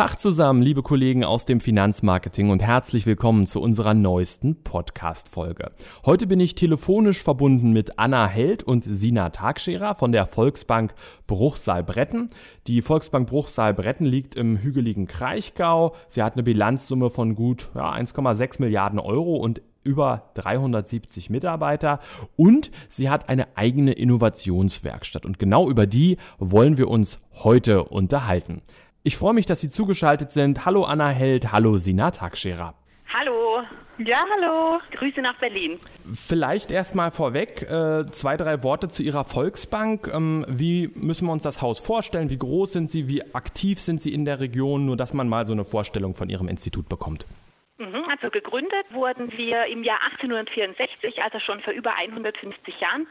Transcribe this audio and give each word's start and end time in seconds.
Tag 0.00 0.18
zusammen, 0.18 0.62
liebe 0.62 0.82
Kollegen 0.82 1.24
aus 1.24 1.44
dem 1.44 1.60
Finanzmarketing 1.60 2.48
und 2.48 2.62
herzlich 2.62 3.04
willkommen 3.04 3.46
zu 3.46 3.60
unserer 3.60 3.92
neuesten 3.92 4.62
Podcast-Folge. 4.62 5.72
Heute 6.06 6.26
bin 6.26 6.40
ich 6.40 6.54
telefonisch 6.54 7.22
verbunden 7.22 7.72
mit 7.72 7.98
Anna 7.98 8.26
Held 8.26 8.62
und 8.62 8.82
Sina 8.82 9.28
Tagscherer 9.28 9.94
von 9.94 10.10
der 10.10 10.24
Volksbank 10.24 10.94
Bruchsal-Bretten. 11.26 12.30
Die 12.66 12.80
Volksbank 12.80 13.28
Bruchsal-Bretten 13.28 14.06
liegt 14.06 14.36
im 14.36 14.56
hügeligen 14.56 15.06
Kraichgau. 15.06 15.94
Sie 16.08 16.22
hat 16.22 16.32
eine 16.32 16.44
Bilanzsumme 16.44 17.10
von 17.10 17.34
gut 17.34 17.68
ja, 17.74 17.92
1,6 17.92 18.62
Milliarden 18.62 19.00
Euro 19.00 19.36
und 19.36 19.60
über 19.84 20.30
370 20.32 21.28
Mitarbeiter 21.28 22.00
und 22.36 22.70
sie 22.88 23.10
hat 23.10 23.28
eine 23.28 23.48
eigene 23.56 23.92
Innovationswerkstatt 23.92 25.26
und 25.26 25.38
genau 25.38 25.68
über 25.68 25.86
die 25.86 26.16
wollen 26.38 26.78
wir 26.78 26.88
uns 26.88 27.18
heute 27.34 27.84
unterhalten. 27.84 28.62
Ich 29.02 29.16
freue 29.16 29.32
mich, 29.32 29.46
dass 29.46 29.62
Sie 29.62 29.70
zugeschaltet 29.70 30.30
sind. 30.30 30.66
Hallo 30.66 30.84
Anna 30.84 31.08
Held, 31.08 31.52
hallo 31.52 31.78
Sina 31.78 32.10
Takschera. 32.10 32.74
Hallo. 33.10 33.62
Ja, 33.96 34.22
hallo. 34.34 34.78
Grüße 34.92 35.22
nach 35.22 35.38
Berlin. 35.38 35.78
Vielleicht 36.12 36.70
erstmal 36.70 37.10
vorweg 37.10 37.62
äh, 37.62 38.04
zwei, 38.10 38.36
drei 38.36 38.62
Worte 38.62 38.88
zu 38.88 39.02
Ihrer 39.02 39.24
Volksbank. 39.24 40.10
Ähm, 40.12 40.44
wie 40.48 40.90
müssen 40.94 41.26
wir 41.26 41.32
uns 41.32 41.44
das 41.44 41.62
Haus 41.62 41.78
vorstellen? 41.78 42.28
Wie 42.28 42.36
groß 42.36 42.74
sind 42.74 42.90
Sie? 42.90 43.08
Wie 43.08 43.34
aktiv 43.34 43.80
sind 43.80 44.02
Sie 44.02 44.12
in 44.12 44.26
der 44.26 44.38
Region? 44.38 44.84
Nur, 44.84 44.98
dass 44.98 45.14
man 45.14 45.30
mal 45.30 45.46
so 45.46 45.52
eine 45.52 45.64
Vorstellung 45.64 46.14
von 46.14 46.28
Ihrem 46.28 46.48
Institut 46.48 46.90
bekommt. 46.90 47.24
Also 48.20 48.30
gegründet 48.30 48.84
wurden 48.90 49.32
wir 49.32 49.64
im 49.64 49.82
Jahr 49.82 50.02
1864, 50.12 51.22
also 51.22 51.40
schon 51.40 51.62
vor 51.62 51.72
über 51.72 51.94
150 51.94 52.78
Jahren. 52.78 53.06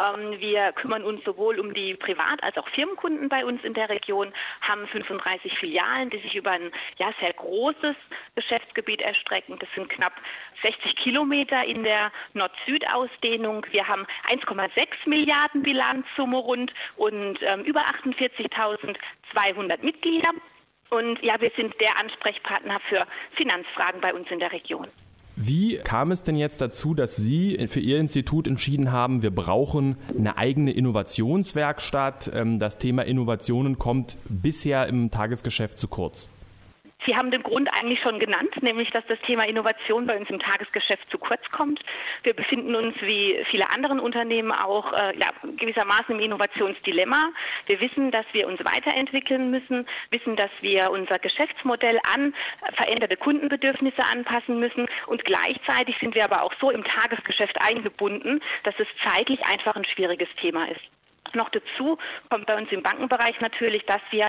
Ähm, 0.00 0.40
wir 0.40 0.72
kümmern 0.72 1.04
uns 1.04 1.22
sowohl 1.24 1.60
um 1.60 1.74
die 1.74 1.94
Privat- 1.94 2.42
als 2.42 2.56
auch 2.56 2.68
Firmenkunden 2.70 3.28
bei 3.28 3.44
uns 3.44 3.62
in 3.62 3.74
der 3.74 3.88
Region, 3.88 4.32
haben 4.62 4.88
35 4.88 5.56
Filialen, 5.58 6.10
die 6.10 6.18
sich 6.18 6.34
über 6.34 6.50
ein 6.50 6.72
ja, 6.96 7.12
sehr 7.20 7.34
großes 7.34 7.94
Geschäftsgebiet 8.34 9.00
erstrecken. 9.00 9.60
Das 9.60 9.68
sind 9.76 9.90
knapp 9.90 10.14
60 10.64 10.96
Kilometer 10.96 11.64
in 11.64 11.84
der 11.84 12.10
Nord-Süd-Ausdehnung. 12.32 13.64
Wir 13.70 13.86
haben 13.86 14.08
1,6 14.28 14.88
Milliarden 15.06 15.62
Bilanzsumme 15.62 16.36
rund 16.36 16.74
und 16.96 17.38
ähm, 17.42 17.62
über 17.62 17.82
48.200 17.82 19.84
Mitglieder. 19.84 20.30
Und 20.90 21.18
ja, 21.22 21.40
wir 21.40 21.50
sind 21.56 21.74
der 21.80 21.98
Ansprechpartner 22.00 22.80
für 22.88 23.06
Finanzfragen 23.36 24.00
bei 24.00 24.14
uns 24.14 24.30
in 24.30 24.38
der 24.38 24.52
Region. 24.52 24.86
Wie 25.40 25.76
kam 25.76 26.10
es 26.10 26.24
denn 26.24 26.34
jetzt 26.34 26.60
dazu, 26.60 26.94
dass 26.94 27.14
Sie 27.14 27.68
für 27.68 27.78
Ihr 27.78 27.98
Institut 27.98 28.48
entschieden 28.48 28.90
haben, 28.90 29.22
wir 29.22 29.30
brauchen 29.30 29.96
eine 30.08 30.36
eigene 30.36 30.72
Innovationswerkstatt? 30.72 32.30
Ähm, 32.34 32.58
das 32.58 32.78
Thema 32.78 33.02
Innovationen 33.02 33.78
kommt 33.78 34.18
bisher 34.28 34.88
im 34.88 35.12
Tagesgeschäft 35.12 35.78
zu 35.78 35.86
kurz. 35.86 36.28
Sie 37.06 37.14
haben 37.14 37.30
den 37.30 37.42
Grund 37.42 37.68
eigentlich 37.78 38.00
schon 38.00 38.18
genannt, 38.18 38.60
nämlich 38.60 38.90
dass 38.90 39.06
das 39.06 39.18
Thema 39.20 39.46
Innovation 39.46 40.06
bei 40.06 40.18
uns 40.18 40.28
im 40.30 40.40
Tagesgeschäft 40.40 41.08
zu 41.10 41.18
kurz 41.18 41.40
kommt. 41.52 41.80
Wir 42.24 42.34
befinden 42.34 42.74
uns 42.74 42.94
wie 43.00 43.44
viele 43.50 43.64
andere 43.74 44.00
Unternehmen 44.02 44.50
auch 44.52 44.92
äh, 44.92 45.16
ja, 45.16 45.30
gewissermaßen 45.56 46.16
im 46.16 46.20
Innovationsdilemma. 46.20 47.30
Wir 47.66 47.80
wissen, 47.80 48.10
dass 48.10 48.26
wir 48.32 48.48
uns 48.48 48.58
weiterentwickeln 48.60 49.50
müssen, 49.50 49.86
wissen, 50.10 50.36
dass 50.36 50.50
wir 50.60 50.90
unser 50.90 51.18
Geschäftsmodell 51.18 51.98
an 52.14 52.34
veränderte 52.74 53.16
Kundenbedürfnisse 53.16 54.02
anpassen 54.12 54.58
müssen 54.58 54.86
und 55.06 55.24
gleichzeitig 55.24 55.96
sind 56.00 56.14
wir 56.14 56.24
aber 56.24 56.42
auch 56.42 56.52
so 56.60 56.70
im 56.70 56.84
Tagesgeschäft 56.84 57.56
eingebunden, 57.62 58.40
dass 58.64 58.74
es 58.78 58.88
zeitlich 59.08 59.40
einfach 59.46 59.76
ein 59.76 59.84
schwieriges 59.84 60.28
Thema 60.40 60.68
ist. 60.68 60.97
Noch 61.34 61.48
dazu 61.50 61.98
kommt 62.30 62.46
bei 62.46 62.56
uns 62.56 62.70
im 62.72 62.82
Bankenbereich 62.82 63.40
natürlich, 63.40 63.84
dass 63.86 64.00
wir 64.10 64.28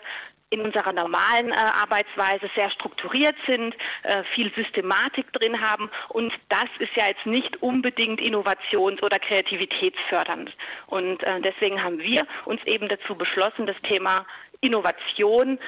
in 0.49 0.61
unserer 0.61 0.93
normalen 0.93 1.51
äh, 1.51 1.55
Arbeitsweise 1.55 2.49
sehr 2.55 2.71
strukturiert 2.71 3.35
sind, 3.45 3.75
äh, 4.03 4.23
viel 4.33 4.51
Systematik 4.55 5.31
drin 5.33 5.61
haben 5.61 5.89
und 6.09 6.33
das 6.49 6.67
ist 6.79 6.95
ja 6.95 7.07
jetzt 7.07 7.25
nicht 7.25 7.61
unbedingt 7.61 8.19
innovations- 8.19 9.01
oder 9.03 9.19
kreativitätsfördernd. 9.19 10.51
Und 10.87 11.21
äh, 11.23 11.41
deswegen 11.41 11.83
haben 11.83 11.99
wir 11.99 12.25
uns 12.45 12.63
eben 12.65 12.87
dazu 12.89 13.15
beschlossen, 13.15 13.67
das 13.67 13.77
Thema 13.83 14.25
Innovation 14.61 15.59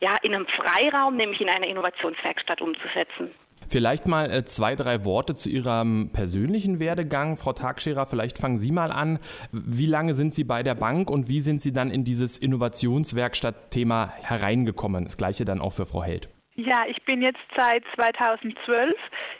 ja 0.00 0.16
in 0.22 0.34
einem 0.34 0.46
Freiraum, 0.46 1.16
nämlich 1.16 1.40
in 1.40 1.48
einer 1.48 1.66
Innovationswerkstatt 1.66 2.60
umzusetzen. 2.60 3.34
Vielleicht 3.70 4.06
mal 4.06 4.30
äh, 4.30 4.44
zwei, 4.44 4.76
drei 4.76 5.04
Worte 5.04 5.34
zu 5.34 5.50
Ihrem 5.50 6.10
persönlichen 6.12 6.78
Werdegang. 6.78 7.36
Frau 7.36 7.52
Tagscherer, 7.52 8.06
vielleicht 8.06 8.38
fangen 8.38 8.56
Sie 8.56 8.72
mal 8.72 8.90
an. 8.90 9.18
Wie 9.52 9.84
lange 9.84 10.14
sind 10.14 10.32
Sie 10.32 10.44
bei 10.44 10.62
der 10.62 10.74
Bank 10.74 11.10
und 11.10 11.28
wie 11.28 11.42
sind 11.42 11.60
Sie 11.60 11.72
dann 11.72 11.90
in 11.90 12.02
dieses 12.02 12.38
Innovationswerkstatt-Thema 12.38 14.10
hereingekommen? 14.22 15.04
Das 15.04 15.18
gleiche 15.18 15.44
dann 15.44 15.60
auch 15.60 15.74
für 15.74 15.84
Frau 15.84 16.02
Held. 16.02 16.30
Ja, 16.54 16.86
ich 16.88 17.00
bin 17.04 17.20
jetzt 17.20 17.38
seit 17.56 17.84
2012 17.94 18.96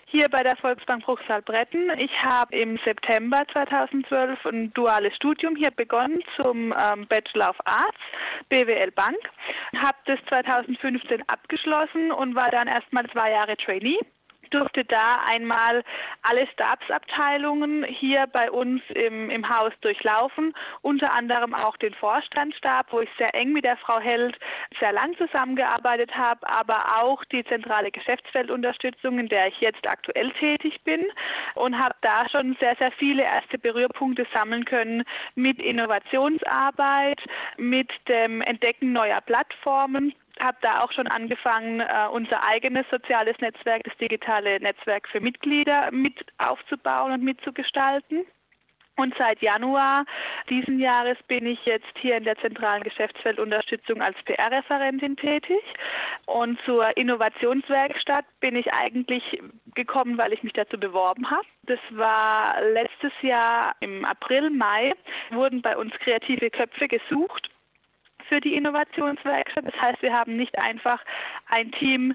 hier 0.07 0.29
bei 0.29 0.43
der 0.43 0.57
Volksbank 0.57 1.05
Bruchsal-Bretten. 1.05 1.91
Ich 1.99 2.13
habe 2.23 2.55
im 2.55 2.79
September 2.87 3.43
2012 3.53 4.45
ein 4.45 4.73
duales 4.75 5.17
Studium 5.17 5.57
hier 5.57 5.71
begonnen 5.71 6.21
zum 6.37 6.73
ähm, 6.73 7.07
Bachelor 7.09 7.51
of 7.51 7.57
Arts, 7.65 7.99
BWL 8.51 8.93
Bank. 8.93 9.19
Habe 9.75 9.99
das 10.05 10.19
2015 10.29 11.23
abgeschlossen 11.27 12.13
und 12.13 12.37
war 12.37 12.51
dann 12.51 12.69
erstmal 12.69 13.05
zwei 13.11 13.33
Jahre 13.33 13.57
Trainee 13.57 13.99
durfte 14.51 14.85
da 14.85 15.23
einmal 15.27 15.83
alle 16.23 16.47
Stabsabteilungen 16.49 17.85
hier 17.85 18.27
bei 18.33 18.51
uns 18.51 18.83
im, 18.95 19.31
im 19.31 19.49
Haus 19.49 19.73
durchlaufen, 19.81 20.55
unter 20.83 21.15
anderem 21.15 21.55
auch 21.55 21.77
den 21.77 21.95
Vorstandsstab, 21.95 22.87
wo 22.91 23.01
ich 23.01 23.11
sehr 23.19 23.35
eng 23.35 23.53
mit 23.53 23.65
der 23.65 23.77
Frau 23.77 24.01
Held 24.01 24.39
sehr 24.81 24.93
lang 24.93 25.17
zusammengearbeitet 25.17 26.15
habe, 26.15 26.49
aber 26.49 27.03
auch 27.03 27.25
die 27.27 27.45
zentrale 27.45 27.91
Geschäftsfeldunterstützung, 27.91 29.19
in 29.19 29.29
der 29.29 29.49
ich 29.49 29.61
jetzt 29.61 29.89
aktuell 29.89 30.31
tätig 30.33 30.81
bin 30.85 31.05
und 31.55 31.79
habe 31.79 31.95
da 32.03 32.29
schon 32.31 32.57
sehr, 32.61 32.77
sehr 32.81 32.93
viele 32.93 33.23
erste 33.23 33.59
Berührpunkte 33.59 34.27
sammeln 34.35 34.65
können 34.65 35.05
mit 35.35 35.61
Innovationsarbeit, 35.61 37.21
mit 37.57 37.91
dem 38.09 38.41
Entdecken 38.43 38.93
neuer 38.93 39.21
Plattformen 39.21 40.15
habe 40.41 40.59
da 40.61 40.81
auch 40.81 40.93
schon 40.93 41.07
angefangen, 41.07 41.81
äh, 41.81 42.09
unser 42.11 42.43
eigenes 42.45 42.87
soziales 42.91 43.37
Netzwerk, 43.41 43.85
das 43.85 43.97
digitale 43.99 44.61
Netzwerk 44.61 45.09
für 45.09 45.21
Mitglieder 45.21 45.91
mit 45.93 46.15
aufzubauen 46.39 47.13
und 47.13 47.23
mitzugestalten. 47.23 48.27
Und 48.99 49.15
seit 49.17 49.41
Januar 49.41 50.05
diesen 50.51 50.81
Jahres 50.81 51.17
bin 51.29 51.47
ich 51.47 51.65
jetzt 51.65 51.97
hier 52.01 52.17
in 52.17 52.25
der 52.25 52.37
zentralen 52.39 52.83
Geschäftsfeldunterstützung 52.83 54.03
als 54.03 54.17
PR-Referentin 54.25 55.17
tätig. 55.17 55.63
Und 56.27 56.59
zur 56.65 56.97
Innovationswerkstatt 56.97 58.25
bin 58.41 58.57
ich 58.57 58.67
eigentlich 58.75 59.41
gekommen, 59.77 60.19
weil 60.19 60.33
ich 60.33 60.43
mich 60.43 60.53
dazu 60.53 60.81
beworben 60.81 61.31
habe. 61.31 61.47
Das 61.63 61.79
war 61.91 62.61
letztes 62.73 63.13
Jahr 63.23 63.77
im 63.79 64.05
April, 64.05 64.51
Mai, 64.51 64.93
wurden 65.31 65.63
bei 65.63 65.77
uns 65.77 65.93
kreative 66.01 66.51
Köpfe 66.51 66.89
gesucht 66.89 67.49
für 68.29 68.41
die 68.41 68.55
Innovationswerkstatt. 68.55 69.67
Das 69.67 69.81
heißt, 69.81 70.03
wir 70.03 70.13
haben 70.13 70.37
nicht 70.37 70.57
einfach 70.63 71.03
ein 71.49 71.71
Team 71.73 72.15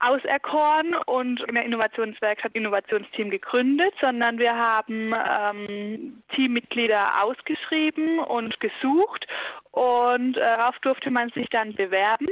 auserkoren 0.00 0.94
und 1.06 1.40
in 1.48 1.54
der 1.54 1.64
Innovationswerkstatt 1.64 2.54
Innovationsteam 2.54 3.30
gegründet, 3.30 3.92
sondern 4.00 4.38
wir 4.38 4.56
haben 4.56 5.12
ähm, 5.12 6.22
Teammitglieder 6.34 7.24
ausgeschrieben 7.24 8.20
und 8.20 8.60
gesucht 8.60 9.26
und 9.72 10.36
äh, 10.36 10.40
darauf 10.40 10.78
durfte 10.82 11.10
man 11.10 11.30
sich 11.30 11.48
dann 11.50 11.74
bewerben 11.74 12.28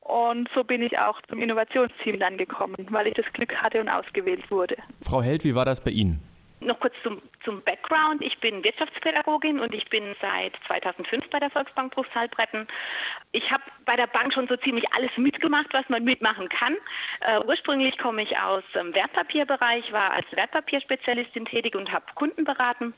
und 0.00 0.48
so 0.54 0.62
bin 0.62 0.82
ich 0.82 0.98
auch 0.98 1.20
zum 1.28 1.40
Innovationsteam 1.40 2.20
dann 2.20 2.36
gekommen, 2.36 2.86
weil 2.90 3.06
ich 3.06 3.14
das 3.14 3.26
Glück 3.32 3.54
hatte 3.56 3.80
und 3.80 3.88
ausgewählt 3.88 4.50
wurde. 4.50 4.76
Frau 5.02 5.22
Held, 5.22 5.44
wie 5.44 5.54
war 5.54 5.64
das 5.64 5.82
bei 5.82 5.92
Ihnen? 5.92 6.20
Noch 6.60 6.80
kurz 6.80 6.94
zum, 7.02 7.20
zum 7.44 7.62
Background. 7.62 8.22
Ich 8.22 8.38
bin 8.40 8.64
Wirtschaftspädagogin 8.64 9.60
und 9.60 9.74
ich 9.74 9.84
bin 9.90 10.16
seit 10.22 10.54
2005 10.66 11.28
bei 11.28 11.38
der 11.38 11.50
Volksbank 11.50 11.94
Bruchsal-Bretten. 11.94 12.66
Ich 13.32 13.50
habe 13.50 13.62
bei 13.84 13.94
der 13.94 14.06
Bank 14.06 14.32
schon 14.32 14.48
so 14.48 14.56
ziemlich 14.56 14.84
alles 14.94 15.10
mitgemacht, 15.16 15.66
was 15.72 15.86
man 15.90 16.02
mitmachen 16.04 16.48
kann. 16.48 16.74
Uh, 17.20 17.46
ursprünglich 17.46 17.98
komme 17.98 18.22
ich 18.22 18.38
aus 18.38 18.64
dem 18.74 18.94
Wertpapierbereich, 18.94 19.92
war 19.92 20.12
als 20.12 20.26
Wertpapierspezialistin 20.32 21.44
tätig 21.44 21.74
und 21.74 21.92
habe 21.92 22.06
Kunden 22.14 22.44
beraten 22.44 22.94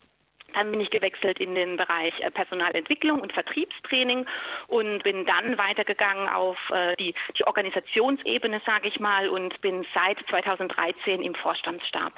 Dann 0.54 0.70
bin 0.70 0.80
ich 0.80 0.90
gewechselt 0.90 1.40
in 1.40 1.56
den 1.56 1.76
Bereich 1.76 2.14
äh, 2.20 2.30
Personalentwicklung 2.30 3.20
und 3.20 3.32
Vertriebstraining 3.32 4.24
und 4.68 5.02
bin 5.02 5.26
dann 5.26 5.58
weitergegangen 5.58 6.28
auf 6.28 6.58
äh, 6.70 6.94
die, 6.96 7.12
die 7.36 7.44
Organisationsebene, 7.44 8.62
sage 8.64 8.86
ich 8.86 9.00
mal, 9.00 9.28
und 9.28 9.60
bin 9.60 9.84
seit 9.94 10.18
2013 10.28 11.22
im 11.22 11.34
Vorstandsstab. 11.34 12.12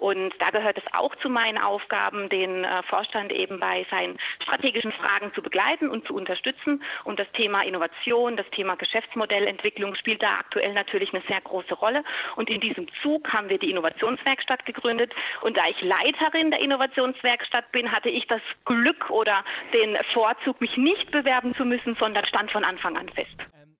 Und 0.00 0.32
da 0.38 0.48
gehört 0.48 0.78
es 0.78 0.84
auch 0.94 1.14
zu 1.16 1.28
meinen 1.28 1.58
Aufgaben, 1.58 2.30
den 2.30 2.64
äh, 2.64 2.82
Vorstand 2.84 3.32
eben 3.32 3.60
bei 3.60 3.86
seinen 3.90 4.18
strategischen 4.42 4.92
Fragen 4.92 5.32
zu 5.34 5.42
begleiten 5.42 5.90
und 5.90 6.06
zu 6.06 6.14
unterstützen. 6.14 6.82
Und 7.04 7.20
das 7.20 7.30
Thema 7.32 7.60
Innovation, 7.60 8.38
das 8.38 8.48
Thema 8.50 8.76
Geschäftsmodellentwicklung 8.76 9.94
spielt 9.96 10.22
da 10.22 10.38
aktuell 10.38 10.72
natürlich 10.72 11.12
eine 11.12 11.22
sehr 11.28 11.42
große 11.42 11.74
Rolle. 11.74 12.02
Und 12.36 12.48
in 12.48 12.62
diesem 12.62 12.86
Zug 13.02 13.30
haben 13.30 13.50
wir 13.50 13.58
die 13.58 13.70
Innovationswerkstatt 13.70 14.64
gegründet. 14.64 15.12
Und 15.42 15.58
da 15.58 15.64
ich 15.68 15.80
Leiterin 15.82 16.50
der 16.50 16.60
Innovationswerkstatt 16.60 17.70
bin, 17.70 17.92
hatte 17.92 18.08
ich 18.08 18.26
das 18.26 18.40
Glück 18.64 19.10
oder 19.10 19.44
den 19.74 19.98
Vorzug, 20.14 20.62
mich 20.62 20.78
nicht 20.78 21.10
bewerben 21.10 21.54
zu 21.56 21.66
müssen, 21.66 21.94
sondern 21.96 22.24
stand 22.24 22.50
von 22.50 22.64
Anfang 22.64 22.96
an 22.96 23.08
fest. 23.10 23.36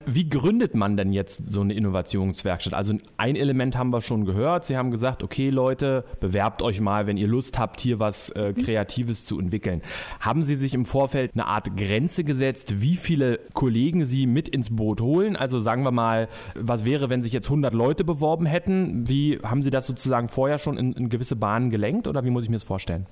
Wie 0.07 0.31
gründet 0.31 0.75
man 0.75 0.97
denn 0.97 1.13
jetzt 1.13 1.53
so 1.53 1.61
eine 1.61 1.75
Innovationswerkstatt? 1.75 2.73
Also 2.73 2.95
ein 3.19 3.37
Element 3.37 3.77
haben 3.77 3.93
wir 3.93 4.01
schon 4.01 4.25
gehört. 4.25 4.65
Sie 4.65 4.79
haben 4.79 4.91
gesagt, 4.91 5.23
okay 5.23 5.51
Leute, 5.51 6.07
bewerbt 6.21 6.63
euch 6.63 6.81
mal, 6.81 7.07
wenn 7.07 7.19
ihr 7.19 7.29
Lust 7.29 7.59
habt, 7.59 7.83
hier 7.83 8.01
was 8.01 8.31
äh, 8.31 8.53
mhm. 8.53 8.63
Kreatives 8.63 9.27
zu 9.27 9.39
entwickeln. 9.39 9.83
Haben 10.19 10.43
Sie 10.43 10.57
sich 10.57 10.73
im 10.73 10.87
Vorfeld 10.87 11.33
eine 11.35 11.45
Art 11.45 11.77
Grenze 11.77 12.25
gesetzt, 12.25 12.81
wie 12.81 12.97
viele 12.97 13.41
Kollegen 13.53 14.07
Sie 14.07 14.27
mit 14.27 14.49
ins 14.49 14.75
Boot 14.75 15.03
holen? 15.03 15.37
Also 15.37 15.61
sagen 15.61 15.83
wir 15.85 15.93
mal, 15.93 16.29
was 16.55 16.87
wäre, 16.87 17.11
wenn 17.11 17.21
sich 17.21 17.35
jetzt 17.35 17.49
100 17.49 17.75
Leute 17.75 18.03
beworben 18.03 18.47
hätten? 18.47 19.07
Wie 19.07 19.39
haben 19.45 19.61
Sie 19.61 19.71
das 19.71 19.87
sozusagen 19.87 20.29
vorher 20.29 20.57
schon 20.57 20.79
in, 20.79 20.93
in 20.95 21.11
gewisse 21.11 21.37
Bahnen 21.37 21.69
gelenkt 21.69 22.09
oder 22.09 22.25
wie 22.25 22.31
muss 22.31 22.45
ich 22.45 22.49
mir 22.49 22.57
das 22.57 22.65
vorstellen? 22.65 23.07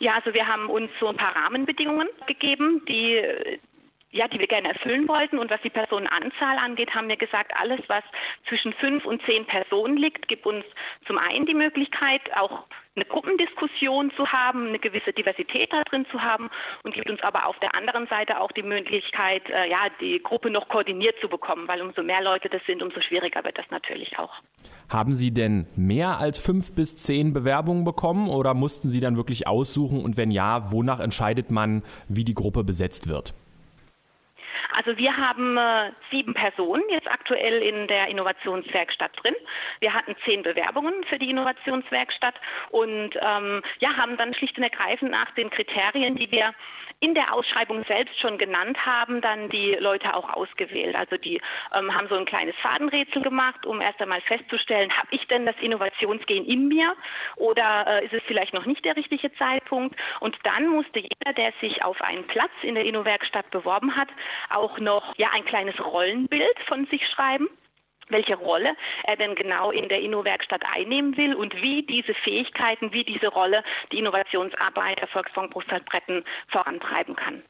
Ja, 0.00 0.14
also 0.16 0.34
wir 0.34 0.48
haben 0.48 0.68
uns 0.68 0.90
so 0.98 1.06
ein 1.06 1.16
paar 1.16 1.32
Rahmenbedingungen 1.36 2.08
gegeben, 2.26 2.82
die 2.88 3.22
ja, 4.14 4.28
die 4.28 4.38
wir 4.38 4.46
gerne 4.46 4.68
erfüllen 4.68 5.08
wollten. 5.08 5.38
Und 5.38 5.50
was 5.50 5.60
die 5.62 5.70
Personenanzahl 5.70 6.56
angeht, 6.58 6.94
haben 6.94 7.08
wir 7.08 7.16
gesagt, 7.16 7.52
alles, 7.60 7.80
was 7.88 8.02
zwischen 8.48 8.72
fünf 8.74 9.04
und 9.04 9.20
zehn 9.26 9.44
Personen 9.44 9.96
liegt, 9.96 10.28
gibt 10.28 10.46
uns 10.46 10.64
zum 11.06 11.18
einen 11.18 11.46
die 11.46 11.54
Möglichkeit, 11.54 12.22
auch 12.36 12.64
eine 12.94 13.04
Gruppendiskussion 13.06 14.12
zu 14.16 14.24
haben, 14.28 14.68
eine 14.68 14.78
gewisse 14.78 15.12
Diversität 15.12 15.72
da 15.72 15.82
drin 15.82 16.06
zu 16.12 16.20
haben 16.20 16.48
und 16.84 16.94
gibt 16.94 17.10
uns 17.10 17.20
aber 17.22 17.48
auf 17.48 17.58
der 17.58 17.74
anderen 17.76 18.06
Seite 18.06 18.40
auch 18.40 18.52
die 18.52 18.62
Möglichkeit, 18.62 19.42
äh, 19.50 19.68
ja, 19.68 19.86
die 20.00 20.22
Gruppe 20.22 20.48
noch 20.48 20.68
koordiniert 20.68 21.16
zu 21.20 21.28
bekommen, 21.28 21.66
weil 21.66 21.82
umso 21.82 22.04
mehr 22.04 22.22
Leute 22.22 22.48
das 22.48 22.62
sind, 22.68 22.84
umso 22.84 23.00
schwieriger 23.00 23.42
wird 23.42 23.58
das 23.58 23.66
natürlich 23.70 24.16
auch. 24.20 24.32
Haben 24.88 25.16
Sie 25.16 25.34
denn 25.34 25.66
mehr 25.74 26.20
als 26.20 26.38
fünf 26.38 26.72
bis 26.76 26.96
zehn 26.96 27.32
Bewerbungen 27.32 27.84
bekommen 27.84 28.28
oder 28.28 28.54
mussten 28.54 28.88
Sie 28.88 29.00
dann 29.00 29.16
wirklich 29.16 29.48
aussuchen 29.48 30.04
und 30.04 30.16
wenn 30.16 30.30
ja, 30.30 30.70
wonach 30.70 31.00
entscheidet 31.00 31.50
man, 31.50 31.82
wie 32.06 32.24
die 32.24 32.34
Gruppe 32.34 32.62
besetzt 32.62 33.08
wird? 33.08 33.34
Also 34.76 34.96
wir 34.96 35.16
haben 35.16 35.56
äh, 35.56 35.92
sieben 36.10 36.34
Personen 36.34 36.82
jetzt 36.90 37.06
aktuell 37.06 37.62
in 37.62 37.86
der 37.86 38.08
Innovationswerkstatt 38.08 39.12
drin. 39.22 39.34
Wir 39.80 39.94
hatten 39.94 40.16
zehn 40.24 40.42
Bewerbungen 40.42 41.04
für 41.04 41.18
die 41.18 41.30
Innovationswerkstatt 41.30 42.34
und 42.70 43.14
ähm, 43.14 43.62
ja, 43.78 43.96
haben 43.96 44.16
dann 44.16 44.34
schlicht 44.34 44.56
und 44.56 44.64
ergreifend 44.64 45.12
nach 45.12 45.30
den 45.34 45.50
Kriterien, 45.50 46.16
die 46.16 46.30
wir 46.30 46.52
in 47.00 47.14
der 47.14 47.34
Ausschreibung 47.34 47.84
selbst 47.84 48.18
schon 48.18 48.38
genannt 48.38 48.78
haben, 48.84 49.20
dann 49.20 49.50
die 49.50 49.76
Leute 49.78 50.14
auch 50.14 50.30
ausgewählt. 50.30 50.96
Also 50.98 51.16
die 51.16 51.40
ähm, 51.78 51.92
haben 51.94 52.08
so 52.08 52.14
ein 52.14 52.24
kleines 52.24 52.54
Fadenrätsel 52.62 53.20
gemacht, 53.20 53.66
um 53.66 53.80
erst 53.80 54.00
einmal 54.00 54.22
festzustellen, 54.22 54.90
habe 54.92 55.08
ich 55.10 55.26
denn 55.28 55.44
das 55.44 55.56
Innovationsgehen 55.60 56.46
in 56.46 56.68
mir 56.68 56.94
oder 57.36 57.84
äh, 57.86 58.06
ist 58.06 58.14
es 58.14 58.22
vielleicht 58.26 58.54
noch 58.54 58.64
nicht 58.64 58.84
der 58.84 58.96
richtige 58.96 59.32
Zeitpunkt? 59.34 59.96
Und 60.20 60.36
dann 60.44 60.68
musste 60.68 61.00
jeder, 61.00 61.34
der 61.36 61.52
sich 61.60 61.84
auf 61.84 62.00
einen 62.00 62.26
Platz 62.26 62.52
in 62.62 62.74
der 62.74 62.84
Innowerkstatt 62.84 63.50
beworben 63.50 63.94
hat, 63.96 64.08
auch 64.50 64.63
noch 64.78 65.14
ja 65.16 65.28
ein 65.34 65.44
kleines 65.44 65.78
Rollenbild 65.80 66.58
von 66.66 66.86
sich 66.86 67.06
schreiben 67.08 67.48
welche 68.08 68.36
Rolle 68.36 68.76
er 69.04 69.16
denn 69.16 69.34
genau 69.34 69.70
in 69.70 69.88
der 69.88 70.00
Inno-Werkstatt 70.00 70.62
einnehmen 70.74 71.16
will 71.16 71.34
und 71.34 71.54
wie 71.62 71.82
diese 71.84 72.14
Fähigkeiten, 72.14 72.92
wie 72.92 73.04
diese 73.04 73.28
Rolle 73.28 73.62
die 73.92 73.98
Innovationsarbeit 73.98 75.00
der 75.00 75.08
Volksbank 75.08 75.52
vorantreiben 76.48 77.16
kann. 77.16 77.42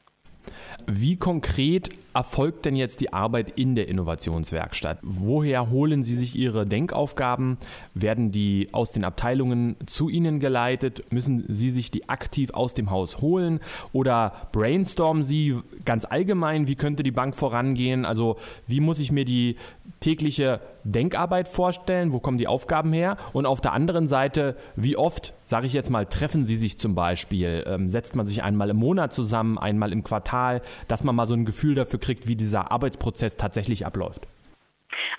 Wie 0.87 1.15
konkret 1.15 1.89
erfolgt 2.13 2.65
denn 2.65 2.75
jetzt 2.75 3.01
die 3.01 3.11
Arbeit 3.11 3.51
in 3.59 3.75
der 3.75 3.87
Innovationswerkstatt? 3.87 4.99
Woher 5.01 5.69
holen 5.69 6.03
Sie 6.03 6.15
sich 6.15 6.35
Ihre 6.35 6.65
Denkaufgaben? 6.65 7.57
Werden 7.93 8.31
die 8.31 8.69
aus 8.71 8.91
den 8.91 9.03
Abteilungen 9.03 9.75
zu 9.85 10.09
Ihnen 10.09 10.39
geleitet? 10.39 11.11
Müssen 11.11 11.43
Sie 11.49 11.71
sich 11.71 11.91
die 11.91 12.07
aktiv 12.07 12.51
aus 12.51 12.73
dem 12.73 12.91
Haus 12.91 13.19
holen? 13.19 13.59
Oder 13.93 14.49
brainstormen 14.51 15.23
Sie 15.23 15.59
ganz 15.83 16.05
allgemein, 16.05 16.67
wie 16.67 16.75
könnte 16.75 17.03
die 17.03 17.11
Bank 17.11 17.35
vorangehen? 17.35 18.05
Also 18.05 18.37
wie 18.65 18.79
muss 18.79 18.99
ich 18.99 19.11
mir 19.11 19.25
die 19.25 19.57
tägliche 19.99 20.61
Denkarbeit 20.85 21.47
vorstellen? 21.47 22.13
Wo 22.13 22.19
kommen 22.19 22.37
die 22.37 22.47
Aufgaben 22.47 22.93
her? 22.93 23.17
Und 23.33 23.45
auf 23.45 23.59
der 23.59 23.73
anderen 23.73 24.07
Seite, 24.07 24.55
wie 24.75 24.95
oft, 24.95 25.33
sage 25.45 25.67
ich 25.67 25.73
jetzt 25.73 25.89
mal, 25.89 26.05
treffen 26.05 26.45
Sie 26.45 26.55
sich 26.55 26.79
zum 26.79 26.95
Beispiel? 26.95 27.63
Ähm, 27.67 27.89
setzt 27.89 28.15
man 28.15 28.25
sich 28.25 28.43
einmal 28.43 28.69
im 28.69 28.77
Monat 28.77 29.11
zusammen, 29.11 29.57
einmal 29.57 29.91
im 29.91 30.03
Quartal, 30.03 30.61
dass 30.87 31.03
man 31.03 31.15
mal 31.15 31.25
so 31.25 31.33
ein 31.33 31.45
Gefühl 31.45 31.75
dafür 31.75 31.99
kriegt, 31.99 32.27
wie 32.27 32.35
dieser 32.35 32.71
Arbeitsprozess 32.71 33.35
tatsächlich 33.35 33.85
abläuft? 33.85 34.27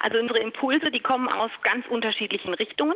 Also 0.01 0.19
unsere 0.19 0.39
Impulse, 0.39 0.91
die 0.91 1.01
kommen 1.01 1.29
aus 1.29 1.51
ganz 1.63 1.85
unterschiedlichen 1.89 2.55
Richtungen. 2.55 2.95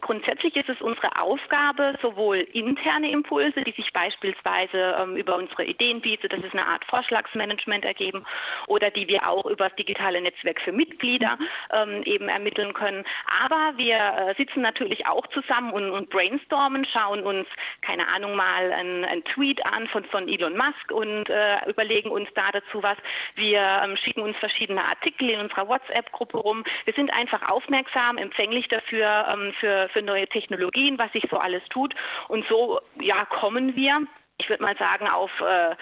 Grundsätzlich 0.00 0.56
ist 0.56 0.68
es 0.68 0.80
unsere 0.80 1.08
Aufgabe, 1.20 1.94
sowohl 2.02 2.38
interne 2.52 3.10
Impulse, 3.10 3.62
die 3.62 3.72
sich 3.72 3.92
beispielsweise 3.92 4.96
ähm, 5.00 5.16
über 5.16 5.36
unsere 5.36 5.64
Ideenbiete, 5.64 6.28
das 6.28 6.40
ist 6.40 6.52
eine 6.52 6.66
Art 6.66 6.84
Vorschlagsmanagement 6.86 7.84
ergeben, 7.84 8.24
oder 8.66 8.90
die 8.90 9.08
wir 9.08 9.28
auch 9.28 9.46
über 9.46 9.66
das 9.66 9.76
digitale 9.76 10.20
Netzwerk 10.20 10.60
für 10.60 10.72
Mitglieder 10.72 11.38
ähm, 11.72 12.02
eben 12.04 12.28
ermitteln 12.28 12.72
können. 12.74 13.04
Aber 13.44 13.76
wir 13.76 13.96
äh, 13.96 14.34
sitzen 14.36 14.62
natürlich 14.62 15.06
auch 15.06 15.26
zusammen 15.28 15.72
und, 15.72 15.90
und, 15.90 16.10
brainstormen, 16.10 16.86
schauen 16.86 17.22
uns, 17.22 17.46
keine 17.82 18.08
Ahnung, 18.14 18.36
mal 18.36 18.72
einen 18.72 19.24
Tweet 19.24 19.64
an 19.66 19.88
von, 19.88 20.04
von 20.04 20.28
Elon 20.28 20.56
Musk 20.56 20.92
und 20.92 21.28
äh, 21.28 21.68
überlegen 21.68 22.10
uns 22.10 22.28
da 22.34 22.50
dazu 22.52 22.82
was. 22.82 22.96
Wir 23.34 23.62
ähm, 23.84 23.96
schicken 23.96 24.20
uns 24.22 24.36
verschiedene 24.38 24.82
Artikel 24.82 25.30
in 25.30 25.40
unserer 25.40 25.68
WhatsApp-Gruppe 25.68 26.38
rum. 26.38 26.64
Wir 26.84 26.94
sind 26.94 27.10
einfach 27.16 27.48
aufmerksam, 27.48 28.18
empfänglich 28.18 28.68
dafür, 28.68 29.26
ähm, 29.32 29.52
für 29.60 29.87
für 29.88 30.02
neue 30.02 30.26
Technologien, 30.28 30.98
was 30.98 31.12
sich 31.12 31.24
so 31.30 31.36
alles 31.36 31.62
tut. 31.70 31.94
Und 32.28 32.46
so 32.48 32.80
ja, 33.00 33.24
kommen 33.26 33.74
wir, 33.76 33.98
ich 34.38 34.48
würde 34.48 34.62
mal 34.62 34.76
sagen, 34.78 35.08
auf 35.08 35.30
äh, 35.40 35.74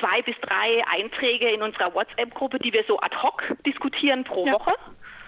zwei 0.00 0.22
bis 0.22 0.36
drei 0.40 0.82
Einträge 0.88 1.50
in 1.50 1.62
unserer 1.62 1.94
WhatsApp-Gruppe, 1.94 2.58
die 2.58 2.72
wir 2.72 2.84
so 2.86 2.98
ad 2.98 3.16
hoc 3.22 3.42
diskutieren 3.66 4.24
pro 4.24 4.46
ja. 4.46 4.52
Woche. 4.52 4.74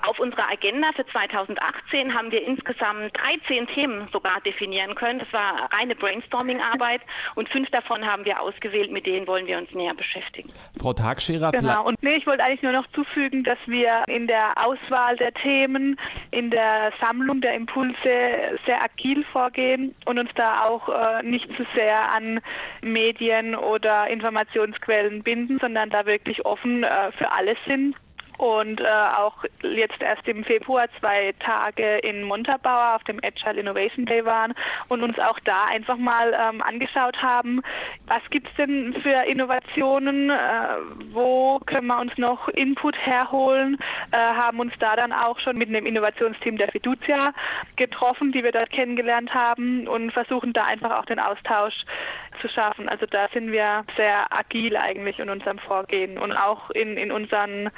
Auf 0.06 0.18
unserer 0.18 0.50
Agenda 0.50 0.88
für 0.94 1.06
2018 1.06 2.14
haben 2.14 2.30
wir 2.30 2.46
insgesamt 2.46 3.12
13 3.48 3.66
Themen 3.68 4.08
sogar 4.12 4.40
definieren 4.42 4.94
können. 4.94 5.18
Das 5.18 5.32
war 5.32 5.68
reine 5.72 5.94
Brainstorming-Arbeit 5.94 7.00
und 7.34 7.48
fünf 7.48 7.70
davon 7.70 8.04
haben 8.04 8.24
wir 8.24 8.40
ausgewählt, 8.40 8.90
mit 8.92 9.06
denen 9.06 9.26
wollen 9.26 9.46
wir 9.46 9.56
uns 9.56 9.70
näher 9.72 9.94
beschäftigen. 9.94 10.50
Frau 10.78 10.92
Tagscherer, 10.92 11.52
genau. 11.52 11.86
Und 11.86 12.02
nee, 12.02 12.16
ich 12.16 12.26
wollte 12.26 12.44
eigentlich 12.44 12.62
nur 12.62 12.72
noch 12.72 12.86
zufügen, 12.88 13.44
dass 13.44 13.58
wir 13.66 14.04
in 14.08 14.26
der 14.26 14.52
Auswahl 14.66 15.16
der 15.16 15.32
Themen, 15.32 15.98
in 16.30 16.50
der 16.50 16.92
Sammlung 17.00 17.40
der 17.40 17.54
Impulse 17.54 17.96
sehr 18.66 18.82
agil 18.82 19.24
vorgehen 19.32 19.94
und 20.04 20.18
uns 20.18 20.30
da 20.34 20.64
auch 20.66 20.88
äh, 20.88 21.22
nicht 21.22 21.46
zu 21.56 21.64
sehr 21.74 22.14
an 22.14 22.40
Medien 22.82 23.54
oder 23.54 24.08
Informationsquellen 24.08 25.22
binden, 25.22 25.58
sondern 25.60 25.90
da 25.90 26.04
wirklich 26.04 26.44
offen 26.44 26.84
äh, 26.84 27.12
für 27.12 27.32
alles 27.32 27.56
sind 27.66 27.96
und 28.44 28.78
äh, 28.78 28.84
auch 29.16 29.42
jetzt 29.62 30.02
erst 30.02 30.28
im 30.28 30.44
Februar 30.44 30.84
zwei 31.00 31.32
Tage 31.40 31.96
in 32.00 32.24
Montabaur 32.24 32.96
auf 32.96 33.04
dem 33.04 33.18
Agile 33.24 33.58
Innovation 33.58 34.04
Day 34.04 34.22
waren 34.26 34.52
und 34.88 35.02
uns 35.02 35.18
auch 35.18 35.40
da 35.46 35.64
einfach 35.72 35.96
mal 35.96 36.36
ähm, 36.38 36.60
angeschaut 36.60 37.16
haben, 37.22 37.62
was 38.06 38.20
gibt 38.28 38.46
es 38.48 38.54
denn 38.56 38.94
für 39.02 39.26
Innovationen, 39.26 40.28
äh, 40.28 40.34
wo 41.12 41.58
können 41.60 41.86
wir 41.86 41.98
uns 41.98 42.12
noch 42.18 42.48
Input 42.48 42.98
herholen, 42.98 43.78
äh, 44.12 44.18
haben 44.18 44.60
uns 44.60 44.74
da 44.78 44.94
dann 44.94 45.14
auch 45.14 45.40
schon 45.40 45.56
mit 45.56 45.70
einem 45.70 45.86
Innovationsteam 45.86 46.58
der 46.58 46.70
Fiducia 46.70 47.32
getroffen, 47.76 48.30
die 48.32 48.44
wir 48.44 48.52
dort 48.52 48.68
kennengelernt 48.68 49.32
haben 49.32 49.88
und 49.88 50.12
versuchen 50.12 50.52
da 50.52 50.64
einfach 50.64 50.98
auch 50.98 51.06
den 51.06 51.18
Austausch 51.18 51.86
zu 52.42 52.48
schaffen. 52.48 52.90
Also 52.90 53.06
da 53.06 53.28
sind 53.32 53.52
wir 53.52 53.84
sehr 53.96 54.30
agil 54.30 54.76
eigentlich 54.76 55.18
in 55.18 55.30
unserem 55.30 55.58
Vorgehen 55.58 56.18
und 56.18 56.32
auch 56.32 56.68
in, 56.70 56.98
in 56.98 57.10
unseren 57.10 57.70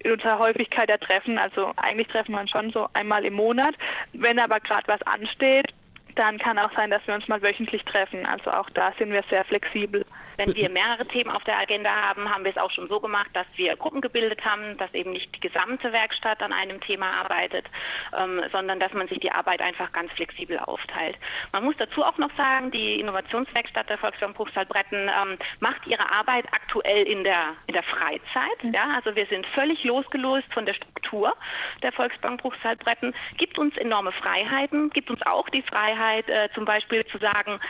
in 0.00 0.12
unserer 0.12 0.38
Häufigkeit 0.38 0.88
der 0.88 1.00
Treffen. 1.00 1.38
Also 1.38 1.72
eigentlich 1.76 2.08
treffen 2.08 2.32
wir 2.32 2.40
uns 2.40 2.50
schon 2.50 2.70
so 2.70 2.88
einmal 2.92 3.24
im 3.24 3.34
Monat. 3.34 3.74
Wenn 4.12 4.38
aber 4.38 4.60
gerade 4.60 4.86
was 4.86 5.02
ansteht, 5.02 5.72
dann 6.18 6.38
kann 6.38 6.58
auch 6.58 6.72
sein, 6.74 6.90
dass 6.90 7.06
wir 7.06 7.14
uns 7.14 7.28
mal 7.28 7.40
wöchentlich 7.42 7.84
treffen. 7.84 8.26
Also 8.26 8.50
auch 8.50 8.68
da 8.70 8.92
sind 8.98 9.12
wir 9.12 9.22
sehr 9.30 9.44
flexibel. 9.44 10.04
Wenn 10.38 10.54
wir 10.54 10.70
mehrere 10.70 11.04
Themen 11.08 11.30
auf 11.30 11.42
der 11.42 11.58
Agenda 11.58 11.90
haben, 11.90 12.32
haben 12.32 12.44
wir 12.44 12.52
es 12.52 12.56
auch 12.56 12.70
schon 12.70 12.88
so 12.88 13.00
gemacht, 13.00 13.28
dass 13.32 13.46
wir 13.56 13.74
Gruppen 13.74 14.00
gebildet 14.00 14.44
haben, 14.44 14.76
dass 14.78 14.94
eben 14.94 15.10
nicht 15.10 15.34
die 15.34 15.40
gesamte 15.40 15.92
Werkstatt 15.92 16.40
an 16.42 16.52
einem 16.52 16.80
Thema 16.80 17.10
arbeitet, 17.10 17.66
ähm, 18.16 18.40
sondern 18.52 18.78
dass 18.78 18.92
man 18.92 19.08
sich 19.08 19.18
die 19.18 19.32
Arbeit 19.32 19.60
einfach 19.60 19.90
ganz 19.92 20.12
flexibel 20.12 20.60
aufteilt. 20.60 21.16
Man 21.50 21.64
muss 21.64 21.74
dazu 21.76 22.04
auch 22.04 22.18
noch 22.18 22.30
sagen, 22.36 22.70
die 22.70 23.00
Innovationswerkstatt 23.00 23.90
der 23.90 23.98
Volkswagen 23.98 24.34
Bruchsal-Bretten 24.34 25.08
ähm, 25.08 25.38
macht 25.58 25.84
ihre 25.88 26.08
Arbeit 26.08 26.44
aktuell 26.52 27.02
in 27.08 27.24
der, 27.24 27.56
in 27.66 27.74
der 27.74 27.82
Freizeit. 27.82 28.62
Mhm. 28.62 28.74
Ja? 28.74 28.90
Also 28.94 29.16
wir 29.16 29.26
sind 29.26 29.44
völlig 29.48 29.82
losgelöst 29.82 30.46
von 30.54 30.66
der 30.66 30.74
Struktur 30.74 31.34
der 31.82 31.90
Volksbank 31.90 32.40
Bruchsal-Bretten, 32.42 33.12
gibt 33.38 33.58
uns 33.58 33.76
enorme 33.76 34.12
Freiheiten, 34.12 34.90
gibt 34.90 35.10
uns 35.10 35.20
auch 35.26 35.48
die 35.48 35.62
Freiheit, 35.62 36.07
äh, 36.16 36.48
zum 36.54 36.64
Beispiel 36.64 37.04
zu 37.06 37.18
sagen, 37.18 37.60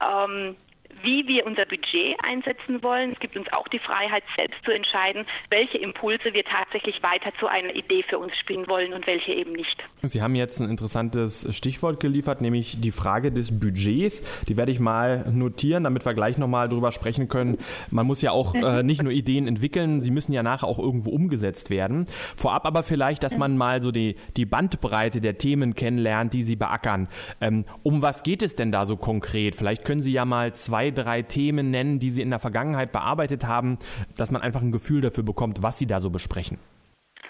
ähm, 0.00 0.56
wie 1.02 1.26
wir 1.26 1.46
unser 1.46 1.64
Budget 1.64 2.16
einsetzen 2.22 2.82
wollen. 2.82 3.12
Es 3.12 3.20
gibt 3.20 3.36
uns 3.36 3.46
auch 3.52 3.68
die 3.68 3.78
Freiheit, 3.78 4.22
selbst 4.36 4.62
zu 4.64 4.72
entscheiden, 4.72 5.26
welche 5.50 5.78
Impulse 5.78 6.32
wir 6.32 6.44
tatsächlich 6.44 7.02
weiter 7.02 7.32
zu 7.38 7.46
einer 7.46 7.74
Idee 7.74 8.04
für 8.08 8.18
uns 8.18 8.36
spielen 8.36 8.66
wollen 8.68 8.92
und 8.92 9.06
welche 9.06 9.32
eben 9.32 9.52
nicht. 9.52 9.82
Sie 10.02 10.22
haben 10.22 10.34
jetzt 10.34 10.60
ein 10.60 10.68
interessantes 10.68 11.46
Stichwort 11.56 12.00
geliefert, 12.00 12.40
nämlich 12.40 12.80
die 12.80 12.90
Frage 12.90 13.32
des 13.32 13.58
Budgets. 13.58 14.22
Die 14.48 14.56
werde 14.56 14.72
ich 14.72 14.80
mal 14.80 15.24
notieren, 15.30 15.84
damit 15.84 16.04
wir 16.04 16.14
gleich 16.14 16.38
nochmal 16.38 16.68
drüber 16.68 16.92
sprechen 16.92 17.28
können. 17.28 17.58
Man 17.90 18.06
muss 18.06 18.22
ja 18.22 18.32
auch 18.32 18.54
äh, 18.54 18.82
nicht 18.82 19.02
nur 19.02 19.12
Ideen 19.12 19.46
entwickeln, 19.46 20.00
sie 20.00 20.10
müssen 20.10 20.32
ja 20.32 20.42
nachher 20.42 20.66
auch 20.66 20.78
irgendwo 20.78 21.10
umgesetzt 21.10 21.70
werden. 21.70 22.06
Vorab 22.36 22.66
aber 22.66 22.82
vielleicht, 22.82 23.22
dass 23.22 23.36
man 23.36 23.56
mal 23.56 23.80
so 23.80 23.92
die, 23.92 24.16
die 24.36 24.46
Bandbreite 24.46 25.20
der 25.20 25.38
Themen 25.38 25.74
kennenlernt, 25.74 26.34
die 26.34 26.42
Sie 26.42 26.56
beackern. 26.56 27.08
Ähm, 27.40 27.64
um 27.82 28.02
was 28.02 28.22
geht 28.22 28.42
es 28.42 28.56
denn 28.56 28.72
da 28.72 28.86
so 28.86 28.96
konkret? 28.96 29.54
Vielleicht 29.54 29.84
können 29.84 30.02
Sie 30.02 30.12
ja 30.12 30.24
mal 30.24 30.54
zwei 30.54 30.77
drei 30.90 31.22
Themen 31.22 31.70
nennen, 31.70 31.98
die 31.98 32.10
Sie 32.10 32.22
in 32.22 32.30
der 32.30 32.38
Vergangenheit 32.38 32.92
bearbeitet 32.92 33.46
haben, 33.46 33.78
dass 34.16 34.30
man 34.30 34.42
einfach 34.42 34.62
ein 34.62 34.72
Gefühl 34.72 35.00
dafür 35.00 35.24
bekommt, 35.24 35.62
was 35.62 35.78
Sie 35.78 35.86
da 35.86 36.00
so 36.00 36.10
besprechen? 36.10 36.58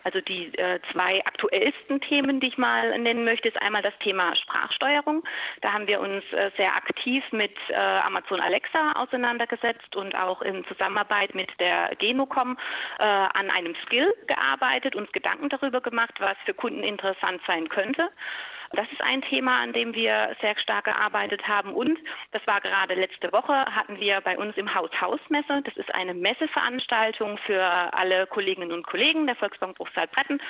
Also 0.08 0.22
die 0.22 0.46
äh, 0.56 0.80
zwei 0.90 1.20
aktuellsten 1.26 2.00
Themen, 2.00 2.40
die 2.40 2.48
ich 2.48 2.56
mal 2.56 2.98
nennen 2.98 3.24
möchte, 3.24 3.48
ist 3.48 3.60
einmal 3.60 3.82
das 3.82 3.92
Thema 4.02 4.34
Sprachsteuerung. 4.36 5.22
Da 5.60 5.74
haben 5.74 5.86
wir 5.86 6.00
uns 6.00 6.24
äh, 6.32 6.50
sehr 6.56 6.74
aktiv 6.74 7.22
mit 7.30 7.54
äh, 7.68 7.74
Amazon 7.74 8.40
Alexa 8.40 8.92
auseinandergesetzt 8.92 9.96
und 9.96 10.14
auch 10.14 10.40
in 10.40 10.64
Zusammenarbeit 10.64 11.34
mit 11.34 11.50
der 11.60 11.90
Genocom 11.98 12.56
äh, 12.98 13.04
an 13.04 13.50
einem 13.50 13.74
Skill 13.84 14.14
gearbeitet, 14.26 14.96
uns 14.96 15.12
Gedanken 15.12 15.50
darüber 15.50 15.82
gemacht, 15.82 16.14
was 16.20 16.36
für 16.46 16.54
Kunden 16.54 16.84
interessant 16.84 17.42
sein 17.46 17.68
könnte. 17.68 18.08
Das 18.72 18.86
ist 18.92 19.00
ein 19.02 19.22
Thema, 19.22 19.60
an 19.60 19.72
dem 19.72 19.94
wir 19.94 20.36
sehr 20.42 20.58
stark 20.58 20.84
gearbeitet 20.84 21.46
haben. 21.48 21.72
Und 21.72 21.98
das 22.32 22.42
war 22.46 22.60
gerade 22.60 22.94
letzte 22.94 23.32
Woche, 23.32 23.52
hatten 23.52 23.98
wir 23.98 24.20
bei 24.20 24.36
uns 24.36 24.56
im 24.56 24.74
Haus 24.74 24.90
Hausmesse. 25.00 25.62
Das 25.64 25.76
ist 25.76 25.94
eine 25.94 26.14
Messeveranstaltung 26.14 27.38
für 27.46 27.64
alle 27.64 28.26
Kolleginnen 28.26 28.72
und 28.72 28.86
Kollegen 28.86 29.26
der 29.26 29.36
Volksbank 29.36 29.76
Bruchsal-Bretten. 29.76 30.40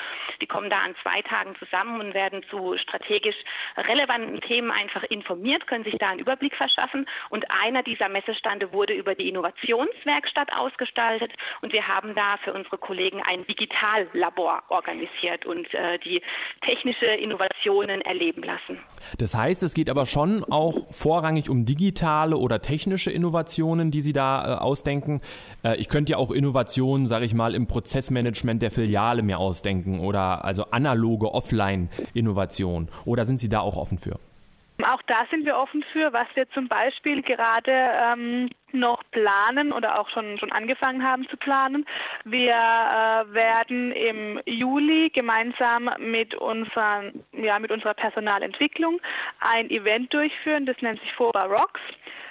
Die 0.40 0.46
kommen 0.46 0.68
da 0.70 0.78
an 0.78 0.96
zwei 1.02 1.22
Tagen 1.22 1.54
zusammen 1.56 2.00
und 2.00 2.14
werden 2.14 2.42
zu 2.50 2.76
strategisch 2.78 3.36
relevanten 3.76 4.40
Themen 4.40 4.70
einfach 4.70 5.04
informiert, 5.04 5.66
können 5.66 5.84
sich 5.84 5.96
da 5.98 6.08
einen 6.08 6.20
Überblick 6.20 6.56
verschaffen. 6.56 7.06
Und 7.30 7.46
einer 7.64 7.82
dieser 7.82 8.08
Messestande 8.08 8.72
wurde 8.72 8.94
über 8.94 9.14
die 9.14 9.28
Innovationswerkstatt 9.28 10.52
ausgestaltet. 10.52 11.32
Und 11.60 11.72
wir 11.72 11.86
haben 11.86 12.14
da 12.14 12.36
für 12.42 12.52
unsere 12.52 12.78
Kollegen 12.78 13.22
ein 13.30 13.46
Digitallabor 13.46 14.64
organisiert 14.68 15.46
und 15.46 15.72
äh, 15.74 15.98
die 16.00 16.22
technische 16.62 17.06
Innovationen 17.06 18.00
erleben 18.08 18.42
lassen. 18.42 18.80
Das 19.18 19.34
heißt, 19.34 19.62
es 19.62 19.74
geht 19.74 19.90
aber 19.90 20.06
schon 20.06 20.42
auch 20.44 20.90
vorrangig 20.90 21.50
um 21.50 21.64
digitale 21.64 22.36
oder 22.36 22.60
technische 22.62 23.10
Innovationen, 23.10 23.90
die 23.90 24.00
Sie 24.00 24.12
da 24.12 24.54
äh, 24.54 24.58
ausdenken. 24.58 25.20
Äh, 25.62 25.76
ich 25.76 25.88
könnte 25.88 26.12
ja 26.12 26.16
auch 26.16 26.30
Innovationen, 26.30 27.06
sage 27.06 27.26
ich 27.26 27.34
mal, 27.34 27.54
im 27.54 27.66
Prozessmanagement 27.66 28.62
der 28.62 28.70
Filiale 28.70 29.22
mir 29.22 29.38
ausdenken 29.38 30.00
oder 30.00 30.44
also 30.44 30.64
analoge 30.70 31.32
Offline-Innovationen. 31.32 32.88
Oder 33.04 33.24
sind 33.24 33.38
Sie 33.38 33.48
da 33.48 33.60
auch 33.60 33.76
offen 33.76 33.98
für? 33.98 34.18
Auch 34.84 35.02
da 35.08 35.26
sind 35.30 35.44
wir 35.44 35.56
offen 35.56 35.84
für, 35.92 36.12
was 36.12 36.28
wir 36.34 36.48
zum 36.50 36.68
Beispiel 36.68 37.22
gerade 37.22 37.72
ähm, 37.72 38.48
noch 38.70 39.02
planen 39.10 39.72
oder 39.72 39.98
auch 39.98 40.08
schon, 40.10 40.38
schon 40.38 40.52
angefangen 40.52 41.02
haben 41.02 41.28
zu 41.28 41.36
planen. 41.36 41.84
Wir 42.24 42.52
äh, 42.52 43.34
werden 43.34 43.90
im 43.90 44.40
Juli 44.46 45.10
gemeinsam 45.10 45.90
mit, 45.98 46.36
unseren, 46.36 47.24
ja, 47.32 47.58
mit 47.58 47.72
unserer 47.72 47.94
Personalentwicklung 47.94 49.00
ein 49.40 49.68
Event 49.70 50.14
durchführen, 50.14 50.64
das 50.64 50.76
nennt 50.80 51.00
sich 51.00 51.12
Fora 51.14 51.46
Rocks. 51.46 51.80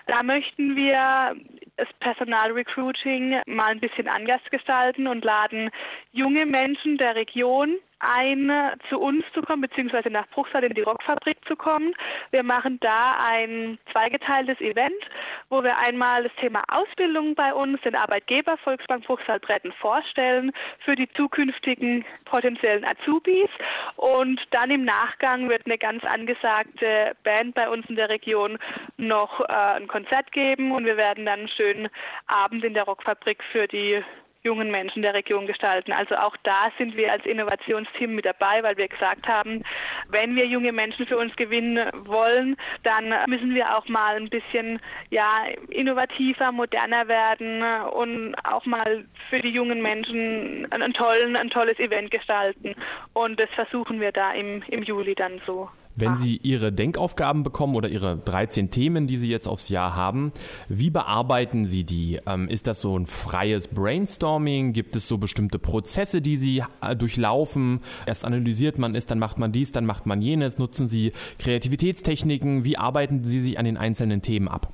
Da 0.06 0.24
möchten 0.24 0.78
wir 0.78 1.36
das 1.76 1.90
Personalrecruiting 2.00 3.42
mal 3.46 3.72
ein 3.72 3.82
bisschen 3.82 4.08
anders 4.08 4.42
gestalten 4.50 5.08
und 5.08 5.26
laden 5.26 5.70
junge 6.14 6.46
Menschen 6.46 6.98
der 6.98 7.16
Region 7.16 7.76
ein, 8.00 8.52
zu 8.90 9.00
uns 9.00 9.24
zu 9.34 9.42
kommen, 9.42 9.62
beziehungsweise 9.62 10.10
nach 10.10 10.28
Bruchsal 10.30 10.64
in 10.64 10.74
die 10.74 10.82
Rockfabrik 10.82 11.38
zu 11.48 11.56
kommen. 11.56 11.94
Wir 12.32 12.44
machen 12.44 12.80
da 12.82 13.18
ein 13.24 13.80
zweigeteiltes 13.92 14.60
Event, 14.62 15.02
wo 15.50 15.64
wir 15.64 15.78
einmal 15.80 16.24
das 16.24 16.34
Thema 16.40 16.64
Ausbildung 16.68 17.36
bei 17.36 17.54
uns, 17.54 17.82
den 17.82 17.96
Arbeitgeber 17.96 18.58
Volksbank 18.58 19.06
Bruchsal 19.06 19.40
Bretten 19.40 19.72
vorstellen 19.74 20.52
für 20.86 20.96
die 20.96 21.10
zukünftigen 21.14 22.06
potenziellen 22.26 22.86
Azubis. 22.86 23.50
Und 23.96 24.40
dann 24.52 24.72
im 24.72 24.86
Nachgang 24.86 25.50
wird 25.50 25.66
eine 25.66 25.78
ganz 25.78 26.04
angesagte 26.04 27.16
Band 27.24 27.56
bei 27.56 27.70
uns 27.70 27.88
in 27.90 27.96
der 27.96 28.10
Region 28.10 28.58
noch 28.98 29.42
äh, 29.42 29.76
ein 29.76 29.88
Konzert 29.88 30.32
geben 30.32 30.72
und 30.72 30.86
wir 30.86 30.98
werden 30.98 31.26
dann 31.26 31.40
einen 31.40 31.50
schönen 31.50 31.90
Abend 32.28 32.64
in 32.64 32.74
der 32.74 32.84
Rockfabrik 32.84 33.44
für 33.52 33.68
die 33.68 34.04
jungen 34.48 34.72
Menschen 34.72 35.02
der 35.02 35.14
Region 35.14 35.46
gestalten. 35.46 35.92
Also 35.92 36.16
auch 36.16 36.36
da 36.44 36.70
sind 36.78 36.96
wir 36.96 37.12
als 37.12 37.26
Innovationsteam 37.26 38.16
mit 38.16 38.26
dabei, 38.26 38.64
weil 38.64 38.78
wir 38.78 38.88
gesagt 38.88 39.28
haben, 39.28 39.64
wenn 40.08 40.36
wir 40.36 40.46
junge 40.46 40.72
Menschen 40.72 41.06
für 41.06 41.18
uns 41.18 41.36
gewinnen 41.36 41.78
wollen, 42.06 42.56
dann 42.84 43.14
müssen 43.28 43.54
wir 43.54 43.78
auch 43.78 43.88
mal 43.90 44.16
ein 44.16 44.30
bisschen 44.30 44.80
ja, 45.10 45.46
innovativer, 45.70 46.52
moderner 46.52 47.08
werden 47.08 47.62
und 47.92 48.36
auch 48.46 48.66
mal 48.66 49.06
für 49.30 49.42
die 49.42 49.50
jungen 49.50 49.82
Menschen 49.82 50.68
ein, 50.72 50.94
tollen, 50.94 51.36
ein 51.36 51.50
tolles 51.50 51.78
Event 51.80 52.10
gestalten. 52.10 52.74
Und 53.14 53.42
das 53.42 53.50
versuchen 53.54 54.00
wir 54.00 54.12
da 54.14 54.32
im, 54.32 54.64
im 54.70 54.84
Juli 54.84 55.14
dann 55.14 55.42
so. 55.46 55.70
Wenn 56.00 56.16
Sie 56.16 56.38
Ihre 56.38 56.72
Denkaufgaben 56.72 57.42
bekommen 57.42 57.76
oder 57.76 57.90
Ihre 57.90 58.18
13 58.18 58.70
Themen, 58.70 59.08
die 59.08 59.18
Sie 59.18 59.30
jetzt 59.30 59.48
aufs 59.48 59.68
Jahr 59.68 59.96
haben, 59.96 60.32
wie 60.70 60.92
bearbeiten 60.92 61.66
Sie 61.66 61.84
die? 61.84 62.20
Ähm, 62.28 62.48
ist 62.48 62.68
das 62.68 62.82
so 62.82 62.98
ein 62.98 63.08
freies 63.08 63.68
Brainstorming? 63.68 64.74
Gibt 64.74 64.96
es 64.96 65.08
so 65.08 65.18
bestimmte 65.18 65.58
Prozesse, 65.58 66.22
die 66.22 66.38
Sie 66.38 66.64
äh, 66.82 66.96
durchlaufen? 66.96 67.80
Erst 68.06 68.26
analysiert 68.26 68.78
man 68.78 68.94
es, 68.94 69.08
dann 69.08 69.18
macht 69.18 69.40
man 69.40 69.52
dies, 69.52 69.72
dann 69.72 69.88
macht 69.88 70.06
man 70.06 70.22
jenes. 70.22 70.60
Nutzen 70.60 70.86
Sie 70.86 71.14
Kreativitätstechniken? 71.40 72.64
Wie 72.64 72.78
arbeiten 72.78 73.24
Sie 73.24 73.42
sich 73.42 73.58
an 73.58 73.66
den 73.66 73.78
einzelnen 73.78 74.22
Themen 74.22 74.48
ab? 74.48 74.72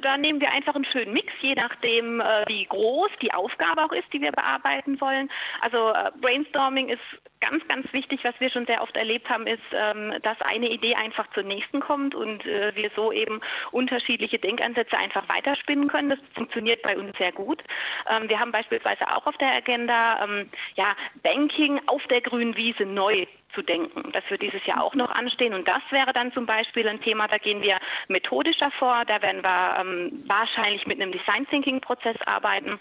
Da 0.00 0.16
nehmen 0.16 0.40
wir 0.40 0.52
einfach 0.52 0.74
einen 0.74 0.84
schönen 0.84 1.12
Mix, 1.12 1.32
je 1.40 1.54
nachdem, 1.54 2.20
äh, 2.20 2.44
wie 2.46 2.64
groß 2.64 3.10
die 3.22 3.32
Aufgabe 3.32 3.84
auch 3.84 3.92
ist, 3.92 4.12
die 4.12 4.20
wir 4.20 4.32
bearbeiten 4.32 5.00
wollen. 5.00 5.30
Also 5.60 5.90
äh, 5.90 6.10
Brainstorming 6.20 6.88
ist 6.88 7.02
ganz, 7.40 7.66
ganz 7.68 7.92
wichtig, 7.92 8.20
was 8.24 8.34
wir 8.40 8.50
schon 8.50 8.66
sehr 8.66 8.82
oft 8.82 8.96
erlebt 8.96 9.28
haben, 9.28 9.46
ist, 9.46 9.62
ähm, 9.72 10.14
dass 10.22 10.40
eine 10.40 10.68
Idee 10.68 10.94
einfach 10.94 11.26
zur 11.32 11.42
nächsten 11.42 11.80
kommt 11.80 12.14
und 12.14 12.44
äh, 12.46 12.74
wir 12.74 12.90
so 12.96 13.12
eben 13.12 13.40
unterschiedliche 13.70 14.38
Denkansätze 14.38 14.96
einfach 14.98 15.24
weiterspinnen 15.28 15.88
können. 15.88 16.10
Das 16.10 16.18
funktioniert 16.34 16.82
bei 16.82 16.96
uns 16.96 17.16
sehr 17.18 17.32
gut. 17.32 17.62
Ähm, 18.08 18.28
wir 18.28 18.40
haben 18.40 18.52
beispielsweise 18.52 19.06
auch 19.08 19.26
auf 19.26 19.36
der 19.36 19.56
Agenda 19.56 20.24
ähm, 20.24 20.50
ja, 20.76 20.92
Banking 21.22 21.80
auf 21.86 22.02
der 22.08 22.20
grünen 22.20 22.56
Wiese 22.56 22.84
neu 22.84 23.26
zu 23.56 23.62
denken. 23.62 24.12
Das 24.12 24.22
wird 24.28 24.42
dieses 24.42 24.64
Jahr 24.66 24.84
auch 24.84 24.94
noch 24.94 25.10
anstehen 25.10 25.54
und 25.54 25.66
das 25.66 25.80
wäre 25.90 26.12
dann 26.12 26.32
zum 26.32 26.46
Beispiel 26.46 26.86
ein 26.86 27.00
Thema, 27.00 27.26
da 27.26 27.38
gehen 27.38 27.62
wir 27.62 27.78
methodischer 28.06 28.70
vor, 28.78 29.02
da 29.06 29.20
werden 29.22 29.42
wir 29.42 29.80
ähm, 29.80 30.22
wahrscheinlich 30.26 30.86
mit 30.86 31.00
einem 31.00 31.10
Design 31.10 31.46
Thinking 31.48 31.80
Prozess 31.80 32.16
arbeiten. 32.26 32.78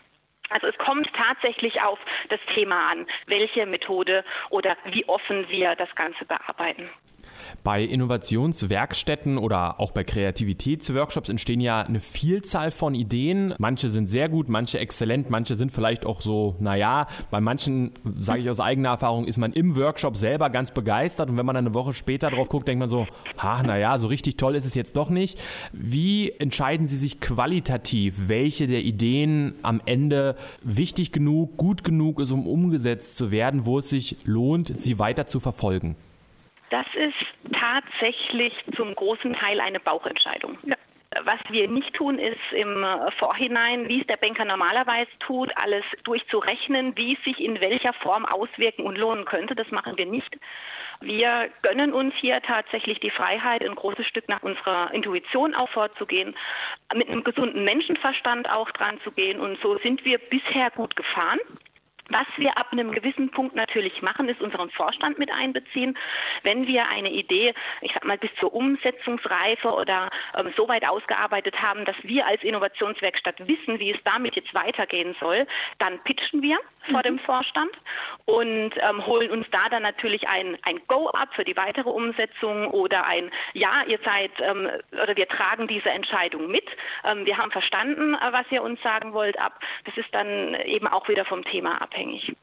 Also 0.49 0.67
es 0.67 0.77
kommt 0.77 1.09
tatsächlich 1.13 1.81
auf 1.81 1.97
das 2.29 2.39
Thema 2.53 2.91
an, 2.91 3.07
welche 3.25 3.65
Methode 3.65 4.23
oder 4.51 4.75
wie 4.85 5.07
offen 5.07 5.49
wir 5.49 5.69
das 5.69 5.93
Ganze 5.95 6.25
bearbeiten. 6.25 6.89
Bei 7.63 7.83
Innovationswerkstätten 7.83 9.37
oder 9.37 9.79
auch 9.79 9.91
bei 9.91 10.03
Kreativitätsworkshops 10.03 11.29
entstehen 11.29 11.59
ja 11.59 11.81
eine 11.81 11.99
Vielzahl 11.99 12.71
von 12.71 12.95
Ideen. 12.95 13.53
Manche 13.57 13.89
sind 13.89 14.07
sehr 14.07 14.29
gut, 14.29 14.49
manche 14.49 14.79
exzellent, 14.79 15.29
manche 15.29 15.55
sind 15.55 15.71
vielleicht 15.71 16.05
auch 16.05 16.21
so, 16.21 16.55
naja, 16.59 17.07
bei 17.31 17.41
manchen, 17.41 17.91
sage 18.19 18.41
ich 18.41 18.49
aus 18.49 18.59
eigener 18.59 18.89
Erfahrung, 18.89 19.25
ist 19.25 19.37
man 19.37 19.53
im 19.53 19.75
Workshop 19.75 20.17
selber 20.17 20.49
ganz 20.49 20.71
begeistert 20.71 21.29
und 21.29 21.37
wenn 21.37 21.45
man 21.45 21.55
dann 21.55 21.65
eine 21.65 21.73
Woche 21.73 21.93
später 21.93 22.29
drauf 22.29 22.49
guckt, 22.49 22.67
denkt 22.67 22.79
man 22.79 22.89
so, 22.89 23.07
ha, 23.37 23.63
naja, 23.63 23.97
so 23.97 24.07
richtig 24.07 24.37
toll 24.37 24.55
ist 24.55 24.65
es 24.65 24.75
jetzt 24.75 24.95
doch 24.97 25.09
nicht. 25.09 25.39
Wie 25.73 26.31
entscheiden 26.31 26.85
Sie 26.85 26.97
sich 26.97 27.19
qualitativ, 27.19 28.29
welche 28.29 28.67
der 28.67 28.83
Ideen 28.83 29.55
am 29.63 29.81
Ende 29.85 30.35
wichtig 30.63 31.11
genug, 31.11 31.57
gut 31.57 31.83
genug 31.83 32.19
ist, 32.19 32.31
um 32.31 32.47
umgesetzt 32.47 33.17
zu 33.17 33.31
werden, 33.31 33.65
wo 33.65 33.79
es 33.79 33.89
sich 33.89 34.17
lohnt, 34.23 34.77
sie 34.77 34.99
weiter 34.99 35.27
zu 35.27 35.39
verfolgen? 35.39 35.95
Das 36.69 36.85
ist 36.95 37.53
tatsächlich 37.53 38.53
zum 38.75 38.95
großen 38.95 39.33
Teil 39.33 39.59
eine 39.59 39.79
Bauchentscheidung. 39.79 40.57
Ja. 40.63 40.75
Was 41.23 41.39
wir 41.49 41.69
nicht 41.69 41.93
tun, 41.93 42.19
ist 42.19 42.51
im 42.51 42.85
Vorhinein, 43.19 43.87
wie 43.87 44.01
es 44.01 44.07
der 44.07 44.17
Banker 44.17 44.43
normalerweise 44.43 45.09
tut, 45.19 45.49
alles 45.55 45.85
durchzurechnen, 46.03 46.97
wie 46.97 47.13
es 47.13 47.23
sich 47.23 47.39
in 47.39 47.61
welcher 47.61 47.93
Form 47.93 48.25
auswirken 48.25 48.85
und 48.85 48.97
lohnen 48.97 49.23
könnte. 49.23 49.55
Das 49.55 49.71
machen 49.71 49.97
wir 49.97 50.05
nicht. 50.05 50.37
Wir 50.99 51.49
gönnen 51.61 51.93
uns 51.93 52.13
hier 52.15 52.41
tatsächlich 52.41 52.99
die 52.99 53.11
Freiheit, 53.11 53.63
ein 53.63 53.75
großes 53.75 54.05
Stück 54.07 54.27
nach 54.27 54.43
unserer 54.43 54.93
Intuition 54.93 55.55
auch 55.55 55.69
vorzugehen, 55.69 56.35
mit 56.93 57.07
einem 57.07 57.23
gesunden 57.23 57.63
Menschenverstand 57.63 58.49
auch 58.53 58.69
dran 58.71 58.99
zu 59.03 59.11
gehen. 59.11 59.39
Und 59.39 59.57
so 59.61 59.77
sind 59.79 60.03
wir 60.03 60.17
bisher 60.17 60.69
gut 60.71 60.97
gefahren. 60.97 61.39
Was 62.09 62.27
wir 62.37 62.57
ab 62.57 62.67
einem 62.71 62.91
gewissen 62.91 63.31
Punkt 63.31 63.55
natürlich 63.55 64.01
machen, 64.03 64.29
ist 64.29 64.39
unseren 64.39 64.69
Vorstand 64.69 65.17
mit 65.17 65.31
einbeziehen. 65.31 65.97
Wenn 66.43 66.67
wir 66.67 66.91
eine 66.91 67.09
Idee, 67.09 67.53
ich 67.81 67.91
sag 67.93 68.05
mal, 68.05 68.17
bis 68.17 68.29
zur 68.39 68.53
Umsetzungsreife 68.53 69.69
oder 69.73 70.09
ähm, 70.37 70.53
so 70.55 70.67
weit 70.67 70.87
ausgearbeitet 70.87 71.55
haben, 71.59 71.83
dass 71.85 71.95
wir 72.03 72.27
als 72.27 72.43
Innovationswerkstatt 72.43 73.47
wissen, 73.47 73.79
wie 73.79 73.91
es 73.91 73.97
damit 74.03 74.35
jetzt 74.35 74.53
weitergehen 74.53 75.15
soll, 75.19 75.47
dann 75.79 75.99
pitchen 76.03 76.43
wir 76.43 76.59
vor 76.89 76.99
mhm. 76.99 77.03
dem 77.03 77.19
Vorstand 77.19 77.71
und 78.25 78.71
ähm, 78.77 79.05
holen 79.05 79.31
uns 79.31 79.47
da 79.51 79.69
dann 79.69 79.83
natürlich 79.83 80.27
ein, 80.27 80.57
ein 80.67 80.81
Go 80.87 81.09
ab 81.09 81.29
für 81.35 81.45
die 81.45 81.57
weitere 81.57 81.89
Umsetzung 81.89 82.67
oder 82.67 83.07
ein 83.07 83.31
Ja, 83.53 83.83
ihr 83.87 83.99
seid 84.03 84.31
ähm, 84.41 84.69
oder 85.01 85.15
wir 85.15 85.27
tragen 85.27 85.67
diese 85.67 85.89
Entscheidung 85.89 86.47
mit. 86.51 86.65
Ähm, 87.03 87.25
wir 87.25 87.37
haben 87.37 87.51
verstanden, 87.51 88.15
äh, 88.15 88.31
was 88.31 88.45
ihr 88.51 88.61
uns 88.61 88.81
sagen 88.81 89.13
wollt 89.13 89.39
ab. 89.39 89.59
Das 89.85 89.95
ist 89.97 90.13
dann 90.13 90.55
eben 90.65 90.87
auch 90.87 91.07
wieder 91.07 91.25
vom 91.25 91.43
Thema 91.43 91.81
ab 91.81 91.95
abhängig. 91.95 92.35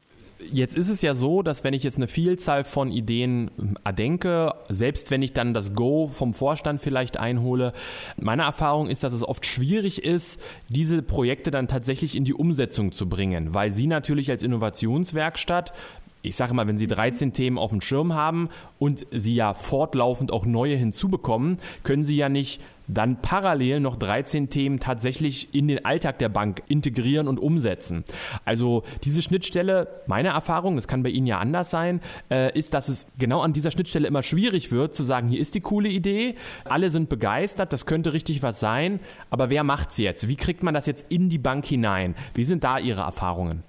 Jetzt 0.51 0.75
ist 0.75 0.89
es 0.89 1.01
ja 1.01 1.15
so, 1.15 1.41
dass 1.41 1.63
wenn 1.63 1.73
ich 1.73 1.83
jetzt 1.83 1.97
eine 1.97 2.07
Vielzahl 2.07 2.63
von 2.63 2.91
Ideen 2.91 3.51
ähm, 3.57 3.77
erdenke, 3.83 4.53
selbst 4.69 5.11
wenn 5.11 5.21
ich 5.21 5.33
dann 5.33 5.53
das 5.53 5.73
Go 5.73 6.07
vom 6.07 6.33
Vorstand 6.33 6.81
vielleicht 6.81 7.17
einhole, 7.17 7.73
meine 8.17 8.43
Erfahrung 8.43 8.87
ist, 8.87 9.03
dass 9.03 9.13
es 9.13 9.23
oft 9.23 9.45
schwierig 9.45 10.03
ist, 10.03 10.41
diese 10.69 11.01
Projekte 11.01 11.51
dann 11.51 11.67
tatsächlich 11.67 12.15
in 12.15 12.25
die 12.25 12.33
Umsetzung 12.33 12.91
zu 12.91 13.07
bringen, 13.07 13.53
weil 13.53 13.71
Sie 13.71 13.87
natürlich 13.87 14.29
als 14.29 14.43
Innovationswerkstatt 14.43 15.73
ich 16.25 16.37
sage 16.37 16.53
mal, 16.53 16.67
wenn 16.67 16.77
Sie 16.77 16.87
13 16.87 17.33
Themen 17.33 17.57
auf 17.57 17.71
dem 17.71 17.81
Schirm 17.81 18.13
haben 18.13 18.49
und 18.79 19.05
Sie 19.11 19.35
ja 19.35 19.53
fortlaufend 19.53 20.31
auch 20.31 20.45
neue 20.45 20.77
hinzubekommen, 20.77 21.57
können 21.83 22.03
Sie 22.03 22.15
ja 22.15 22.29
nicht 22.29 22.61
dann 22.87 23.21
parallel 23.21 23.79
noch 23.79 23.95
13 23.95 24.49
Themen 24.49 24.79
tatsächlich 24.79 25.53
in 25.53 25.67
den 25.67 25.85
Alltag 25.85 26.19
der 26.19 26.29
Bank 26.29 26.61
integrieren 26.67 27.27
und 27.27 27.39
umsetzen. 27.39 28.03
Also 28.45 28.83
diese 29.03 29.21
Schnittstelle, 29.21 30.01
meine 30.07 30.29
Erfahrung, 30.29 30.75
das 30.75 30.87
kann 30.87 31.03
bei 31.03 31.09
Ihnen 31.09 31.27
ja 31.27 31.39
anders 31.39 31.71
sein, 31.71 32.01
äh, 32.29 32.57
ist, 32.57 32.73
dass 32.73 32.89
es 32.89 33.07
genau 33.17 33.41
an 33.41 33.53
dieser 33.53 33.71
Schnittstelle 33.71 34.07
immer 34.07 34.23
schwierig 34.23 34.71
wird, 34.71 34.95
zu 34.95 35.03
sagen, 35.03 35.27
hier 35.27 35.39
ist 35.39 35.55
die 35.55 35.61
coole 35.61 35.89
Idee, 35.89 36.35
alle 36.65 36.89
sind 36.89 37.09
begeistert, 37.09 37.73
das 37.73 37.85
könnte 37.85 38.13
richtig 38.13 38.43
was 38.43 38.59
sein, 38.59 38.99
aber 39.29 39.49
wer 39.49 39.63
macht's 39.63 39.97
jetzt? 39.97 40.27
Wie 40.27 40.35
kriegt 40.35 40.63
man 40.63 40.73
das 40.73 40.85
jetzt 40.85 41.11
in 41.11 41.29
die 41.29 41.37
Bank 41.37 41.65
hinein? 41.65 42.15
Wie 42.33 42.43
sind 42.43 42.63
da 42.63 42.77
Ihre 42.77 43.01
Erfahrungen? 43.01 43.63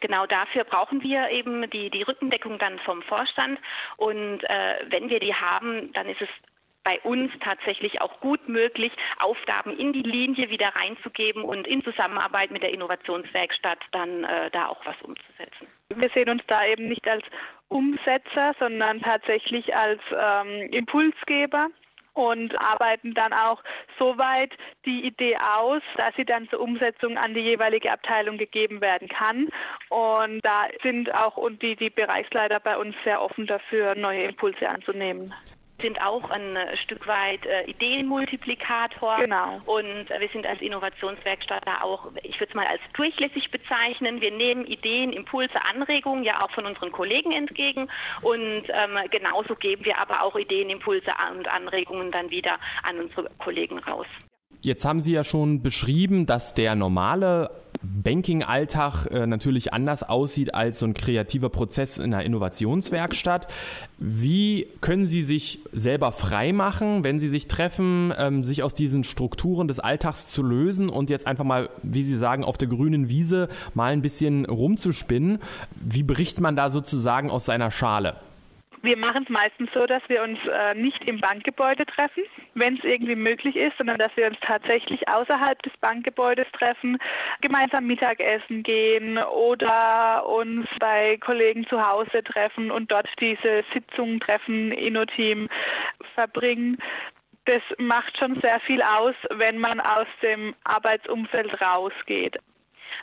Genau 0.00 0.26
dafür 0.26 0.64
brauchen 0.64 1.02
wir 1.02 1.30
eben 1.30 1.68
die, 1.70 1.90
die 1.90 2.02
Rückendeckung 2.02 2.58
dann 2.58 2.78
vom 2.80 3.02
Vorstand. 3.02 3.58
Und 3.96 4.42
äh, 4.44 4.74
wenn 4.90 5.08
wir 5.08 5.20
die 5.20 5.34
haben, 5.34 5.92
dann 5.94 6.06
ist 6.08 6.20
es 6.20 6.28
bei 6.86 7.00
uns 7.00 7.32
tatsächlich 7.42 8.00
auch 8.00 8.20
gut 8.20 8.48
möglich, 8.48 8.92
Aufgaben 9.18 9.76
in 9.76 9.92
die 9.92 10.02
Linie 10.02 10.50
wieder 10.50 10.68
reinzugeben 10.76 11.42
und 11.42 11.66
in 11.66 11.82
Zusammenarbeit 11.82 12.52
mit 12.52 12.62
der 12.62 12.72
Innovationswerkstatt 12.72 13.80
dann 13.90 14.22
äh, 14.22 14.50
da 14.52 14.68
auch 14.68 14.86
was 14.86 14.94
umzusetzen. 15.02 15.66
Wir 15.88 16.08
sehen 16.14 16.30
uns 16.30 16.42
da 16.46 16.64
eben 16.64 16.88
nicht 16.88 17.06
als 17.08 17.24
Umsetzer, 17.68 18.54
sondern 18.60 19.00
tatsächlich 19.00 19.74
als 19.74 20.00
ähm, 20.16 20.72
Impulsgeber 20.72 21.66
und 22.12 22.54
arbeiten 22.60 23.14
dann 23.14 23.32
auch 23.32 23.62
so 23.98 24.16
weit 24.16 24.52
die 24.84 25.04
Idee 25.04 25.36
aus, 25.38 25.82
dass 25.96 26.14
sie 26.14 26.24
dann 26.24 26.48
zur 26.50 26.60
Umsetzung 26.60 27.18
an 27.18 27.34
die 27.34 27.40
jeweilige 27.40 27.92
Abteilung 27.92 28.38
gegeben 28.38 28.80
werden 28.80 29.08
kann. 29.08 29.48
Und 29.88 30.40
da 30.44 30.68
sind 30.84 31.12
auch 31.14 31.36
und 31.36 31.60
die, 31.62 31.74
die 31.74 31.90
Bereichsleiter 31.90 32.60
bei 32.60 32.76
uns 32.78 32.94
sehr 33.04 33.20
offen 33.20 33.46
dafür, 33.48 33.96
neue 33.96 34.22
Impulse 34.22 34.68
anzunehmen 34.68 35.34
sind 35.78 36.00
auch 36.00 36.30
ein 36.30 36.56
äh, 36.56 36.76
Stück 36.78 37.06
weit 37.06 37.44
äh, 37.44 37.70
Ideenmultiplikator. 37.70 39.18
Genau. 39.20 39.60
Und 39.66 40.10
äh, 40.10 40.20
wir 40.20 40.28
sind 40.32 40.46
als 40.46 40.60
Innovationswerkstatt 40.60 41.66
da 41.66 41.82
auch, 41.82 42.10
ich 42.22 42.40
würde 42.40 42.50
es 42.50 42.54
mal 42.54 42.66
als 42.66 42.80
durchlässig 42.94 43.50
bezeichnen. 43.50 44.20
Wir 44.20 44.30
nehmen 44.30 44.66
Ideen, 44.66 45.12
Impulse, 45.12 45.54
Anregungen 45.62 46.24
ja 46.24 46.42
auch 46.42 46.50
von 46.52 46.66
unseren 46.66 46.92
Kollegen 46.92 47.32
entgegen 47.32 47.88
und 48.22 48.64
ähm, 48.68 48.98
genauso 49.10 49.54
geben 49.54 49.84
wir 49.84 50.00
aber 50.00 50.22
auch 50.22 50.36
Ideen, 50.36 50.70
Impulse 50.70 51.10
und 51.36 51.48
Anregungen 51.48 52.10
dann 52.10 52.30
wieder 52.30 52.58
an 52.82 53.00
unsere 53.00 53.30
Kollegen 53.38 53.78
raus. 53.80 54.06
Jetzt 54.60 54.84
haben 54.84 55.00
Sie 55.00 55.12
ja 55.12 55.22
schon 55.22 55.62
beschrieben, 55.62 56.26
dass 56.26 56.54
der 56.54 56.74
normale 56.74 57.50
Banking-Alltag 58.02 59.06
äh, 59.06 59.26
natürlich 59.26 59.72
anders 59.72 60.02
aussieht 60.02 60.54
als 60.54 60.78
so 60.78 60.86
ein 60.86 60.94
kreativer 60.94 61.48
Prozess 61.48 61.98
in 61.98 62.12
einer 62.12 62.24
Innovationswerkstatt. 62.24 63.46
Wie 63.98 64.66
können 64.80 65.04
Sie 65.04 65.22
sich 65.22 65.60
selber 65.72 66.12
frei 66.12 66.52
machen, 66.52 67.04
wenn 67.04 67.18
Sie 67.18 67.28
sich 67.28 67.48
treffen, 67.48 68.12
ähm, 68.18 68.42
sich 68.42 68.62
aus 68.62 68.74
diesen 68.74 69.04
Strukturen 69.04 69.68
des 69.68 69.80
Alltags 69.80 70.28
zu 70.28 70.42
lösen 70.42 70.88
und 70.88 71.10
jetzt 71.10 71.26
einfach 71.26 71.44
mal, 71.44 71.70
wie 71.82 72.02
Sie 72.02 72.16
sagen, 72.16 72.44
auf 72.44 72.58
der 72.58 72.68
grünen 72.68 73.08
Wiese 73.08 73.48
mal 73.74 73.92
ein 73.92 74.02
bisschen 74.02 74.44
rumzuspinnen? 74.44 75.38
Wie 75.76 76.02
bricht 76.02 76.40
man 76.40 76.56
da 76.56 76.70
sozusagen 76.70 77.30
aus 77.30 77.46
seiner 77.46 77.70
Schale? 77.70 78.16
Wir 78.86 78.96
machen 78.96 79.24
es 79.24 79.28
meistens 79.28 79.68
so, 79.74 79.84
dass 79.84 80.02
wir 80.06 80.22
uns 80.22 80.38
äh, 80.46 80.72
nicht 80.74 81.02
im 81.08 81.20
Bankgebäude 81.20 81.84
treffen, 81.86 82.22
wenn 82.54 82.76
es 82.76 82.84
irgendwie 82.84 83.16
möglich 83.16 83.56
ist, 83.56 83.76
sondern 83.78 83.98
dass 83.98 84.16
wir 84.16 84.28
uns 84.28 84.36
tatsächlich 84.40 85.08
außerhalb 85.08 85.60
des 85.64 85.72
Bankgebäudes 85.80 86.46
treffen, 86.52 86.96
gemeinsam 87.40 87.88
Mittagessen 87.88 88.62
gehen 88.62 89.18
oder 89.18 90.24
uns 90.28 90.68
bei 90.78 91.16
Kollegen 91.16 91.66
zu 91.66 91.82
Hause 91.82 92.22
treffen 92.22 92.70
und 92.70 92.92
dort 92.92 93.08
diese 93.18 93.64
Sitzungen, 93.74 94.20
Treffen, 94.20 94.70
Inno-Team 94.70 95.48
verbringen 96.14 96.78
das 97.46 97.62
macht 97.78 98.18
schon 98.18 98.40
sehr 98.40 98.58
viel 98.66 98.82
aus, 98.82 99.14
wenn 99.30 99.58
man 99.58 99.78
aus 99.78 100.08
dem 100.20 100.56
Arbeitsumfeld 100.64 101.60
rausgeht. 101.60 102.38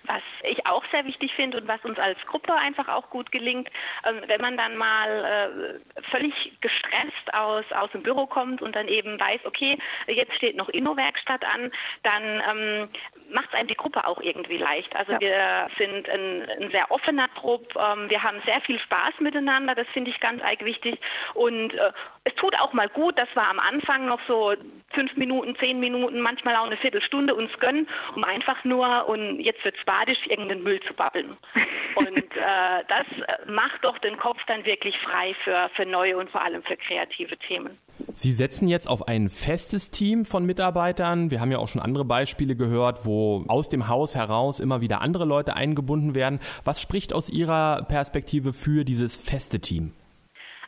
Was 0.03 0.21
ich 0.43 0.65
auch 0.65 0.83
sehr 0.91 1.05
wichtig 1.05 1.33
finde 1.35 1.57
und 1.57 1.67
was 1.67 1.83
uns 1.85 1.99
als 1.99 2.19
Gruppe 2.27 2.53
einfach 2.53 2.87
auch 2.87 3.09
gut 3.09 3.31
gelingt, 3.31 3.69
ähm, 4.05 4.21
wenn 4.27 4.41
man 4.41 4.57
dann 4.57 4.75
mal 4.75 5.79
äh, 5.95 6.01
völlig 6.11 6.33
gestresst 6.61 7.33
aus, 7.33 7.65
aus 7.71 7.91
dem 7.91 8.03
Büro 8.03 8.25
kommt 8.25 8.61
und 8.61 8.75
dann 8.75 8.87
eben 8.87 9.19
weiß, 9.19 9.41
okay, 9.45 9.77
jetzt 10.07 10.33
steht 10.35 10.55
noch 10.55 10.69
Inno-Werkstatt 10.69 11.43
an, 11.45 11.71
dann 12.03 12.23
ähm, 12.49 12.89
macht 13.31 13.47
es 13.49 13.53
einem 13.53 13.67
die 13.67 13.75
Gruppe 13.75 14.05
auch 14.05 14.21
irgendwie 14.21 14.57
leicht. 14.57 14.95
Also 14.95 15.13
ja. 15.13 15.19
wir 15.19 15.67
sind 15.77 16.09
ein, 16.09 16.49
ein, 16.49 16.71
sehr 16.71 16.89
offener 16.91 17.29
Trupp, 17.35 17.75
ähm, 17.75 18.09
wir 18.09 18.23
haben 18.23 18.41
sehr 18.45 18.61
viel 18.61 18.79
Spaß 18.79 19.19
miteinander, 19.19 19.75
das 19.75 19.87
finde 19.89 20.11
ich 20.11 20.19
ganz 20.19 20.41
arg 20.43 20.63
wichtig 20.63 20.99
und 21.33 21.73
äh, 21.73 21.91
es 22.25 22.33
tut 22.35 22.55
auch 22.59 22.71
mal 22.73 22.87
gut, 22.89 23.19
dass 23.19 23.27
wir 23.35 23.49
am 23.49 23.59
Anfang 23.59 24.07
noch 24.07 24.19
so 24.27 24.53
fünf 24.93 25.15
Minuten, 25.17 25.55
zehn 25.59 25.79
Minuten, 25.79 26.21
manchmal 26.21 26.55
auch 26.55 26.65
eine 26.65 26.77
Viertelstunde 26.77 27.35
uns 27.35 27.51
gönnen, 27.59 27.87
um 28.15 28.23
einfach 28.23 28.63
nur, 28.63 29.09
und 29.09 29.39
jetzt 29.39 29.63
wird 29.65 29.75
es 29.77 29.85
badisch, 29.85 30.19
irgendeinen 30.29 30.63
Müll 30.63 30.79
zu 30.87 30.93
babbeln. 30.93 31.37
Und 31.95 32.07
äh, 32.07 32.83
das 32.87 33.05
macht 33.47 33.83
doch 33.83 33.99
den 33.99 34.17
Kopf 34.17 34.39
dann 34.47 34.65
wirklich 34.65 34.95
frei 34.99 35.35
für, 35.43 35.69
für 35.75 35.85
neue 35.85 36.17
und 36.17 36.27
vor 36.31 36.43
allem 36.43 36.63
für 36.63 36.75
kreative 36.75 37.37
Themen. 37.37 37.77
Sie 38.15 38.31
setzen 38.31 38.67
jetzt 38.67 38.87
auf 38.87 39.07
ein 39.07 39.29
festes 39.29 39.91
Team 39.91 40.25
von 40.25 40.43
Mitarbeitern. 40.43 41.29
Wir 41.29 41.39
haben 41.39 41.51
ja 41.51 41.59
auch 41.59 41.67
schon 41.67 41.81
andere 41.81 42.03
Beispiele 42.03 42.55
gehört, 42.55 43.05
wo 43.05 43.45
aus 43.47 43.69
dem 43.69 43.87
Haus 43.89 44.15
heraus 44.15 44.59
immer 44.59 44.81
wieder 44.81 45.01
andere 45.01 45.25
Leute 45.25 45.55
eingebunden 45.55 46.15
werden. 46.15 46.39
Was 46.63 46.81
spricht 46.81 47.13
aus 47.13 47.29
Ihrer 47.29 47.83
Perspektive 47.83 48.53
für 48.53 48.83
dieses 48.85 49.15
feste 49.15 49.59
Team? 49.59 49.93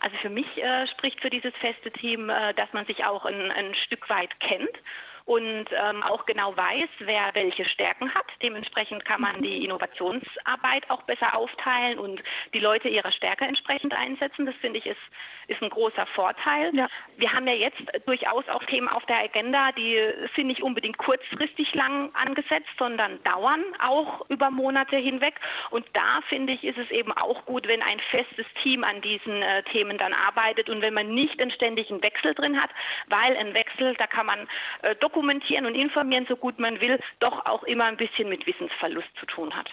Also 0.06 0.18
für 0.18 0.30
mich 0.30 0.46
äh, 0.58 0.86
spricht 0.89 1.20
für 1.20 1.32
dieses 1.32 1.52
feste 1.56 1.89
Team, 1.89 2.30
äh, 2.30 2.54
dass 2.54 2.72
man 2.74 2.86
sich 2.86 3.04
auch 3.06 3.26
ein, 3.26 3.50
ein 3.50 3.74
Stück 3.74 4.08
weit 4.08 4.39
kennt 4.39 4.78
und 5.25 5.65
ähm, 5.71 6.03
auch 6.03 6.25
genau 6.27 6.55
weiß, 6.55 6.89
wer 6.99 7.33
welche 7.33 7.65
Stärken 7.65 8.13
hat. 8.13 8.25
Dementsprechend 8.43 9.03
kann 9.05 9.21
man 9.21 9.41
die 9.41 9.65
Innovationsarbeit 9.65 10.89
auch 10.89 11.01
besser 11.03 11.35
aufteilen 11.35 11.97
und 11.97 12.21
die 12.53 12.59
Leute 12.59 12.89
ihrer 12.89 13.11
Stärke 13.11 13.45
entsprechend 13.45 13.93
einsetzen. 13.93 14.45
Das 14.45 14.55
finde 14.57 14.79
ich 14.79 14.85
ist, 14.85 14.99
ist 15.47 15.61
ein 15.63 15.69
großer 15.69 16.05
Vorteil. 16.13 16.75
Ja. 16.75 16.88
Wir 17.17 17.33
haben 17.33 17.47
ja 17.47 17.53
jetzt 17.53 17.81
durchaus 18.05 18.47
auch 18.49 18.63
Themen 18.65 18.88
auf 18.88 19.03
der 19.07 19.17
Agenda, 19.17 19.71
die 19.75 19.99
sind 20.35 20.47
nicht 20.47 20.61
unbedingt 20.61 20.99
kurzfristig 20.99 21.73
lang 21.73 22.11
angesetzt, 22.13 22.69
sondern 22.77 23.19
dauern 23.23 23.63
auch 23.83 24.29
über 24.29 24.51
Monate 24.51 24.97
hinweg. 24.97 25.35
Und 25.71 25.88
da 25.93 26.21
finde 26.29 26.53
ich, 26.53 26.63
ist 26.63 26.77
es 26.77 26.91
eben 26.91 27.11
auch 27.11 27.45
gut, 27.45 27.67
wenn 27.67 27.81
ein 27.81 27.99
festes 28.11 28.45
Team 28.61 28.83
an 28.83 29.01
diesen 29.01 29.41
äh, 29.41 29.63
Themen 29.63 29.97
dann 29.97 30.13
arbeitet 30.13 30.69
und 30.69 30.81
wenn 30.81 30.93
man 30.93 31.15
nicht 31.15 31.41
einen 31.41 31.51
ständigen 31.51 32.03
Wechsel 32.03 32.35
drin 32.35 32.61
hat, 32.61 32.69
weil 33.07 33.35
ein 33.38 33.55
Wechsel, 33.55 33.95
da 33.95 34.05
kann 34.05 34.27
man 34.27 34.47
äh, 34.83 34.95
dokumentieren 35.15 35.65
und 35.65 35.75
informieren, 35.75 36.25
so 36.28 36.36
gut 36.36 36.60
man 36.60 36.80
will, 36.82 36.99
doch 37.19 37.45
auch 37.45 37.63
immer 37.63 37.86
ein 37.86 37.97
bisschen 37.97 38.30
mit 38.30 38.45
Wissensverlust 38.45 39.08
zu 39.19 39.25
tun 39.28 39.56
hat. 39.56 39.69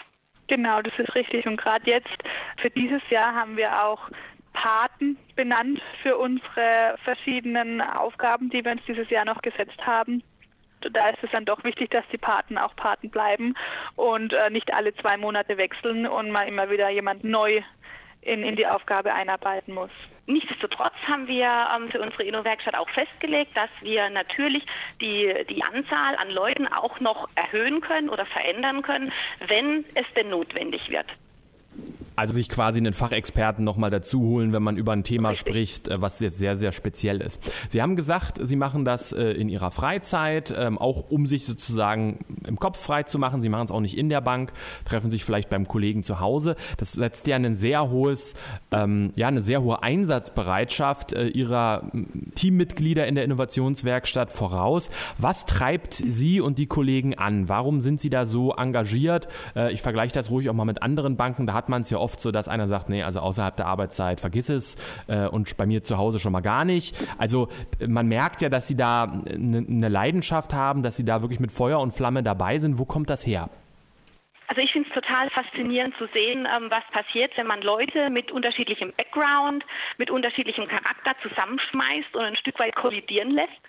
Genau, 0.48 0.80
das 0.82 0.92
ist 0.98 1.14
richtig. 1.14 1.46
Und 1.46 1.56
gerade 1.56 1.84
jetzt 1.86 2.10
für 2.60 2.70
dieses 2.70 3.02
Jahr 3.10 3.34
haben 3.34 3.56
wir 3.56 3.84
auch 3.84 4.08
Paten 4.52 5.16
benannt 5.34 5.80
für 6.02 6.16
unsere 6.16 6.96
verschiedenen 7.04 7.80
Aufgaben, 7.80 8.50
die 8.50 8.64
wir 8.64 8.72
uns 8.72 8.82
dieses 8.86 9.08
Jahr 9.10 9.24
noch 9.24 9.42
gesetzt 9.42 9.80
haben. 9.84 10.22
da 10.80 11.08
ist 11.08 11.22
es 11.22 11.30
dann 11.30 11.44
doch 11.44 11.64
wichtig, 11.64 11.90
dass 11.90 12.04
die 12.12 12.18
Paten 12.18 12.58
auch 12.58 12.76
Paten 12.76 13.10
bleiben 13.10 13.54
und 13.96 14.32
äh, 14.32 14.50
nicht 14.50 14.74
alle 14.74 14.94
zwei 14.96 15.16
Monate 15.16 15.56
wechseln 15.56 16.06
und 16.06 16.30
man 16.30 16.46
immer 16.46 16.70
wieder 16.70 16.90
jemand 16.90 17.24
neu 17.24 17.62
in, 18.22 18.42
in 18.42 18.56
die 18.56 18.66
Aufgabe 18.66 19.12
einarbeiten 19.12 19.74
muss. 19.74 19.90
Nichtsdestotrotz 20.26 20.94
haben 21.06 21.26
wir 21.26 21.48
ähm, 21.74 21.90
für 21.90 22.00
unsere 22.00 22.22
Inno-Werkstatt 22.22 22.76
auch 22.76 22.88
festgelegt, 22.90 23.56
dass 23.56 23.70
wir 23.80 24.08
natürlich 24.10 24.64
die, 25.00 25.34
die 25.50 25.62
Anzahl 25.64 26.16
an 26.16 26.30
Leuten 26.30 26.68
auch 26.68 27.00
noch 27.00 27.28
erhöhen 27.34 27.80
können 27.80 28.08
oder 28.08 28.24
verändern 28.26 28.82
können, 28.82 29.12
wenn 29.48 29.84
es 29.94 30.06
denn 30.14 30.30
notwendig 30.30 30.88
wird. 30.88 31.06
Also 32.14 32.34
sich 32.34 32.48
quasi 32.48 32.78
einen 32.78 32.92
Fachexperten 32.92 33.64
nochmal 33.64 33.90
dazu 33.90 34.20
holen, 34.22 34.52
wenn 34.52 34.62
man 34.62 34.76
über 34.76 34.92
ein 34.92 35.04
Thema 35.04 35.30
Richtig. 35.30 35.48
spricht, 35.48 35.88
äh, 35.88 36.00
was 36.00 36.20
jetzt 36.20 36.38
sehr, 36.38 36.56
sehr 36.56 36.72
speziell 36.72 37.20
ist. 37.20 37.52
Sie 37.68 37.80
haben 37.80 37.96
gesagt, 37.96 38.38
Sie 38.42 38.56
machen 38.56 38.84
das 38.84 39.12
äh, 39.12 39.32
in 39.32 39.48
Ihrer 39.48 39.70
Freizeit, 39.70 40.54
ähm, 40.56 40.78
auch 40.78 41.10
um 41.10 41.26
sich 41.26 41.46
sozusagen 41.46 42.18
im 42.46 42.58
Kopf 42.58 42.78
frei 42.78 43.02
zu 43.04 43.18
machen. 43.18 43.40
Sie 43.40 43.48
machen 43.48 43.64
es 43.64 43.70
auch 43.70 43.80
nicht 43.80 43.96
in 43.96 44.08
der 44.08 44.20
Bank, 44.20 44.52
treffen 44.84 45.10
sich 45.10 45.24
vielleicht 45.24 45.48
beim 45.48 45.66
Kollegen 45.66 46.02
zu 46.02 46.20
Hause. 46.20 46.56
Das 46.76 46.92
setzt 46.92 47.26
ja 47.26 47.36
ein 47.36 47.54
sehr 47.54 47.90
hohes, 47.90 48.34
ähm, 48.70 49.12
ja, 49.16 49.28
eine 49.28 49.40
sehr 49.40 49.62
hohe 49.62 49.82
Einsatzbereitschaft 49.82 51.14
äh, 51.14 51.28
Ihrer 51.28 51.90
Teammitglieder 52.34 53.06
in 53.06 53.14
der 53.14 53.24
Innovationswerkstatt 53.24 54.32
voraus. 54.32 54.90
Was 55.18 55.46
treibt 55.46 55.94
Sie 55.94 56.40
und 56.40 56.58
die 56.58 56.66
Kollegen 56.66 57.14
an? 57.14 57.48
Warum 57.48 57.80
sind 57.80 58.00
Sie 58.00 58.10
da 58.10 58.24
so 58.24 58.52
engagiert? 58.52 59.28
Ich 59.70 59.82
vergleiche 59.82 60.12
das 60.12 60.30
ruhig 60.30 60.48
auch 60.50 60.54
mal 60.54 60.64
mit 60.64 60.82
anderen 60.82 61.16
Banken. 61.16 61.46
Da 61.46 61.54
hat 61.54 61.68
man 61.68 61.82
es 61.82 61.90
ja 61.90 61.98
oft 62.02 62.20
so, 62.20 62.30
dass 62.30 62.48
einer 62.48 62.66
sagt, 62.66 62.88
nee, 62.88 63.02
also 63.02 63.20
außerhalb 63.20 63.56
der 63.56 63.66
Arbeitszeit 63.66 64.20
vergiss 64.20 64.48
es 64.48 64.76
äh, 65.08 65.26
und 65.26 65.56
bei 65.56 65.66
mir 65.66 65.82
zu 65.82 65.96
Hause 65.98 66.18
schon 66.18 66.32
mal 66.32 66.40
gar 66.40 66.64
nicht. 66.64 66.96
Also 67.18 67.48
man 67.86 68.08
merkt 68.08 68.42
ja, 68.42 68.48
dass 68.48 68.68
sie 68.68 68.76
da 68.76 69.04
eine 69.04 69.62
ne 69.62 69.88
Leidenschaft 69.88 70.52
haben, 70.52 70.82
dass 70.82 70.96
sie 70.96 71.04
da 71.04 71.22
wirklich 71.22 71.40
mit 71.40 71.52
Feuer 71.52 71.80
und 71.80 71.92
Flamme 71.92 72.22
dabei 72.22 72.58
sind. 72.58 72.78
Wo 72.78 72.84
kommt 72.84 73.08
das 73.10 73.26
her? 73.26 73.48
Also 74.48 74.60
ich 74.60 74.72
finde 74.72 74.86
es 74.88 74.94
total 74.94 75.30
faszinierend 75.30 75.94
zu 75.96 76.06
sehen, 76.12 76.46
ähm, 76.46 76.68
was 76.70 76.84
passiert, 76.92 77.32
wenn 77.38 77.46
man 77.46 77.62
Leute 77.62 78.10
mit 78.10 78.30
unterschiedlichem 78.30 78.92
Background, 78.98 79.64
mit 79.96 80.10
unterschiedlichem 80.10 80.66
Charakter 80.68 81.14
zusammenschmeißt 81.22 82.14
und 82.14 82.22
ein 82.22 82.36
Stück 82.36 82.58
weit 82.58 82.76
kollidieren 82.76 83.30
lässt 83.30 83.62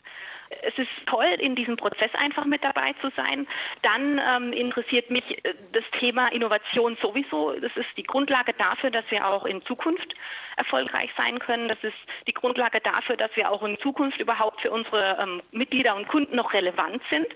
es 0.61 0.77
ist 0.77 0.89
toll, 1.05 1.35
in 1.39 1.55
diesem 1.55 1.77
Prozess 1.77 2.13
einfach 2.13 2.45
mit 2.45 2.63
dabei 2.63 2.93
zu 3.01 3.09
sein. 3.15 3.47
Dann 3.81 4.21
ähm, 4.35 4.53
interessiert 4.53 5.09
mich 5.09 5.23
äh, 5.45 5.53
das 5.71 5.83
Thema 5.99 6.31
Innovation 6.31 6.97
sowieso. 7.01 7.53
Das 7.59 7.75
ist 7.75 7.89
die 7.97 8.03
Grundlage 8.03 8.53
dafür, 8.53 8.91
dass 8.91 9.05
wir 9.09 9.27
auch 9.27 9.45
in 9.45 9.61
Zukunft 9.63 10.13
erfolgreich 10.57 11.09
sein 11.17 11.39
können. 11.39 11.67
Das 11.67 11.83
ist 11.83 11.97
die 12.27 12.33
Grundlage 12.33 12.79
dafür, 12.81 13.17
dass 13.17 13.35
wir 13.35 13.51
auch 13.51 13.63
in 13.63 13.79
Zukunft 13.79 14.19
überhaupt 14.19 14.61
für 14.61 14.71
unsere 14.71 15.17
ähm, 15.21 15.41
Mitglieder 15.51 15.95
und 15.95 16.07
Kunden 16.07 16.35
noch 16.35 16.53
relevant 16.53 17.01
sind. 17.09 17.27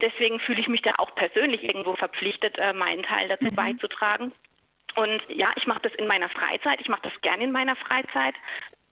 Deswegen 0.00 0.40
fühle 0.40 0.60
ich 0.60 0.68
mich 0.68 0.82
da 0.82 0.92
auch 0.98 1.14
persönlich 1.14 1.62
irgendwo 1.62 1.94
verpflichtet, 1.96 2.58
äh, 2.58 2.72
meinen 2.72 3.02
Teil 3.02 3.28
dazu 3.28 3.46
mhm. 3.46 3.54
beizutragen. 3.54 4.32
Und 4.96 5.22
ja, 5.28 5.50
ich 5.56 5.66
mache 5.66 5.82
das 5.82 5.94
in 5.94 6.06
meiner 6.06 6.28
Freizeit. 6.30 6.80
Ich 6.80 6.88
mache 6.88 7.02
das 7.02 7.20
gerne 7.20 7.44
in 7.44 7.52
meiner 7.52 7.76
Freizeit 7.76 8.34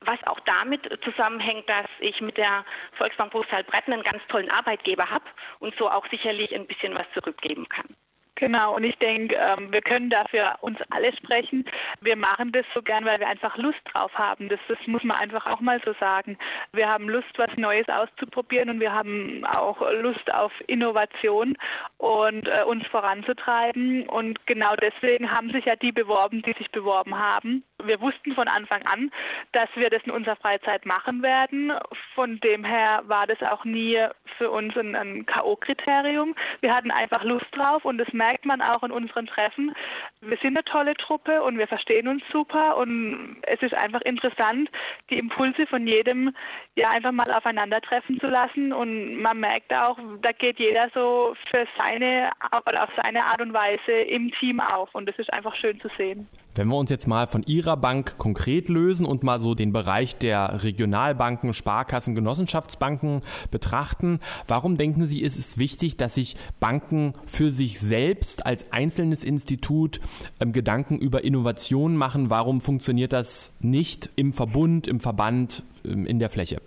was 0.06 0.18
auch 0.26 0.40
damit 0.40 0.82
zusammenhängt, 1.04 1.68
dass 1.68 1.86
ich 2.00 2.20
mit 2.20 2.36
der 2.36 2.64
Volksbank 2.98 3.32
Bruchsal-Bretten 3.32 3.92
einen 3.92 4.02
ganz 4.02 4.22
tollen 4.28 4.50
Arbeitgeber 4.50 5.10
habe 5.10 5.24
und 5.60 5.74
so 5.76 5.88
auch 5.88 6.06
sicherlich 6.10 6.54
ein 6.54 6.66
bisschen 6.66 6.94
was 6.94 7.06
zurückgeben 7.14 7.68
kann. 7.68 7.94
Genau, 8.36 8.74
und 8.74 8.82
ich 8.82 8.96
denke, 8.98 9.36
ähm, 9.36 9.72
wir 9.72 9.80
können 9.80 10.10
dafür 10.10 10.56
uns 10.60 10.78
alle 10.90 11.14
sprechen. 11.16 11.64
Wir 12.00 12.16
machen 12.16 12.50
das 12.50 12.66
so 12.74 12.82
gern, 12.82 13.04
weil 13.04 13.20
wir 13.20 13.28
einfach 13.28 13.56
Lust 13.56 13.78
drauf 13.92 14.12
haben. 14.14 14.48
Das, 14.48 14.58
das 14.68 14.78
muss 14.86 15.04
man 15.04 15.16
einfach 15.18 15.46
auch 15.46 15.60
mal 15.60 15.80
so 15.84 15.94
sagen. 16.00 16.36
Wir 16.72 16.88
haben 16.88 17.08
Lust, 17.08 17.30
was 17.36 17.56
Neues 17.56 17.88
auszuprobieren 17.88 18.70
und 18.70 18.80
wir 18.80 18.92
haben 18.92 19.44
auch 19.44 19.80
Lust 19.92 20.34
auf 20.34 20.52
Innovation 20.66 21.56
und 21.98 22.48
äh, 22.48 22.64
uns 22.64 22.84
voranzutreiben. 22.88 24.08
Und 24.08 24.44
genau 24.46 24.74
deswegen 24.82 25.30
haben 25.30 25.52
sich 25.52 25.64
ja 25.66 25.76
die 25.76 25.92
beworben, 25.92 26.42
die 26.42 26.54
sich 26.54 26.70
beworben 26.72 27.16
haben. 27.16 27.62
Wir 27.82 28.00
wussten 28.00 28.34
von 28.34 28.46
Anfang 28.46 28.82
an, 28.86 29.10
dass 29.52 29.66
wir 29.74 29.90
das 29.90 30.02
in 30.04 30.12
unserer 30.12 30.36
Freizeit 30.36 30.86
machen 30.86 31.22
werden. 31.22 31.72
Von 32.14 32.38
dem 32.40 32.64
her 32.64 33.02
war 33.06 33.26
das 33.26 33.42
auch 33.42 33.64
nie 33.64 33.98
für 34.38 34.50
uns 34.50 34.76
ein, 34.76 34.94
ein 34.94 35.26
K.O.-Kriterium. 35.26 36.34
Wir 36.60 36.74
hatten 36.74 36.90
einfach 36.90 37.24
Lust 37.24 37.46
drauf 37.52 37.84
und 37.84 37.98
das 37.98 38.12
merkt 38.12 38.44
man 38.44 38.62
auch 38.62 38.82
in 38.84 38.92
unseren 38.92 39.26
Treffen. 39.26 39.74
Wir 40.20 40.36
sind 40.38 40.56
eine 40.56 40.64
tolle 40.64 40.94
Truppe 40.94 41.42
und 41.42 41.58
wir 41.58 41.66
verstehen 41.66 42.08
uns 42.08 42.22
super 42.32 42.76
und 42.76 43.38
es 43.42 43.60
ist 43.60 43.74
einfach 43.74 44.00
interessant, 44.02 44.70
die 45.10 45.18
Impulse 45.18 45.66
von 45.66 45.86
jedem 45.86 46.34
ja 46.76 46.90
einfach 46.90 47.12
mal 47.12 47.30
aufeinandertreffen 47.32 48.20
zu 48.20 48.26
lassen 48.26 48.72
und 48.72 49.16
man 49.20 49.40
merkt 49.40 49.76
auch, 49.76 49.98
da 50.22 50.32
geht 50.32 50.58
jeder 50.58 50.88
so 50.94 51.34
für 51.50 51.66
seine 51.78 52.30
auf 52.50 52.90
seine 53.02 53.24
Art 53.24 53.40
und 53.40 53.52
Weise 53.52 53.92
im 53.92 54.30
Team 54.32 54.60
auf 54.60 54.94
und 54.94 55.08
das 55.08 55.18
ist 55.18 55.32
einfach 55.32 55.54
schön 55.56 55.80
zu 55.80 55.88
sehen. 55.96 56.28
Wenn 56.56 56.68
wir 56.68 56.76
uns 56.76 56.88
jetzt 56.88 57.08
mal 57.08 57.26
von 57.26 57.42
Ihrer 57.42 57.76
Bank 57.76 58.16
konkret 58.16 58.68
lösen 58.68 59.06
und 59.06 59.24
mal 59.24 59.40
so 59.40 59.56
den 59.56 59.72
Bereich 59.72 60.16
der 60.16 60.62
Regionalbanken, 60.62 61.52
Sparkassen, 61.52 62.14
Genossenschaftsbanken 62.14 63.22
betrachten, 63.50 64.20
warum 64.46 64.76
denken 64.76 65.04
Sie, 65.06 65.20
ist 65.20 65.36
es 65.36 65.58
wichtig, 65.58 65.96
dass 65.96 66.14
sich 66.14 66.36
Banken 66.60 67.14
für 67.26 67.50
sich 67.50 67.80
selbst 67.80 68.46
als 68.46 68.72
einzelnes 68.72 69.24
Institut 69.24 70.00
ähm, 70.40 70.52
Gedanken 70.52 71.00
über 71.00 71.24
Innovation 71.24 71.96
machen? 71.96 72.30
Warum 72.30 72.60
funktioniert 72.60 73.12
das 73.12 73.56
nicht 73.60 74.10
im 74.14 74.32
Verbund, 74.32 74.86
im 74.86 75.00
Verband, 75.00 75.64
ähm, 75.84 76.06
in 76.06 76.20
der 76.20 76.30
Fläche? 76.30 76.62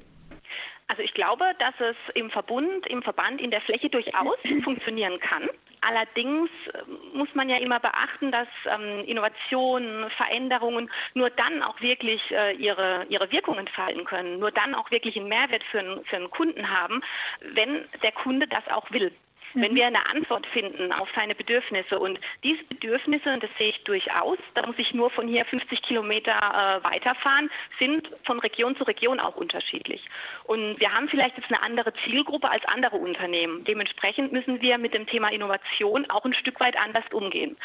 Also 0.89 1.01
ich 1.01 1.13
glaube, 1.13 1.45
dass 1.59 1.75
es 1.79 1.95
im 2.15 2.29
Verbund, 2.29 2.87
im 2.87 3.03
Verband, 3.03 3.39
in 3.39 3.51
der 3.51 3.61
Fläche 3.61 3.89
durchaus 3.89 4.37
funktionieren 4.65 5.17
kann. 5.21 5.47
Allerdings 5.81 6.49
äh, 6.73 7.17
muss 7.17 7.29
man 7.33 7.49
ja 7.49 7.57
immer 7.57 7.79
beachten, 7.79 8.31
dass 8.31 8.47
ähm, 8.65 9.03
Innovationen, 9.05 10.09
Veränderungen 10.11 10.89
nur 11.13 11.29
dann 11.29 11.63
auch 11.63 11.79
wirklich 11.81 12.21
äh, 12.31 12.53
ihre, 12.55 13.05
ihre 13.09 13.31
Wirkung 13.31 13.57
entfalten 13.57 14.05
können, 14.05 14.39
nur 14.39 14.51
dann 14.51 14.75
auch 14.75 14.91
wirklich 14.91 15.17
einen 15.17 15.29
Mehrwert 15.29 15.63
für 15.71 15.79
einen, 15.79 16.03
für 16.05 16.15
einen 16.15 16.31
Kunden 16.31 16.69
haben, 16.69 17.01
wenn 17.41 17.85
der 18.01 18.11
Kunde 18.11 18.47
das 18.47 18.67
auch 18.69 18.89
will. 18.91 19.11
Wenn 19.53 19.75
wir 19.75 19.87
eine 19.87 20.05
Antwort 20.09 20.45
finden 20.47 20.91
auf 20.91 21.07
seine 21.15 21.35
Bedürfnisse 21.35 21.99
und 21.99 22.19
diese 22.43 22.63
Bedürfnisse, 22.65 23.33
und 23.33 23.43
das 23.43 23.49
sehe 23.57 23.69
ich 23.69 23.83
durchaus, 23.83 24.37
da 24.53 24.65
muss 24.65 24.77
ich 24.77 24.93
nur 24.93 25.09
von 25.09 25.27
hier 25.27 25.45
50 25.45 25.81
Kilometer 25.81 26.31
äh, 26.31 26.83
weiterfahren, 26.83 27.49
sind 27.79 28.09
von 28.25 28.39
Region 28.39 28.75
zu 28.75 28.83
Region 28.83 29.19
auch 29.19 29.35
unterschiedlich. 29.35 30.03
Und 30.43 30.79
wir 30.79 30.91
haben 30.93 31.09
vielleicht 31.09 31.37
jetzt 31.37 31.51
eine 31.51 31.63
andere 31.63 31.93
Zielgruppe 32.05 32.49
als 32.49 32.63
andere 32.65 32.97
Unternehmen. 32.97 33.63
Dementsprechend 33.63 34.31
müssen 34.31 34.61
wir 34.61 34.77
mit 34.77 34.93
dem 34.93 35.07
Thema 35.07 35.31
Innovation 35.31 36.09
auch 36.09 36.25
ein 36.25 36.33
Stück 36.33 36.59
weit 36.59 36.75
anders 36.83 37.05
umgehen. 37.11 37.57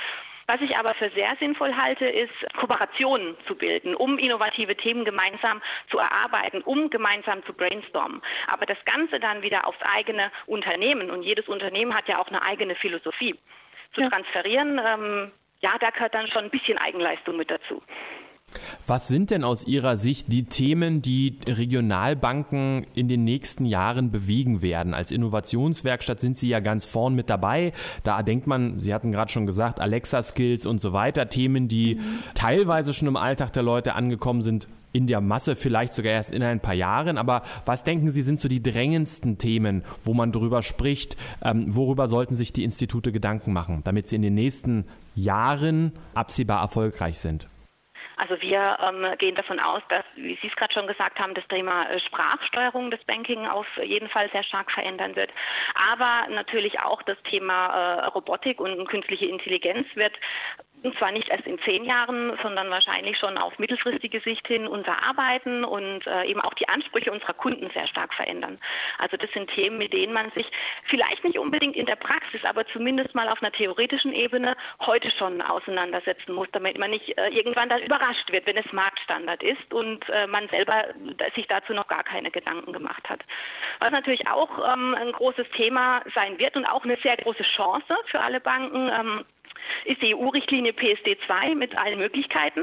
Was 0.52 0.60
ich 0.60 0.76
aber 0.76 0.92
für 0.92 1.08
sehr 1.12 1.34
sinnvoll 1.40 1.74
halte, 1.74 2.04
ist 2.04 2.34
Kooperationen 2.58 3.38
zu 3.46 3.54
bilden, 3.54 3.94
um 3.94 4.18
innovative 4.18 4.76
Themen 4.76 5.02
gemeinsam 5.02 5.62
zu 5.90 5.96
erarbeiten, 5.96 6.60
um 6.60 6.90
gemeinsam 6.90 7.42
zu 7.46 7.54
brainstormen. 7.54 8.20
Aber 8.48 8.66
das 8.66 8.76
Ganze 8.84 9.18
dann 9.18 9.40
wieder 9.40 9.66
aufs 9.66 9.80
eigene 9.96 10.30
Unternehmen 10.44 11.10
und 11.10 11.22
jedes 11.22 11.48
Unternehmen 11.48 11.94
hat 11.94 12.06
ja 12.06 12.18
auch 12.18 12.28
eine 12.28 12.46
eigene 12.46 12.74
Philosophie 12.74 13.34
zu 13.94 14.02
ja. 14.02 14.10
transferieren. 14.10 14.78
Ähm, 14.78 15.32
ja, 15.60 15.70
da 15.80 15.88
gehört 15.88 16.14
dann 16.14 16.28
schon 16.28 16.44
ein 16.44 16.50
bisschen 16.50 16.76
Eigenleistung 16.76 17.38
mit 17.38 17.50
dazu. 17.50 17.82
Was 18.86 19.08
sind 19.08 19.30
denn 19.30 19.44
aus 19.44 19.66
Ihrer 19.66 19.96
Sicht 19.96 20.32
die 20.32 20.44
Themen, 20.44 21.02
die 21.02 21.38
Regionalbanken 21.46 22.86
in 22.94 23.08
den 23.08 23.24
nächsten 23.24 23.64
Jahren 23.64 24.10
bewegen 24.10 24.62
werden? 24.62 24.94
Als 24.94 25.10
Innovationswerkstatt 25.10 26.20
sind 26.20 26.36
Sie 26.36 26.48
ja 26.48 26.60
ganz 26.60 26.84
vorn 26.84 27.14
mit 27.14 27.30
dabei. 27.30 27.72
Da 28.02 28.22
denkt 28.22 28.46
man, 28.46 28.78
Sie 28.78 28.92
hatten 28.92 29.12
gerade 29.12 29.30
schon 29.30 29.46
gesagt, 29.46 29.80
Alexa-Skills 29.80 30.66
und 30.66 30.80
so 30.80 30.92
weiter, 30.92 31.28
Themen, 31.28 31.68
die 31.68 31.96
mhm. 31.96 32.00
teilweise 32.34 32.92
schon 32.92 33.08
im 33.08 33.16
Alltag 33.16 33.52
der 33.52 33.62
Leute 33.62 33.94
angekommen 33.94 34.42
sind, 34.42 34.68
in 34.92 35.06
der 35.06 35.20
Masse 35.20 35.56
vielleicht 35.56 35.94
sogar 35.94 36.12
erst 36.12 36.32
in 36.32 36.42
ein 36.42 36.60
paar 36.60 36.74
Jahren. 36.74 37.18
Aber 37.18 37.42
was 37.64 37.84
denken 37.84 38.10
Sie, 38.10 38.22
sind 38.22 38.38
so 38.38 38.48
die 38.48 38.62
drängendsten 38.62 39.38
Themen, 39.38 39.82
wo 40.02 40.14
man 40.14 40.32
drüber 40.32 40.62
spricht? 40.62 41.16
Ähm, 41.42 41.74
worüber 41.74 42.08
sollten 42.08 42.34
sich 42.34 42.52
die 42.52 42.64
Institute 42.64 43.12
Gedanken 43.12 43.52
machen, 43.52 43.80
damit 43.84 44.06
sie 44.06 44.16
in 44.16 44.22
den 44.22 44.34
nächsten 44.34 44.84
Jahren 45.14 45.92
absehbar 46.14 46.60
erfolgreich 46.60 47.18
sind? 47.18 47.46
Also 48.22 48.40
wir 48.40 48.76
ähm, 48.88 49.18
gehen 49.18 49.34
davon 49.34 49.58
aus, 49.58 49.82
dass, 49.88 50.04
wie 50.14 50.38
Sie 50.40 50.46
es 50.46 50.54
gerade 50.54 50.72
schon 50.72 50.86
gesagt 50.86 51.18
haben, 51.18 51.34
das 51.34 51.46
Thema 51.48 51.90
äh, 51.90 51.98
Sprachsteuerung 51.98 52.92
des 52.92 53.02
Banking 53.02 53.48
auf 53.48 53.66
jeden 53.82 54.08
Fall 54.08 54.30
sehr 54.30 54.44
stark 54.44 54.70
verändern 54.70 55.16
wird. 55.16 55.30
Aber 55.90 56.28
natürlich 56.32 56.80
auch 56.82 57.02
das 57.02 57.16
Thema 57.28 57.66
äh, 57.66 58.06
Robotik 58.06 58.60
und 58.60 58.86
künstliche 58.86 59.26
Intelligenz 59.26 59.88
wird 59.96 60.14
und 60.82 60.96
zwar 60.98 61.12
nicht 61.12 61.28
erst 61.28 61.46
in 61.46 61.58
zehn 61.60 61.84
Jahren, 61.84 62.38
sondern 62.42 62.70
wahrscheinlich 62.70 63.18
schon 63.18 63.36
auf 63.38 63.58
mittelfristige 63.58 64.20
Sicht 64.20 64.46
hin 64.46 64.66
unser 64.66 64.94
Arbeiten 65.06 65.64
und 65.64 66.06
äh, 66.06 66.24
eben 66.24 66.40
auch 66.40 66.54
die 66.54 66.68
Ansprüche 66.68 67.12
unserer 67.12 67.34
Kunden 67.34 67.70
sehr 67.74 67.86
stark 67.88 68.14
verändern. 68.14 68.58
Also 68.98 69.16
das 69.16 69.30
sind 69.32 69.50
Themen, 69.50 69.78
mit 69.78 69.92
denen 69.92 70.12
man 70.12 70.30
sich 70.32 70.46
vielleicht 70.84 71.24
nicht 71.24 71.38
unbedingt 71.38 71.76
in 71.76 71.86
der 71.86 71.96
Praxis, 71.96 72.40
aber 72.44 72.66
zumindest 72.66 73.14
mal 73.14 73.28
auf 73.28 73.42
einer 73.42 73.52
theoretischen 73.52 74.12
Ebene 74.12 74.56
heute 74.80 75.10
schon 75.10 75.42
auseinandersetzen 75.42 76.34
muss, 76.34 76.48
damit 76.52 76.78
man 76.78 76.90
nicht 76.90 77.16
äh, 77.18 77.28
irgendwann 77.28 77.68
dann 77.68 77.82
überrascht 77.82 78.30
wird, 78.30 78.46
wenn 78.46 78.56
es 78.56 78.72
Markt 78.72 78.92
Marktstandard 78.92 79.42
ist 79.42 79.72
und 79.72 80.08
äh, 80.08 80.26
man 80.26 80.48
selber 80.48 80.84
sich 81.34 81.46
dazu 81.48 81.72
noch 81.72 81.88
gar 81.88 82.02
keine 82.04 82.30
Gedanken 82.30 82.72
gemacht 82.72 83.08
hat. 83.08 83.20
Was 83.80 83.90
natürlich 83.90 84.28
auch 84.28 84.72
ähm, 84.72 84.94
ein 84.94 85.12
großes 85.12 85.46
Thema 85.56 86.02
sein 86.14 86.38
wird 86.38 86.56
und 86.56 86.66
auch 86.66 86.84
eine 86.84 86.96
sehr 87.02 87.16
große 87.16 87.42
Chance 87.56 87.96
für 88.06 88.20
alle 88.20 88.40
Banken. 88.40 88.88
Ähm, 88.88 89.24
ist 89.84 90.02
die 90.02 90.14
EU-Richtlinie 90.14 90.72
PSD2 90.72 91.54
mit 91.54 91.78
allen 91.78 91.98
Möglichkeiten, 91.98 92.62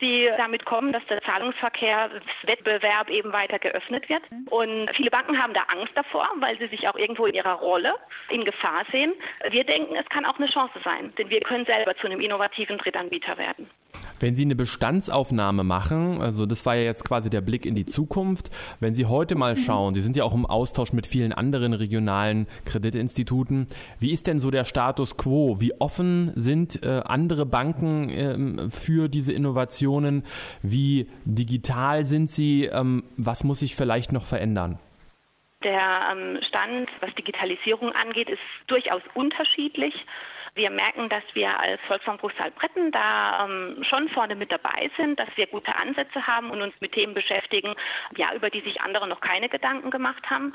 die 0.00 0.28
damit 0.38 0.64
kommen, 0.64 0.92
dass 0.92 1.04
der 1.06 1.22
Zahlungsverkehrswettbewerb 1.22 3.08
eben 3.08 3.32
weiter 3.32 3.58
geöffnet 3.58 4.08
wird. 4.08 4.22
Und 4.50 4.90
viele 4.94 5.10
Banken 5.10 5.40
haben 5.40 5.54
da 5.54 5.62
Angst 5.74 5.92
davor, 5.94 6.28
weil 6.40 6.58
sie 6.58 6.68
sich 6.68 6.86
auch 6.88 6.96
irgendwo 6.96 7.26
in 7.26 7.34
ihrer 7.34 7.54
Rolle 7.54 7.94
in 8.30 8.44
Gefahr 8.44 8.84
sehen. 8.92 9.14
Wir 9.50 9.64
denken, 9.64 9.96
es 9.96 10.08
kann 10.10 10.26
auch 10.26 10.38
eine 10.38 10.48
Chance 10.48 10.78
sein, 10.84 11.12
denn 11.18 11.30
wir 11.30 11.40
können 11.40 11.64
selber 11.64 11.94
zu 11.96 12.06
einem 12.06 12.20
innovativen 12.20 12.78
Drittanbieter 12.78 13.38
werden. 13.38 13.70
Wenn 14.18 14.34
Sie 14.34 14.44
eine 14.44 14.56
Bestandsaufnahme 14.56 15.62
machen, 15.62 16.22
also 16.22 16.46
das 16.46 16.64
war 16.64 16.74
ja 16.74 16.84
jetzt 16.84 17.04
quasi 17.04 17.28
der 17.28 17.42
Blick 17.42 17.66
in 17.66 17.74
die 17.74 17.84
Zukunft, 17.84 18.50
wenn 18.80 18.94
Sie 18.94 19.06
heute 19.06 19.34
mal 19.34 19.54
mhm. 19.54 19.58
schauen, 19.58 19.94
Sie 19.94 20.00
sind 20.00 20.16
ja 20.16 20.24
auch 20.24 20.34
im 20.34 20.46
Austausch 20.46 20.92
mit 20.92 21.06
vielen 21.06 21.32
anderen 21.32 21.74
regionalen 21.74 22.46
Kreditinstituten, 22.64 23.66
wie 23.98 24.12
ist 24.12 24.26
denn 24.26 24.38
so 24.38 24.50
der 24.50 24.64
Status 24.64 25.16
quo? 25.16 25.60
Wie 25.60 25.78
offen 25.80 26.32
sind 26.34 26.82
äh, 26.82 27.02
andere 27.04 27.44
Banken 27.44 28.08
äh, 28.08 28.70
für 28.70 29.08
diese 29.08 29.32
Innovationen? 29.86 30.24
Wie 30.62 31.06
digital 31.24 32.04
sind 32.04 32.30
sie? 32.30 32.66
Ähm, 32.66 33.04
was 33.16 33.44
muss 33.44 33.60
sich 33.60 33.74
vielleicht 33.76 34.12
noch 34.12 34.24
verändern? 34.24 34.78
Der 35.62 35.80
ähm, 36.12 36.38
Stand, 36.46 36.88
was 37.00 37.14
Digitalisierung 37.14 37.90
angeht, 37.92 38.28
ist 38.28 38.40
durchaus 38.66 39.02
unterschiedlich. 39.14 39.94
Wir 40.56 40.70
merken, 40.70 41.10
dass 41.10 41.22
wir 41.34 41.50
als 41.60 41.78
Volksbank 41.86 42.18
Bruchsal-Bretten 42.22 42.90
da 42.90 43.44
ähm, 43.44 43.84
schon 43.84 44.08
vorne 44.08 44.34
mit 44.34 44.50
dabei 44.50 44.90
sind, 44.96 45.20
dass 45.20 45.28
wir 45.36 45.46
gute 45.48 45.70
Ansätze 45.82 46.26
haben 46.26 46.50
und 46.50 46.62
uns 46.62 46.72
mit 46.80 46.92
Themen 46.92 47.12
beschäftigen, 47.12 47.74
ja, 48.16 48.34
über 48.34 48.48
die 48.48 48.62
sich 48.62 48.80
andere 48.80 49.06
noch 49.06 49.20
keine 49.20 49.50
Gedanken 49.50 49.90
gemacht 49.90 50.24
haben. 50.30 50.54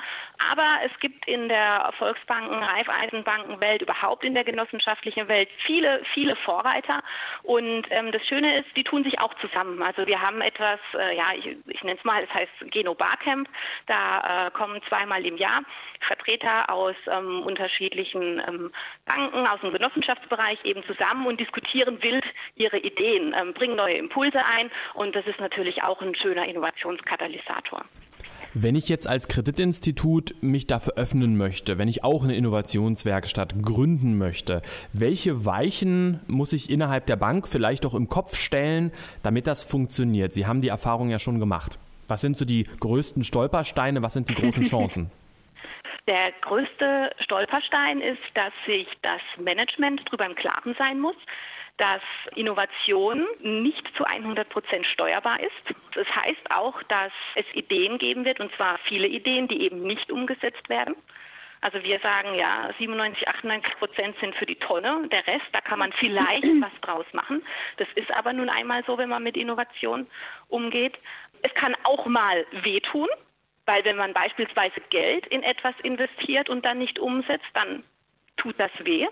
Aber 0.51 0.65
es 0.83 0.99
gibt 1.01 1.27
in 1.27 1.49
der 1.49 1.93
Volksbanken, 1.99 2.63
Raiffeisenbankenwelt, 2.63 3.83
überhaupt 3.83 4.23
in 4.23 4.33
der 4.33 4.43
genossenschaftlichen 4.43 5.27
Welt 5.27 5.49
viele, 5.67 6.01
viele 6.15 6.35
Vorreiter. 6.37 7.03
Und 7.43 7.85
ähm, 7.91 8.11
das 8.11 8.25
Schöne 8.25 8.57
ist, 8.57 8.75
die 8.75 8.83
tun 8.83 9.03
sich 9.03 9.21
auch 9.21 9.35
zusammen. 9.35 9.83
Also 9.83 10.07
wir 10.07 10.19
haben 10.19 10.41
etwas, 10.41 10.79
äh, 10.95 11.15
ja, 11.15 11.25
ich, 11.37 11.45
ich 11.67 11.83
nenne 11.83 11.99
es 11.99 12.03
mal, 12.03 12.23
es 12.23 12.33
heißt 12.33 12.71
Geno 12.71 12.95
Barcamp. 12.95 13.47
Da 13.85 14.47
äh, 14.47 14.51
kommen 14.51 14.81
zweimal 14.89 15.23
im 15.23 15.37
Jahr 15.37 15.61
Vertreter 16.07 16.69
aus 16.69 16.95
ähm, 17.05 17.43
unterschiedlichen 17.43 18.41
ähm, 18.47 18.71
Banken, 19.05 19.47
aus 19.47 19.61
dem 19.61 19.71
Genossenschaftsbereich 19.71 19.90
Genossenschaftsbereich 19.91 20.63
eben 20.63 20.83
zusammen 20.85 21.27
und 21.27 21.39
diskutieren 21.39 22.01
wild 22.01 22.23
ihre 22.55 22.77
Ideen, 22.77 23.33
ähm, 23.39 23.53
bringen 23.53 23.75
neue 23.75 23.95
Impulse 23.95 24.37
ein 24.37 24.69
und 24.93 25.15
das 25.15 25.25
ist 25.27 25.39
natürlich 25.39 25.83
auch 25.83 26.01
ein 26.01 26.15
schöner 26.15 26.47
Innovationskatalysator. 26.47 27.83
Wenn 28.53 28.75
ich 28.75 28.89
jetzt 28.89 29.07
als 29.07 29.29
Kreditinstitut 29.29 30.35
mich 30.41 30.67
dafür 30.67 30.93
öffnen 30.97 31.37
möchte, 31.37 31.77
wenn 31.77 31.87
ich 31.87 32.03
auch 32.03 32.25
eine 32.25 32.35
Innovationswerkstatt 32.35 33.63
gründen 33.63 34.17
möchte, 34.17 34.61
welche 34.91 35.45
Weichen 35.45 36.19
muss 36.27 36.51
ich 36.51 36.69
innerhalb 36.69 37.05
der 37.05 37.15
Bank 37.15 37.47
vielleicht 37.47 37.85
auch 37.85 37.93
im 37.93 38.09
Kopf 38.09 38.35
stellen, 38.35 38.91
damit 39.23 39.47
das 39.47 39.63
funktioniert? 39.63 40.33
Sie 40.33 40.47
haben 40.47 40.59
die 40.61 40.67
Erfahrung 40.67 41.09
ja 41.09 41.17
schon 41.17 41.39
gemacht. 41.39 41.79
Was 42.09 42.19
sind 42.19 42.35
so 42.35 42.43
die 42.43 42.65
größten 42.81 43.23
Stolpersteine? 43.23 44.03
Was 44.03 44.13
sind 44.13 44.27
die 44.27 44.35
großen 44.35 44.63
Chancen? 44.69 45.09
Der 46.07 46.31
größte 46.41 47.11
Stolperstein 47.19 48.01
ist, 48.01 48.21
dass 48.33 48.53
sich 48.65 48.87
das 49.01 49.21
Management 49.37 50.01
darüber 50.05 50.25
im 50.25 50.35
Klaren 50.35 50.75
sein 50.77 50.99
muss, 50.99 51.15
dass 51.77 52.01
Innovation 52.35 53.25
nicht 53.41 53.87
zu 53.95 54.03
100 54.03 54.49
Prozent 54.49 54.85
steuerbar 54.87 55.39
ist. 55.39 55.77
Das 55.95 56.07
heißt 56.07 56.55
auch, 56.55 56.81
dass 56.83 57.11
es 57.35 57.45
Ideen 57.53 57.97
geben 57.97 58.25
wird, 58.25 58.39
und 58.39 58.53
zwar 58.55 58.77
viele 58.87 59.07
Ideen, 59.07 59.47
die 59.47 59.61
eben 59.61 59.81
nicht 59.83 60.11
umgesetzt 60.11 60.69
werden. 60.69 60.95
Also 61.61 61.83
wir 61.83 61.99
sagen 61.99 62.33
ja, 62.35 62.71
97, 62.79 63.27
98 63.27 63.77
Prozent 63.77 64.15
sind 64.19 64.35
für 64.35 64.47
die 64.47 64.55
Tonne. 64.55 65.07
Der 65.11 65.25
Rest, 65.27 65.45
da 65.51 65.61
kann 65.61 65.77
man 65.77 65.93
vielleicht 65.93 66.43
was 66.61 66.71
draus 66.81 67.05
machen. 67.13 67.43
Das 67.77 67.87
ist 67.95 68.11
aber 68.17 68.33
nun 68.33 68.49
einmal 68.49 68.83
so, 68.85 68.97
wenn 68.97 69.09
man 69.09 69.23
mit 69.23 69.37
Innovation 69.37 70.07
umgeht. 70.49 70.97
Es 71.43 71.53
kann 71.53 71.75
auch 71.83 72.05
mal 72.07 72.45
wehtun. 72.63 73.07
Weil 73.65 73.85
wenn 73.85 73.97
man 73.97 74.13
beispielsweise 74.13 74.81
Geld 74.89 75.27
in 75.27 75.43
etwas 75.43 75.75
investiert 75.83 76.49
und 76.49 76.65
dann 76.65 76.79
nicht 76.79 76.99
umsetzt, 76.99 77.45
dann 77.53 77.83
tut 78.37 78.59
das 78.59 78.71
weh. 78.79 79.07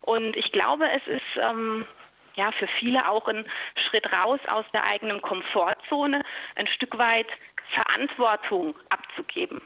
Und 0.00 0.36
ich 0.36 0.52
glaube, 0.52 0.84
es 0.90 1.06
ist 1.06 1.40
ähm, 1.40 1.86
ja 2.34 2.52
für 2.52 2.68
viele 2.78 3.08
auch 3.08 3.26
ein 3.28 3.46
Schritt 3.88 4.06
raus 4.12 4.40
aus 4.48 4.64
der 4.72 4.84
eigenen 4.84 5.22
Komfortzone, 5.22 6.24
ein 6.54 6.66
Stück 6.68 6.98
weit 6.98 7.28
Verantwortung 7.74 8.74
abzugeben. 8.88 9.60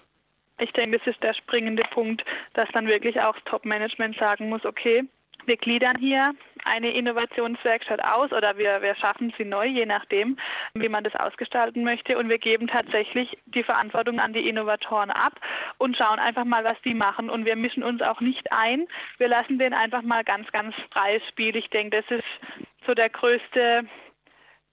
Ich 0.58 0.72
denke, 0.72 0.98
das 0.98 1.06
ist 1.06 1.22
der 1.22 1.34
springende 1.34 1.82
Punkt, 1.90 2.24
dass 2.54 2.68
dann 2.72 2.86
wirklich 2.86 3.20
auch 3.22 3.36
Top-Management 3.46 4.18
sagen 4.18 4.48
muss, 4.48 4.64
okay, 4.64 5.04
wir 5.46 5.56
gliedern 5.56 5.96
hier 5.98 6.34
eine 6.64 6.92
Innovationswerkstatt 6.92 8.00
aus 8.04 8.32
oder 8.32 8.56
wir, 8.58 8.82
wir 8.82 8.94
schaffen 8.96 9.32
sie 9.36 9.44
neu, 9.44 9.66
je 9.66 9.86
nachdem, 9.86 10.36
wie 10.74 10.88
man 10.88 11.04
das 11.04 11.14
ausgestalten 11.16 11.84
möchte. 11.84 12.18
Und 12.18 12.28
wir 12.28 12.38
geben 12.38 12.66
tatsächlich 12.66 13.36
die 13.46 13.62
Verantwortung 13.62 14.18
an 14.20 14.32
die 14.32 14.48
Innovatoren 14.48 15.10
ab 15.10 15.34
und 15.78 15.96
schauen 15.96 16.18
einfach 16.18 16.44
mal, 16.44 16.64
was 16.64 16.80
die 16.82 16.94
machen. 16.94 17.30
Und 17.30 17.44
wir 17.44 17.56
mischen 17.56 17.82
uns 17.82 18.02
auch 18.02 18.20
nicht 18.20 18.46
ein. 18.52 18.86
Wir 19.18 19.28
lassen 19.28 19.58
denen 19.58 19.74
einfach 19.74 20.02
mal 20.02 20.24
ganz, 20.24 20.50
ganz 20.52 20.74
freies 20.90 21.22
Spiel. 21.28 21.56
Ich 21.56 21.70
denke, 21.70 22.02
das 22.02 22.18
ist 22.18 22.66
so 22.86 22.94
der 22.94 23.08
größte 23.08 23.84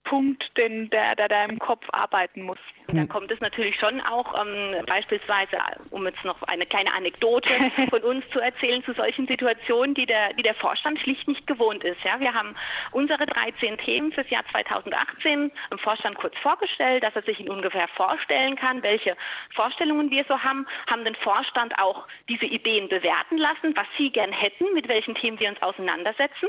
Punkt, 0.08 0.42
den 0.56 0.88
der, 0.90 1.14
der 1.16 1.28
da 1.28 1.44
im 1.44 1.58
Kopf 1.58 1.84
arbeiten 1.92 2.42
muss. 2.42 2.58
Da 2.86 3.04
kommt 3.04 3.30
es 3.30 3.38
natürlich 3.40 3.78
schon 3.78 4.00
auch 4.00 4.34
ähm, 4.40 4.82
beispielsweise, 4.86 5.58
um 5.90 6.06
jetzt 6.06 6.24
noch 6.24 6.42
eine 6.44 6.64
kleine 6.64 6.94
Anekdote 6.94 7.50
von 7.90 8.02
uns 8.02 8.24
zu 8.30 8.40
erzählen, 8.40 8.82
zu 8.84 8.94
solchen 8.94 9.26
Situationen, 9.26 9.94
die 9.94 10.06
der, 10.06 10.32
die 10.32 10.42
der 10.42 10.54
Vorstand 10.54 10.98
schlicht 11.00 11.28
nicht 11.28 11.46
gewohnt 11.46 11.84
ist. 11.84 12.02
Ja, 12.02 12.18
wir 12.18 12.32
haben 12.32 12.56
unsere 12.92 13.26
13 13.26 13.76
Themen 13.78 14.10
fürs 14.12 14.30
Jahr 14.30 14.42
2018 14.50 15.52
im 15.70 15.78
Vorstand 15.78 16.16
kurz 16.16 16.34
vorgestellt, 16.38 17.02
dass 17.02 17.14
er 17.14 17.22
sich 17.22 17.40
ihn 17.40 17.50
ungefähr 17.50 17.88
vorstellen 17.88 18.56
kann, 18.56 18.82
welche 18.82 19.14
Vorstellungen 19.54 20.10
wir 20.10 20.24
so 20.26 20.38
haben, 20.38 20.66
haben 20.90 21.04
den 21.04 21.16
Vorstand 21.16 21.78
auch 21.78 22.08
diese 22.30 22.46
Ideen 22.46 22.88
bewerten 22.88 23.36
lassen, 23.36 23.74
was 23.76 23.86
sie 23.98 24.10
gern 24.10 24.32
hätten, 24.32 24.72
mit 24.72 24.88
welchen 24.88 25.14
Themen 25.14 25.38
wir 25.38 25.50
uns 25.50 25.60
auseinandersetzen 25.60 26.48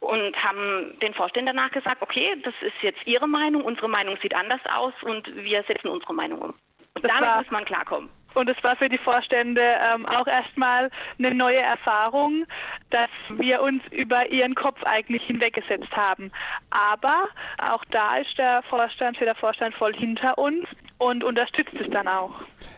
und 0.00 0.36
haben 0.42 0.98
den 1.00 1.14
Vorständen 1.14 1.54
danach 1.54 1.70
gesagt, 1.70 2.02
okay, 2.02 2.36
das 2.42 2.54
ist 2.60 2.74
jetzt 2.82 3.00
Ihre 3.06 3.28
Meinung, 3.28 3.62
unsere 3.62 3.88
Meinung 3.88 4.16
sieht 4.22 4.34
anders 4.34 4.60
aus 4.74 4.94
und 5.02 5.26
wir 5.36 5.62
setzen 5.64 5.88
unsere 5.88 6.14
Meinung 6.14 6.40
um. 6.40 6.54
Und 6.94 7.04
das 7.04 7.12
damit 7.12 7.36
muss 7.36 7.50
man 7.50 7.64
klarkommen. 7.64 8.10
Und 8.36 8.50
es 8.50 8.62
war 8.62 8.76
für 8.76 8.90
die 8.90 8.98
Vorstände 8.98 9.62
ähm, 9.62 10.04
auch 10.04 10.26
erstmal 10.26 10.90
eine 11.18 11.34
neue 11.34 11.60
Erfahrung, 11.60 12.44
dass 12.90 13.08
wir 13.30 13.62
uns 13.62 13.82
über 13.90 14.30
ihren 14.30 14.54
Kopf 14.54 14.82
eigentlich 14.84 15.22
hinweggesetzt 15.22 15.90
haben. 15.96 16.30
Aber 16.68 17.28
auch 17.58 17.82
da 17.90 18.18
ist 18.18 18.36
der 18.36 18.62
Vorstand, 18.64 19.16
für 19.16 19.24
der 19.24 19.36
Vorstand 19.36 19.74
voll 19.74 19.94
hinter 19.94 20.36
uns 20.36 20.68
und 20.98 21.24
unterstützt 21.24 21.74
es 21.78 21.90
dann 21.90 22.08
auch. 22.08 22.30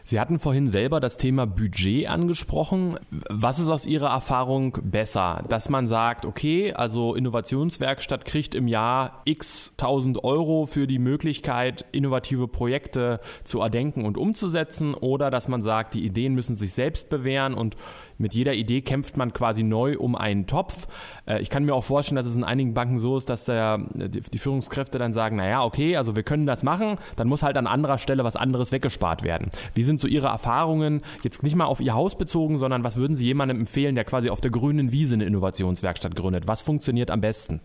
Sie 0.02 0.18
hatten 0.18 0.38
vorhin 0.38 0.68
selber 0.68 1.00
das 1.00 1.18
Thema 1.18 1.46
Budget 1.46 2.08
angesprochen. 2.08 2.98
Was 3.30 3.58
ist 3.58 3.68
aus 3.68 3.86
Ihrer 3.86 4.08
Erfahrung 4.08 4.78
besser? 4.82 5.44
Dass 5.48 5.68
man 5.68 5.86
sagt, 5.86 6.24
okay, 6.24 6.72
also 6.72 7.14
Innovationswerkstatt 7.14 8.24
kriegt 8.24 8.54
im 8.54 8.66
Jahr 8.66 9.22
x 9.24 9.74
tausend 9.76 10.24
Euro 10.24 10.66
für 10.66 10.86
die 10.86 10.98
Möglichkeit, 10.98 11.84
innovative 11.92 12.48
Projekte 12.48 13.20
zu 13.44 13.60
erdenken 13.60 14.04
und 14.04 14.18
umzusetzen 14.18 14.94
oder 14.94 15.30
dass 15.30 15.46
man 15.46 15.62
sagt, 15.62 15.94
die 15.94 16.04
Ideen 16.04 16.34
müssen 16.34 16.54
sich 16.54 16.72
selbst 16.72 17.10
bewähren 17.10 17.54
und 17.54 17.76
mit 18.18 18.34
jeder 18.34 18.54
Idee 18.54 18.82
kämpft 18.82 19.16
man 19.16 19.32
quasi 19.32 19.62
neu 19.62 19.96
um 19.98 20.14
einen 20.14 20.46
Topf. 20.46 20.86
Äh, 21.26 21.40
ich 21.40 21.50
kann 21.50 21.64
mir 21.64 21.74
auch 21.74 21.84
vorstellen, 21.84 22.16
dass 22.16 22.26
es 22.26 22.36
in 22.36 22.44
einigen 22.44 22.74
Banken 22.74 22.98
so 22.98 23.16
ist, 23.16 23.30
dass 23.30 23.44
der, 23.44 23.78
die 23.78 24.38
Führungskräfte 24.38 24.98
dann 24.98 25.12
sagen, 25.12 25.36
naja, 25.36 25.62
okay, 25.62 25.96
also 25.96 26.16
wir 26.16 26.22
können 26.22 26.46
das 26.46 26.62
machen, 26.62 26.98
dann 27.16 27.28
muss 27.28 27.42
halt 27.42 27.56
an 27.56 27.66
anderer 27.66 27.98
Stelle 27.98 28.24
was 28.24 28.36
anderes 28.36 28.72
weggespart 28.72 29.22
werden. 29.22 29.50
Wie 29.74 29.82
sind 29.82 30.00
so 30.00 30.08
Ihre 30.08 30.26
Erfahrungen, 30.26 31.02
jetzt 31.22 31.42
nicht 31.42 31.56
mal 31.56 31.64
auf 31.64 31.80
Ihr 31.80 31.94
Haus 31.94 32.18
bezogen, 32.18 32.58
sondern 32.58 32.84
was 32.84 32.96
würden 32.96 33.14
Sie 33.14 33.26
jemandem 33.26 33.60
empfehlen, 33.60 33.94
der 33.94 34.04
quasi 34.04 34.30
auf 34.30 34.40
der 34.40 34.50
grünen 34.50 34.92
Wiese 34.92 35.14
eine 35.14 35.24
Innovationswerkstatt 35.24 36.14
gründet? 36.14 36.46
Was 36.46 36.62
funktioniert 36.62 37.10
am 37.10 37.20
besten? 37.20 37.60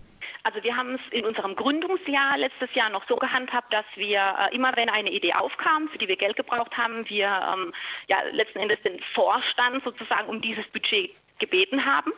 Also 0.45 0.61
wir 0.61 0.75
haben 0.75 0.95
es 0.95 1.01
in 1.11 1.25
unserem 1.25 1.55
Gründungsjahr 1.55 2.37
letztes 2.37 2.73
Jahr 2.75 2.89
noch 2.89 3.07
so 3.07 3.15
gehandhabt, 3.15 3.73
dass 3.73 3.85
wir 3.95 4.19
äh, 4.19 4.53
immer, 4.53 4.75
wenn 4.75 4.89
eine 4.89 5.09
Idee 5.09 5.33
aufkam, 5.33 5.87
für 5.87 5.97
die 5.97 6.09
wir 6.09 6.17
Geld 6.17 6.35
gebraucht 6.35 6.77
haben, 6.77 7.07
wir 7.09 7.27
ähm, 7.27 7.73
ja 8.07 8.17
letzten 8.31 8.59
Endes 8.59 8.81
den 8.81 8.99
Vorstand 9.13 9.81
sozusagen 9.85 10.27
um 10.27 10.41
dieses 10.41 10.67
Budget 10.67 11.11
gebeten 11.39 11.85
haben, 11.85 12.11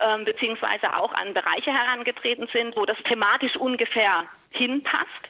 ähm, 0.00 0.24
beziehungsweise 0.24 0.92
auch 0.96 1.12
an 1.14 1.34
Bereiche 1.34 1.72
herangetreten 1.72 2.48
sind, 2.52 2.76
wo 2.76 2.84
das 2.84 2.98
thematisch 3.04 3.54
ungefähr 3.56 4.24
hinpasst. 4.50 5.28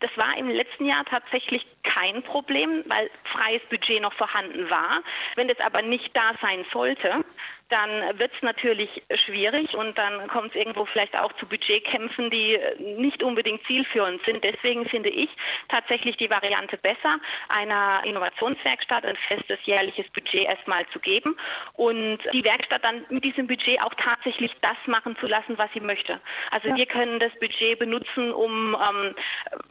Das 0.00 0.10
war 0.16 0.38
im 0.38 0.48
letzten 0.48 0.86
Jahr 0.86 1.04
tatsächlich 1.04 1.66
kein 1.82 2.22
Problem, 2.22 2.82
weil 2.86 3.10
freies 3.24 3.62
Budget 3.68 4.00
noch 4.00 4.14
vorhanden 4.14 4.70
war. 4.70 5.02
Wenn 5.36 5.48
das 5.48 5.60
aber 5.60 5.82
nicht 5.82 6.16
da 6.16 6.30
sein 6.40 6.64
sollte, 6.72 7.22
dann 7.70 8.18
wird 8.18 8.32
es 8.34 8.42
natürlich 8.42 9.02
schwierig 9.24 9.74
und 9.74 9.96
dann 9.96 10.28
kommt 10.28 10.50
es 10.50 10.56
irgendwo 10.56 10.84
vielleicht 10.86 11.18
auch 11.18 11.32
zu 11.34 11.46
Budgetkämpfen, 11.46 12.30
die 12.30 12.58
nicht 12.98 13.22
unbedingt 13.22 13.64
zielführend 13.66 14.22
sind. 14.24 14.42
Deswegen 14.44 14.88
finde 14.88 15.08
ich 15.08 15.30
tatsächlich 15.68 16.16
die 16.16 16.30
Variante 16.30 16.76
besser, 16.78 17.18
einer 17.48 18.02
Innovationswerkstatt 18.04 19.04
ein 19.04 19.16
festes 19.28 19.58
jährliches 19.64 20.08
Budget 20.10 20.48
erstmal 20.48 20.86
zu 20.88 20.98
geben 20.98 21.36
und 21.74 22.18
die 22.32 22.44
Werkstatt 22.44 22.84
dann 22.84 23.04
mit 23.08 23.24
diesem 23.24 23.46
Budget 23.46 23.82
auch 23.84 23.94
tatsächlich 23.94 24.52
das 24.60 24.76
machen 24.86 25.16
zu 25.20 25.26
lassen, 25.26 25.56
was 25.56 25.72
sie 25.72 25.80
möchte. 25.80 26.20
Also 26.50 26.68
ja. 26.68 26.76
wir 26.76 26.86
können 26.86 27.20
das 27.20 27.32
Budget 27.40 27.78
benutzen, 27.78 28.32
um, 28.32 28.74
ähm, 28.74 29.14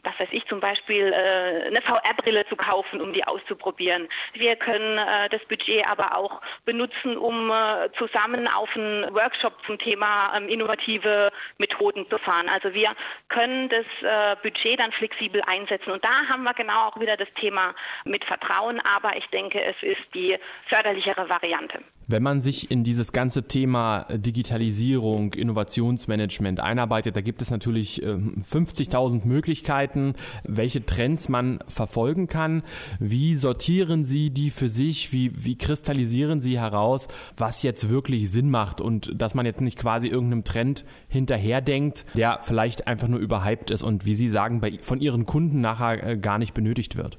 was 0.02 0.18
weiß 0.18 0.28
ich, 0.32 0.46
zum 0.46 0.60
Beispiel 0.60 1.12
äh, 1.12 1.66
eine 1.66 1.82
VR-Brille 1.82 2.46
zu 2.48 2.56
kaufen, 2.56 3.00
um 3.00 3.12
die 3.12 3.24
auszuprobieren. 3.24 4.08
Wir 4.32 4.56
können 4.56 4.98
äh, 4.98 5.28
das 5.28 5.44
Budget 5.46 5.86
aber 5.90 6.16
auch 6.16 6.40
benutzen, 6.64 7.16
um 7.16 7.50
äh, 7.50 7.89
zusammen 7.92 8.48
auf 8.48 8.68
einen 8.74 9.04
Workshop 9.14 9.54
zum 9.66 9.78
Thema 9.78 10.36
ähm, 10.36 10.48
innovative 10.48 11.30
Methoden 11.58 12.08
zu 12.08 12.18
fahren. 12.18 12.48
Also 12.48 12.72
wir 12.74 12.90
können 13.28 13.68
das 13.68 13.86
äh, 14.02 14.36
Budget 14.42 14.80
dann 14.80 14.92
flexibel 14.92 15.42
einsetzen. 15.46 15.90
Und 15.90 16.04
da 16.04 16.28
haben 16.30 16.42
wir 16.42 16.54
genau 16.54 16.88
auch 16.88 17.00
wieder 17.00 17.16
das 17.16 17.28
Thema 17.34 17.74
mit 18.04 18.24
Vertrauen. 18.24 18.80
Aber 18.80 19.16
ich 19.16 19.26
denke, 19.28 19.62
es 19.62 19.76
ist 19.82 20.14
die 20.14 20.38
förderlichere 20.68 21.28
Variante. 21.28 21.82
Wenn 22.10 22.24
man 22.24 22.40
sich 22.40 22.72
in 22.72 22.82
dieses 22.82 23.12
ganze 23.12 23.44
Thema 23.44 24.04
Digitalisierung, 24.10 25.32
Innovationsmanagement 25.32 26.58
einarbeitet, 26.58 27.14
da 27.14 27.20
gibt 27.20 27.40
es 27.40 27.52
natürlich 27.52 28.02
50.000 28.02 29.14
ähm, 29.14 29.20
Möglichkeiten, 29.28 30.14
welche 30.42 30.84
Trends 30.84 31.28
man 31.28 31.60
verfolgen 31.68 32.26
kann. 32.26 32.64
Wie 32.98 33.36
sortieren 33.36 34.02
Sie 34.02 34.30
die 34.30 34.50
für 34.50 34.68
sich? 34.68 35.12
Wie, 35.12 35.44
wie 35.44 35.56
kristallisieren 35.56 36.40
Sie 36.40 36.58
heraus, 36.58 37.06
was 37.36 37.62
jetzt 37.62 37.88
wirklich 37.88 38.28
Sinn 38.28 38.50
macht 38.50 38.80
und 38.80 39.12
dass 39.14 39.36
man 39.36 39.46
jetzt 39.46 39.60
nicht 39.60 39.78
quasi 39.78 40.08
irgendeinem 40.08 40.42
Trend 40.42 40.84
hinterherdenkt, 41.06 42.06
der 42.16 42.40
vielleicht 42.42 42.88
einfach 42.88 43.06
nur 43.06 43.20
überhyped 43.20 43.70
ist 43.70 43.84
und 43.84 44.04
wie 44.04 44.16
Sie 44.16 44.28
sagen, 44.28 44.60
bei, 44.60 44.72
von 44.80 45.00
Ihren 45.00 45.26
Kunden 45.26 45.60
nachher 45.60 46.02
äh, 46.04 46.16
gar 46.16 46.38
nicht 46.38 46.54
benötigt 46.54 46.96
wird? 46.96 47.18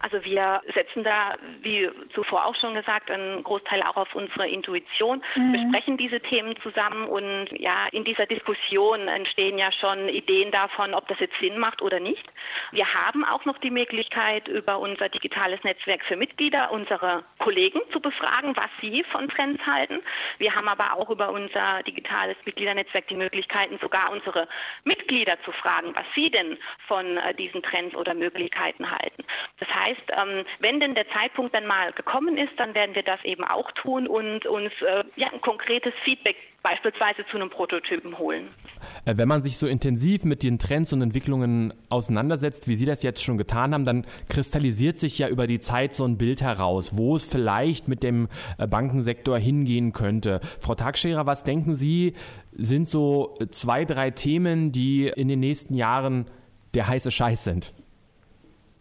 Also 0.00 0.24
wir 0.24 0.62
setzen 0.74 1.04
da, 1.04 1.36
wie 1.62 1.88
zuvor 2.14 2.46
auch 2.46 2.54
schon 2.56 2.74
gesagt, 2.74 3.10
einen 3.10 3.42
Großteil 3.42 3.80
auch 3.82 3.96
auf 3.96 4.14
unsere 4.14 4.48
Intuition, 4.48 5.22
mhm. 5.34 5.52
besprechen 5.52 5.96
diese 5.96 6.20
Themen 6.20 6.54
zusammen 6.62 7.08
und 7.08 7.48
ja, 7.52 7.86
in 7.92 8.04
dieser 8.04 8.26
Diskussion 8.26 9.08
entstehen 9.08 9.58
ja 9.58 9.70
schon 9.72 10.08
Ideen 10.08 10.50
davon, 10.50 10.94
ob 10.94 11.08
das 11.08 11.18
jetzt 11.20 11.38
Sinn 11.40 11.58
macht 11.58 11.82
oder 11.82 12.00
nicht. 12.00 12.24
Wir 12.72 12.86
haben 12.92 13.24
auch 13.24 13.44
noch 13.44 13.58
die 13.58 13.70
Möglichkeit, 13.70 14.48
über 14.48 14.78
unser 14.78 15.08
digitales 15.08 15.62
Netzwerk 15.64 16.04
für 16.04 16.16
Mitglieder 16.16 16.70
unsere 16.70 17.24
Kollegen 17.38 17.80
zu 17.92 18.00
befragen, 18.00 18.56
was 18.56 18.68
sie 18.80 19.04
von 19.10 19.28
Trends 19.28 19.64
halten. 19.66 20.00
Wir 20.38 20.54
haben 20.54 20.68
aber 20.68 20.94
auch 20.94 21.10
über 21.10 21.30
unser 21.30 21.82
digitales 21.86 22.36
Mitgliedernetzwerk 22.44 23.08
die 23.08 23.16
Möglichkeiten, 23.16 23.78
sogar 23.80 24.12
unsere 24.12 24.48
Mitglieder 24.84 25.36
zu 25.44 25.52
fragen, 25.52 25.94
was 25.94 26.04
sie 26.14 26.30
denn 26.30 26.58
von 26.86 27.16
äh, 27.16 27.34
diesen 27.34 27.62
Trends 27.62 27.94
oder 27.94 28.14
Möglichkeiten 28.14 28.90
halten. 28.90 29.24
Das 29.58 29.68
heißt, 29.68 29.85
heißt, 29.86 30.10
ähm, 30.10 30.44
wenn 30.60 30.80
denn 30.80 30.94
der 30.94 31.06
Zeitpunkt 31.10 31.54
dann 31.54 31.66
mal 31.66 31.92
gekommen 31.92 32.36
ist, 32.36 32.52
dann 32.58 32.74
werden 32.74 32.94
wir 32.94 33.02
das 33.02 33.22
eben 33.24 33.44
auch 33.44 33.70
tun 33.72 34.06
und 34.06 34.46
uns 34.46 34.72
äh, 34.82 35.04
ja, 35.16 35.28
ein 35.32 35.40
konkretes 35.40 35.94
Feedback 36.04 36.36
beispielsweise 36.62 37.24
zu 37.30 37.36
einem 37.36 37.48
Prototypen 37.48 38.18
holen. 38.18 38.48
Äh, 39.04 39.16
wenn 39.16 39.28
man 39.28 39.40
sich 39.40 39.56
so 39.56 39.66
intensiv 39.66 40.24
mit 40.24 40.42
den 40.42 40.58
Trends 40.58 40.92
und 40.92 41.02
Entwicklungen 41.02 41.72
auseinandersetzt, 41.90 42.66
wie 42.66 42.74
Sie 42.74 42.86
das 42.86 43.02
jetzt 43.02 43.22
schon 43.22 43.38
getan 43.38 43.72
haben, 43.72 43.84
dann 43.84 44.06
kristallisiert 44.28 44.98
sich 44.98 45.18
ja 45.18 45.28
über 45.28 45.46
die 45.46 45.60
Zeit 45.60 45.94
so 45.94 46.04
ein 46.04 46.18
Bild 46.18 46.42
heraus, 46.42 46.96
wo 46.96 47.14
es 47.14 47.24
vielleicht 47.24 47.86
mit 47.88 48.02
dem 48.02 48.28
äh, 48.58 48.66
Bankensektor 48.66 49.38
hingehen 49.38 49.92
könnte. 49.92 50.40
Frau 50.58 50.74
Tagscherer, 50.74 51.26
was 51.26 51.44
denken 51.44 51.74
Sie, 51.74 52.14
sind 52.52 52.88
so 52.88 53.36
zwei, 53.50 53.84
drei 53.84 54.10
Themen, 54.10 54.72
die 54.72 55.12
in 55.14 55.28
den 55.28 55.40
nächsten 55.40 55.74
Jahren 55.74 56.26
der 56.74 56.88
heiße 56.88 57.10
Scheiß 57.10 57.44
sind? 57.44 57.72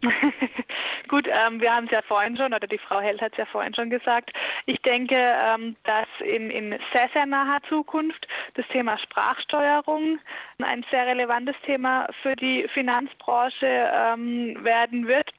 Gut, 1.10 1.28
ähm, 1.28 1.62
wir 1.62 1.72
haben 1.72 1.86
es 1.86 1.92
ja 1.92 2.02
vorhin 2.08 2.38
schon, 2.38 2.54
oder 2.54 2.68
die 2.68 2.78
Frau 2.78 3.00
Held 3.00 3.22
hat 3.22 3.34
es 3.34 3.38
ja 3.38 3.46
vorhin 3.46 3.74
schon 3.74 3.90
gesagt. 3.90 4.32
Ich 4.66 4.82
denke, 4.82 5.16
ähm, 5.16 5.76
dass 5.84 6.08
in, 6.20 6.50
in 6.50 6.72
sehr, 6.94 7.10
sehr 7.14 7.26
naher 7.26 7.62
Zukunft 7.70 8.28
das 8.56 8.68
Thema 8.70 8.98
Sprachsteuerung 8.98 10.20
ein 10.64 10.86
sehr 10.92 11.06
relevantes 11.06 11.56
Thema 11.66 12.08
für 12.22 12.36
die 12.36 12.68
Finanzbranche 12.74 13.66
ähm, 13.68 14.64
werden 14.64 15.08
wird 15.08 15.30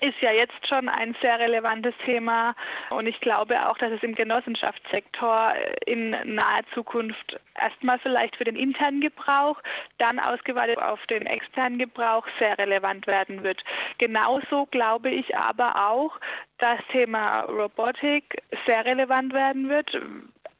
ist 0.00 0.20
ja 0.20 0.32
jetzt 0.32 0.66
schon 0.68 0.88
ein 0.88 1.16
sehr 1.20 1.38
relevantes 1.38 1.94
Thema 2.04 2.54
und 2.90 3.06
ich 3.06 3.20
glaube 3.20 3.54
auch, 3.68 3.78
dass 3.78 3.92
es 3.92 4.02
im 4.02 4.14
Genossenschaftssektor 4.14 5.52
in 5.86 6.10
naher 6.10 6.64
Zukunft 6.74 7.40
erstmal 7.60 7.98
vielleicht 8.00 8.36
für 8.36 8.44
den 8.44 8.56
internen 8.56 9.00
Gebrauch, 9.00 9.60
dann 9.98 10.18
ausgeweitet 10.18 10.78
auf 10.78 11.04
den 11.06 11.26
externen 11.26 11.78
Gebrauch 11.78 12.26
sehr 12.38 12.58
relevant 12.58 13.06
werden 13.06 13.42
wird. 13.42 13.62
Genauso 13.98 14.66
glaube 14.66 15.10
ich 15.10 15.36
aber 15.36 15.88
auch, 15.88 16.18
dass 16.58 16.78
Thema 16.90 17.40
Robotik 17.42 18.42
sehr 18.66 18.84
relevant 18.84 19.32
werden 19.32 19.68
wird 19.68 19.90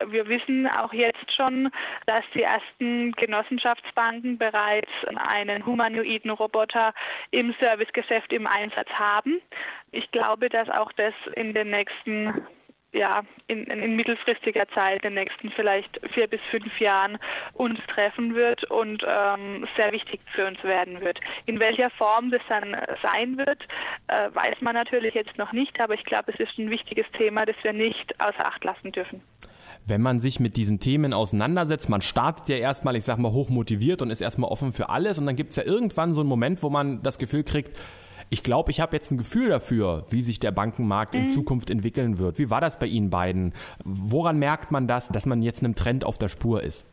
wir 0.05 0.29
wissen 0.29 0.67
auch 0.69 0.93
jetzt 0.93 1.33
schon, 1.35 1.71
dass 2.07 2.23
die 2.35 2.43
ersten 2.43 3.13
Genossenschaftsbanken 3.13 4.39
bereits 4.39 4.91
einen 5.17 5.65
humanoiden 5.65 6.31
Roboter 6.31 6.93
im 7.31 7.55
Servicegeschäft 7.61 8.33
im 8.33 8.47
Einsatz 8.47 8.89
haben. 8.91 9.41
Ich 9.93 10.11
glaube, 10.11 10.49
dass 10.49 10.69
auch 10.71 10.93
das 10.93 11.15
in 11.35 11.55
den 11.55 11.71
nächsten 11.71 12.47
ja, 12.93 13.23
in, 13.47 13.65
in, 13.65 13.95
mittelfristiger 13.95 14.67
Zeit, 14.75 15.05
in 15.05 15.15
den 15.15 15.15
nächsten 15.15 15.51
vielleicht 15.51 16.01
vier 16.15 16.27
bis 16.29 16.41
fünf 16.51 16.81
Jahren 16.81 17.19
uns 17.53 17.79
treffen 17.89 18.35
wird 18.35 18.65
und 18.71 19.03
ähm, 19.03 19.67
sehr 19.77 19.93
wichtig 19.93 20.21
für 20.35 20.47
uns 20.47 20.63
werden 20.65 21.01
wird. 21.03 21.21
In 21.45 21.61
welcher 21.61 21.91
Form 21.91 22.31
das 22.31 22.41
dann 22.49 22.75
sein 23.03 23.37
wird, 23.37 23.63
äh, 24.09 24.31
weiß 24.33 24.61
man 24.61 24.75
natürlich 24.75 25.15
jetzt 25.15 25.37
noch 25.37 25.53
nicht, 25.53 25.79
aber 25.79 25.93
ich 25.93 26.05
glaube, 26.05 26.33
es 26.33 26.41
ist 26.41 26.59
ein 26.59 26.71
wichtiges 26.71 27.07
Thema, 27.19 27.45
das 27.45 27.57
wir 27.63 27.75
nicht 27.75 28.15
außer 28.19 28.47
Acht 28.47 28.65
lassen 28.65 28.93
dürfen 28.93 29.21
wenn 29.87 30.03
man 30.03 30.19
sich 30.19 30.41
mit 30.41 30.57
diesen 30.57 30.81
Themen 30.81 31.13
auseinandersetzt, 31.13 31.89
man 31.89 32.01
startet 32.01 32.49
ja 32.49 32.57
erstmal, 32.57 32.97
ich 32.97 33.05
sag 33.05 33.19
mal, 33.19 33.33
hoch 33.33 33.49
motiviert 33.49 34.03
und 34.03 34.11
ist 34.11 34.21
erstmal 34.21 34.51
offen 34.51 34.73
für 34.73 34.91
alles 34.91 35.19
und 35.19 35.27
dann 35.27 35.37
gibt 35.37 35.51
es 35.51 35.57
ja 35.57 35.63
irgendwann 35.63 36.13
so 36.13 36.21
einen 36.21 36.29
Moment, 36.29 36.63
wo 36.63 36.71
man 36.71 37.03
das 37.03 37.19
Gefühl 37.19 37.45
kriegt, 37.45 37.79
ich 38.29 38.43
glaube, 38.43 38.73
ich 38.73 38.81
habe 38.81 38.97
jetzt 38.97 39.13
ein 39.13 39.19
Gefühl 39.19 39.49
dafür, 39.51 40.05
wie 40.11 40.21
sich 40.23 40.41
der 40.41 40.51
Bankenmarkt 40.51 41.15
in 41.15 41.23
mhm. 41.23 41.27
Zukunft 41.27 41.71
entwickeln 41.71 42.19
wird. 42.19 42.39
Wie 42.39 42.51
war 42.51 42.61
das 42.61 42.79
bei 42.79 42.87
Ihnen 42.87 43.09
beiden? 43.09 43.55
Woran 43.85 44.39
merkt 44.39 44.73
man 44.73 44.89
das, 44.89 45.09
dass 45.09 45.27
man 45.27 45.43
jetzt 45.43 45.63
einem 45.63 45.77
Trend 45.77 46.05
auf 46.05 46.19
der 46.19 46.29
Spur 46.29 46.63
ist? 46.63 46.85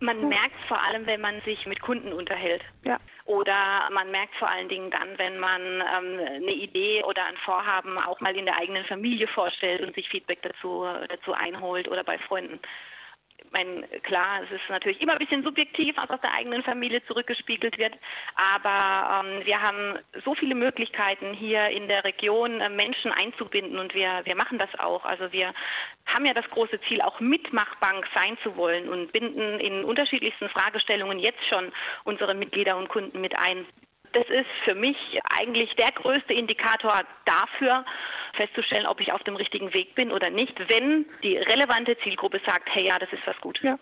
Man 0.00 0.28
merkt 0.28 0.54
vor 0.68 0.78
allem, 0.80 1.06
wenn 1.06 1.22
man 1.22 1.40
sich 1.46 1.66
mit 1.66 1.80
Kunden 1.80 2.12
unterhält. 2.12 2.62
Ja. 2.84 2.98
Oder 3.28 3.90
man 3.92 4.10
merkt 4.10 4.34
vor 4.36 4.48
allen 4.48 4.70
Dingen 4.70 4.90
dann, 4.90 5.18
wenn 5.18 5.38
man 5.38 5.60
ähm, 5.60 6.18
eine 6.18 6.50
Idee 6.50 7.04
oder 7.04 7.26
ein 7.26 7.36
Vorhaben 7.44 7.98
auch 7.98 8.18
mal 8.20 8.34
in 8.34 8.46
der 8.46 8.56
eigenen 8.56 8.86
Familie 8.86 9.28
vorstellt 9.28 9.82
und 9.82 9.94
sich 9.94 10.08
Feedback 10.08 10.40
dazu, 10.40 10.86
dazu 11.10 11.34
einholt 11.34 11.88
oder 11.88 12.04
bei 12.04 12.16
Freunden 12.16 12.58
mein, 13.52 13.84
klar, 14.02 14.42
es 14.42 14.50
ist 14.50 14.68
natürlich 14.68 15.00
immer 15.00 15.12
ein 15.12 15.18
bisschen 15.18 15.42
subjektiv, 15.42 15.96
was 15.96 16.10
aus 16.10 16.20
der 16.20 16.34
eigenen 16.34 16.62
Familie 16.62 17.04
zurückgespiegelt 17.06 17.78
wird, 17.78 17.94
aber 18.34 19.24
ähm, 19.24 19.46
wir 19.46 19.60
haben 19.62 19.98
so 20.24 20.34
viele 20.34 20.54
Möglichkeiten 20.54 21.32
hier 21.34 21.68
in 21.68 21.88
der 21.88 22.04
Region 22.04 22.60
äh, 22.60 22.68
Menschen 22.68 23.12
einzubinden 23.12 23.78
und 23.78 23.94
wir, 23.94 24.20
wir 24.24 24.36
machen 24.36 24.58
das 24.58 24.70
auch. 24.78 25.04
Also 25.04 25.32
wir 25.32 25.54
haben 26.06 26.26
ja 26.26 26.34
das 26.34 26.48
große 26.50 26.80
Ziel, 26.82 27.00
auch 27.02 27.20
Mitmachbank 27.20 28.06
sein 28.14 28.36
zu 28.42 28.56
wollen 28.56 28.88
und 28.88 29.12
binden 29.12 29.60
in 29.60 29.84
unterschiedlichsten 29.84 30.48
Fragestellungen 30.48 31.18
jetzt 31.18 31.44
schon 31.48 31.72
unsere 32.04 32.34
Mitglieder 32.34 32.76
und 32.76 32.88
Kunden 32.88 33.20
mit 33.20 33.38
ein. 33.38 33.66
Das 34.12 34.28
ist 34.28 34.48
für 34.64 34.74
mich 34.74 34.96
eigentlich 35.38 35.74
der 35.76 35.92
größte 35.92 36.32
Indikator 36.32 37.00
dafür, 37.24 37.84
festzustellen, 38.34 38.86
ob 38.86 39.00
ich 39.00 39.12
auf 39.12 39.22
dem 39.24 39.36
richtigen 39.36 39.72
Weg 39.74 39.94
bin 39.94 40.12
oder 40.12 40.30
nicht, 40.30 40.58
wenn 40.70 41.06
die 41.22 41.36
relevante 41.36 41.96
Zielgruppe 41.98 42.40
sagt, 42.46 42.68
hey 42.72 42.86
ja, 42.86 42.98
das 42.98 43.12
ist 43.12 43.26
was 43.26 43.38
gut. 43.40 43.60
Ja. 43.62 43.78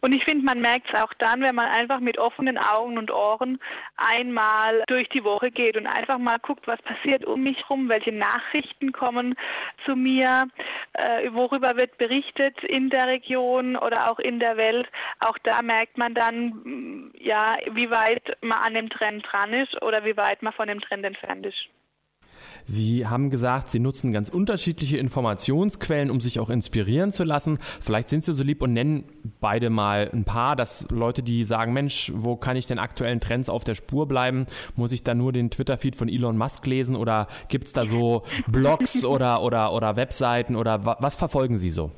Und 0.00 0.14
ich 0.14 0.24
finde, 0.24 0.44
man 0.44 0.60
merkt 0.60 0.88
es 0.92 1.00
auch 1.00 1.12
dann, 1.14 1.40
wenn 1.40 1.54
man 1.54 1.66
einfach 1.66 2.00
mit 2.00 2.18
offenen 2.18 2.58
Augen 2.58 2.98
und 2.98 3.10
Ohren 3.10 3.58
einmal 3.96 4.84
durch 4.86 5.08
die 5.08 5.24
Woche 5.24 5.50
geht 5.50 5.76
und 5.76 5.86
einfach 5.86 6.18
mal 6.18 6.38
guckt, 6.38 6.66
was 6.66 6.80
passiert 6.82 7.24
um 7.24 7.42
mich 7.42 7.58
rum, 7.70 7.88
welche 7.88 8.12
Nachrichten 8.12 8.92
kommen 8.92 9.34
zu 9.84 9.96
mir, 9.96 10.44
äh, 10.92 11.30
worüber 11.32 11.76
wird 11.76 11.96
berichtet 11.98 12.62
in 12.64 12.90
der 12.90 13.06
Region 13.06 13.76
oder 13.76 14.10
auch 14.10 14.18
in 14.18 14.40
der 14.40 14.56
Welt. 14.56 14.88
Auch 15.20 15.38
da 15.42 15.62
merkt 15.62 15.96
man 15.96 16.14
dann, 16.14 16.48
mm, 16.48 17.12
ja, 17.18 17.56
wie 17.72 17.90
weit 17.90 18.36
man 18.42 18.58
an 18.58 18.74
dem 18.74 18.90
Trend 18.90 19.26
dran 19.30 19.52
ist 19.52 19.80
oder 19.82 20.04
wie 20.04 20.16
weit 20.16 20.42
man 20.42 20.52
von 20.52 20.68
dem 20.68 20.80
Trend 20.80 21.04
entfernt 21.04 21.46
ist. 21.46 21.68
Sie 22.66 23.06
haben 23.06 23.30
gesagt, 23.30 23.70
Sie 23.70 23.78
nutzen 23.78 24.12
ganz 24.12 24.28
unterschiedliche 24.28 24.96
Informationsquellen, 24.96 26.10
um 26.10 26.20
sich 26.20 26.40
auch 26.40 26.50
inspirieren 26.50 27.12
zu 27.12 27.24
lassen. 27.24 27.58
Vielleicht 27.80 28.08
sind 28.08 28.24
Sie 28.24 28.32
so 28.32 28.42
lieb 28.42 28.62
und 28.62 28.72
nennen 28.72 29.04
beide 29.40 29.70
mal 29.70 30.10
ein 30.12 30.24
paar, 30.24 30.56
dass 30.56 30.86
Leute, 30.90 31.22
die 31.22 31.44
sagen, 31.44 31.72
Mensch, 31.72 32.12
wo 32.14 32.36
kann 32.36 32.56
ich 32.56 32.66
den 32.66 32.78
aktuellen 32.78 33.20
Trends 33.20 33.48
auf 33.48 33.64
der 33.64 33.74
Spur 33.74 34.06
bleiben? 34.08 34.46
Muss 34.76 34.92
ich 34.92 35.02
da 35.02 35.14
nur 35.14 35.32
den 35.32 35.50
Twitter-Feed 35.50 35.96
von 35.96 36.08
Elon 36.08 36.38
Musk 36.38 36.66
lesen 36.66 36.96
oder 36.96 37.28
gibt 37.48 37.66
es 37.66 37.72
da 37.72 37.86
so 37.86 38.22
Blogs 38.46 39.04
oder, 39.04 39.42
oder, 39.42 39.72
oder 39.72 39.96
Webseiten 39.96 40.56
oder 40.56 40.84
was 40.84 41.14
verfolgen 41.14 41.58
Sie 41.58 41.70
so? 41.70 41.90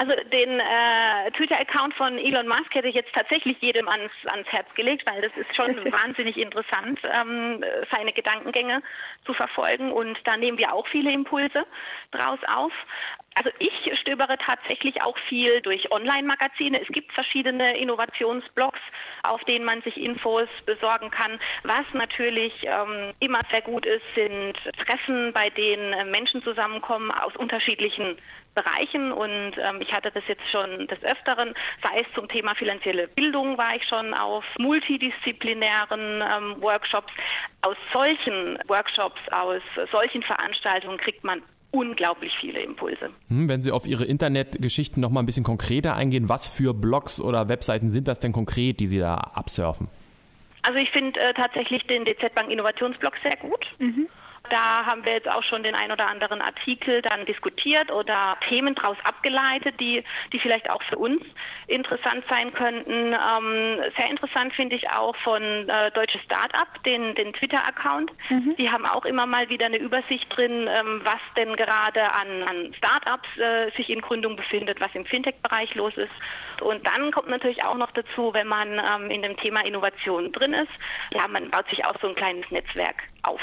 Also 0.00 0.12
den 0.14 0.60
äh, 0.60 1.30
Twitter-Account 1.32 1.92
von 1.94 2.18
Elon 2.18 2.46
Musk 2.46 2.72
hätte 2.72 2.86
ich 2.86 2.94
jetzt 2.94 3.12
tatsächlich 3.14 3.60
jedem 3.60 3.88
ans, 3.88 4.12
ans 4.26 4.46
Herz 4.46 4.68
gelegt, 4.76 5.04
weil 5.10 5.20
das 5.22 5.32
ist 5.36 5.54
schon 5.56 5.74
wahnsinnig 5.92 6.36
interessant, 6.36 7.00
ähm, 7.02 7.64
seine 7.92 8.12
Gedankengänge 8.12 8.80
zu 9.26 9.34
verfolgen 9.34 9.90
und 9.90 10.16
da 10.24 10.36
nehmen 10.36 10.56
wir 10.56 10.72
auch 10.72 10.86
viele 10.86 11.10
Impulse 11.10 11.66
draus 12.12 12.38
auf. 12.46 12.72
Also 13.38 13.50
ich 13.60 14.00
stöbere 14.00 14.36
tatsächlich 14.38 15.00
auch 15.00 15.16
viel 15.28 15.60
durch 15.60 15.92
Online-Magazine. 15.92 16.80
Es 16.80 16.88
gibt 16.88 17.12
verschiedene 17.12 17.78
Innovationsblogs, 17.78 18.80
auf 19.22 19.44
denen 19.44 19.64
man 19.64 19.80
sich 19.82 19.96
Infos 19.96 20.48
besorgen 20.66 21.10
kann. 21.10 21.38
Was 21.62 21.84
natürlich 21.92 22.52
ähm, 22.64 23.12
immer 23.20 23.40
sehr 23.52 23.62
gut 23.62 23.86
ist, 23.86 24.02
sind 24.16 24.54
Treffen, 24.84 25.32
bei 25.32 25.50
denen 25.50 26.10
Menschen 26.10 26.42
zusammenkommen 26.42 27.12
aus 27.12 27.36
unterschiedlichen 27.36 28.16
Bereichen 28.56 29.12
und 29.12 29.52
ähm, 29.56 29.80
ich 29.80 29.92
hatte 29.92 30.10
das 30.10 30.24
jetzt 30.26 30.42
schon 30.50 30.88
des 30.88 30.98
Öfteren, 31.04 31.54
sei 31.84 32.00
es 32.00 32.12
zum 32.14 32.28
Thema 32.28 32.56
finanzielle 32.56 33.06
Bildung 33.06 33.56
war 33.56 33.76
ich 33.76 33.84
schon 33.86 34.14
auf 34.14 34.44
multidisziplinären 34.58 36.22
ähm, 36.22 36.60
Workshops. 36.60 37.12
Aus 37.62 37.76
solchen 37.92 38.58
Workshops, 38.66 39.20
aus 39.30 39.62
solchen 39.92 40.24
Veranstaltungen 40.24 40.98
kriegt 40.98 41.22
man 41.22 41.42
unglaublich 41.70 42.32
viele 42.40 42.60
Impulse. 42.60 43.10
Hm, 43.28 43.48
wenn 43.48 43.62
Sie 43.62 43.72
auf 43.72 43.86
Ihre 43.86 44.04
Internetgeschichten 44.04 45.00
noch 45.00 45.10
mal 45.10 45.20
ein 45.20 45.26
bisschen 45.26 45.44
konkreter 45.44 45.94
eingehen, 45.94 46.28
was 46.28 46.46
für 46.46 46.74
Blogs 46.74 47.20
oder 47.20 47.48
Webseiten 47.48 47.88
sind 47.88 48.08
das 48.08 48.20
denn 48.20 48.32
konkret, 48.32 48.80
die 48.80 48.86
Sie 48.86 48.98
da 48.98 49.14
absurfen? 49.14 49.88
Also 50.62 50.78
ich 50.78 50.90
finde 50.90 51.18
äh, 51.20 51.32
tatsächlich 51.34 51.86
den 51.86 52.04
DZ 52.04 52.34
Bank 52.34 52.50
Innovationsblog 52.50 53.12
sehr 53.22 53.36
gut. 53.36 53.64
Mhm. 53.78 54.08
Da 54.50 54.86
haben 54.86 55.04
wir 55.04 55.12
jetzt 55.12 55.30
auch 55.30 55.42
schon 55.42 55.62
den 55.62 55.74
ein 55.74 55.92
oder 55.92 56.08
anderen 56.08 56.40
Artikel 56.40 57.02
dann 57.02 57.26
diskutiert 57.26 57.90
oder 57.90 58.36
Themen 58.48 58.74
daraus 58.74 58.96
abgeleitet, 59.04 59.78
die, 59.80 60.02
die 60.32 60.38
vielleicht 60.38 60.70
auch 60.70 60.82
für 60.84 60.96
uns 60.96 61.22
interessant 61.66 62.24
sein 62.30 62.52
könnten. 62.54 63.12
Ähm, 63.12 63.80
sehr 63.96 64.10
interessant 64.10 64.54
finde 64.54 64.76
ich 64.76 64.88
auch 64.90 65.16
von 65.18 65.42
äh, 65.42 65.90
Deutsche 65.92 66.18
Startup, 66.20 66.82
den, 66.84 67.14
den 67.14 67.32
Twitter-Account. 67.34 68.10
Mhm. 68.30 68.56
Die 68.56 68.70
haben 68.70 68.86
auch 68.86 69.04
immer 69.04 69.26
mal 69.26 69.48
wieder 69.48 69.66
eine 69.66 69.78
Übersicht 69.78 70.26
drin, 70.34 70.68
ähm, 70.68 71.02
was 71.04 71.20
denn 71.36 71.54
gerade 71.56 72.02
an, 72.02 72.42
an 72.42 72.74
Startups 72.74 73.28
äh, 73.38 73.70
sich 73.76 73.90
in 73.90 74.00
Gründung 74.00 74.36
befindet, 74.36 74.80
was 74.80 74.94
im 74.94 75.04
Fintech-Bereich 75.04 75.74
los 75.74 75.96
ist. 75.96 76.62
Und 76.62 76.86
dann 76.86 77.12
kommt 77.12 77.28
natürlich 77.28 77.62
auch 77.64 77.76
noch 77.76 77.90
dazu, 77.92 78.32
wenn 78.32 78.46
man 78.46 78.78
ähm, 78.78 79.10
in 79.10 79.22
dem 79.22 79.36
Thema 79.36 79.64
Innovation 79.64 80.32
drin 80.32 80.54
ist, 80.54 80.72
ja, 81.12 81.28
man 81.28 81.50
baut 81.50 81.68
sich 81.68 81.84
auch 81.86 81.94
so 82.00 82.08
ein 82.08 82.14
kleines 82.14 82.50
Netzwerk 82.50 83.02
auf 83.22 83.40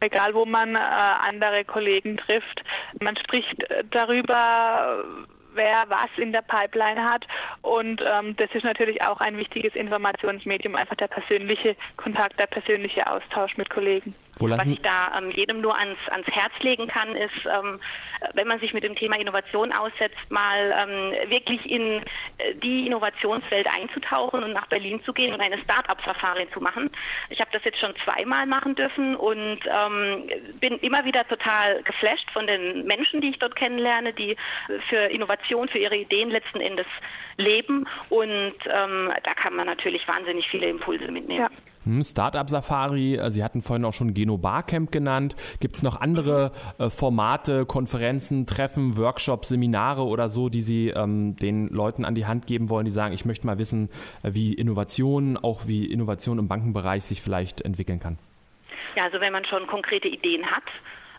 egal 0.00 0.34
wo 0.34 0.44
man 0.44 0.74
äh, 0.74 0.78
andere 0.78 1.64
Kollegen 1.64 2.16
trifft. 2.16 2.62
Man 3.00 3.16
spricht 3.16 3.62
äh, 3.70 3.84
darüber, 3.90 5.04
wer 5.54 5.84
was 5.88 6.10
in 6.16 6.32
der 6.32 6.42
Pipeline 6.42 7.04
hat. 7.04 7.26
Und 7.62 8.02
ähm, 8.04 8.36
das 8.36 8.50
ist 8.52 8.64
natürlich 8.64 9.02
auch 9.04 9.20
ein 9.20 9.36
wichtiges 9.36 9.74
Informationsmedium, 9.74 10.76
einfach 10.76 10.96
der 10.96 11.08
persönliche 11.08 11.76
Kontakt, 11.96 12.38
der 12.40 12.46
persönliche 12.46 13.06
Austausch 13.10 13.56
mit 13.56 13.70
Kollegen. 13.70 14.14
Was 14.40 14.66
ich 14.66 14.80
da 14.80 15.18
ähm, 15.18 15.30
jedem 15.30 15.60
nur 15.60 15.76
ans, 15.76 15.98
ans 16.10 16.26
Herz 16.28 16.52
legen 16.60 16.86
kann, 16.88 17.14
ist, 17.16 17.46
ähm, 17.46 17.80
wenn 18.34 18.48
man 18.48 18.60
sich 18.60 18.72
mit 18.72 18.84
dem 18.84 18.94
Thema 18.94 19.16
Innovation 19.18 19.72
aussetzt, 19.72 20.18
mal 20.28 20.74
ähm, 20.76 21.30
wirklich 21.30 21.70
in 21.70 22.02
äh, 22.38 22.54
die 22.62 22.86
Innovationswelt 22.86 23.66
einzutauchen 23.66 24.42
und 24.42 24.52
nach 24.52 24.66
Berlin 24.66 25.02
zu 25.04 25.12
gehen 25.12 25.34
und 25.34 25.40
eine 25.40 25.58
Start-up-Safari 25.58 26.48
zu 26.52 26.60
machen. 26.60 26.90
Ich 27.28 27.40
habe 27.40 27.50
das 27.52 27.64
jetzt 27.64 27.78
schon 27.78 27.94
zweimal 28.04 28.46
machen 28.46 28.74
dürfen 28.74 29.16
und 29.16 29.60
ähm, 29.66 30.30
bin 30.60 30.78
immer 30.78 31.04
wieder 31.04 31.26
total 31.28 31.82
geflasht 31.82 32.30
von 32.32 32.46
den 32.46 32.86
Menschen, 32.86 33.20
die 33.20 33.30
ich 33.30 33.38
dort 33.38 33.56
kennenlerne, 33.56 34.12
die 34.12 34.36
für 34.88 35.10
Innovation, 35.10 35.68
für 35.68 35.78
ihre 35.78 35.96
Ideen 35.96 36.30
letzten 36.30 36.60
Endes 36.60 36.86
leben. 37.36 37.86
Und 38.08 38.54
ähm, 38.66 39.12
da 39.22 39.34
kann 39.34 39.54
man 39.54 39.66
natürlich 39.66 40.06
wahnsinnig 40.06 40.46
viele 40.48 40.68
Impulse 40.68 41.10
mitnehmen. 41.10 41.42
Ja. 41.42 41.50
Hm, 41.84 42.02
Startup 42.02 42.48
Safari, 42.48 43.16
äh, 43.16 43.30
Sie 43.30 43.42
hatten 43.42 43.62
vorhin 43.62 43.84
auch 43.84 43.94
schon 43.94 44.12
Geno 44.12 44.36
Barcamp 44.36 44.92
genannt. 44.92 45.34
Gibt 45.60 45.76
es 45.76 45.82
noch 45.82 46.00
andere 46.00 46.52
äh, 46.78 46.90
Formate, 46.90 47.64
Konferenzen, 47.64 48.46
Treffen, 48.46 48.96
Workshops, 48.98 49.48
Seminare 49.48 50.02
oder 50.02 50.28
so, 50.28 50.48
die 50.48 50.60
Sie 50.60 50.88
ähm, 50.88 51.36
den 51.36 51.68
Leuten 51.68 52.04
an 52.04 52.14
die 52.14 52.26
Hand 52.26 52.46
geben 52.46 52.68
wollen, 52.68 52.84
die 52.84 52.90
sagen, 52.90 53.14
ich 53.14 53.24
möchte 53.24 53.46
mal 53.46 53.58
wissen, 53.58 53.88
äh, 54.22 54.34
wie 54.34 54.52
Innovation, 54.52 55.38
auch 55.38 55.66
wie 55.66 55.86
Innovation 55.86 56.38
im 56.38 56.48
Bankenbereich 56.48 57.04
sich 57.04 57.22
vielleicht 57.22 57.62
entwickeln 57.62 57.98
kann? 57.98 58.18
Ja, 58.96 59.04
also 59.04 59.20
wenn 59.20 59.32
man 59.32 59.44
schon 59.46 59.66
konkrete 59.66 60.08
Ideen 60.08 60.44
hat, 60.46 60.64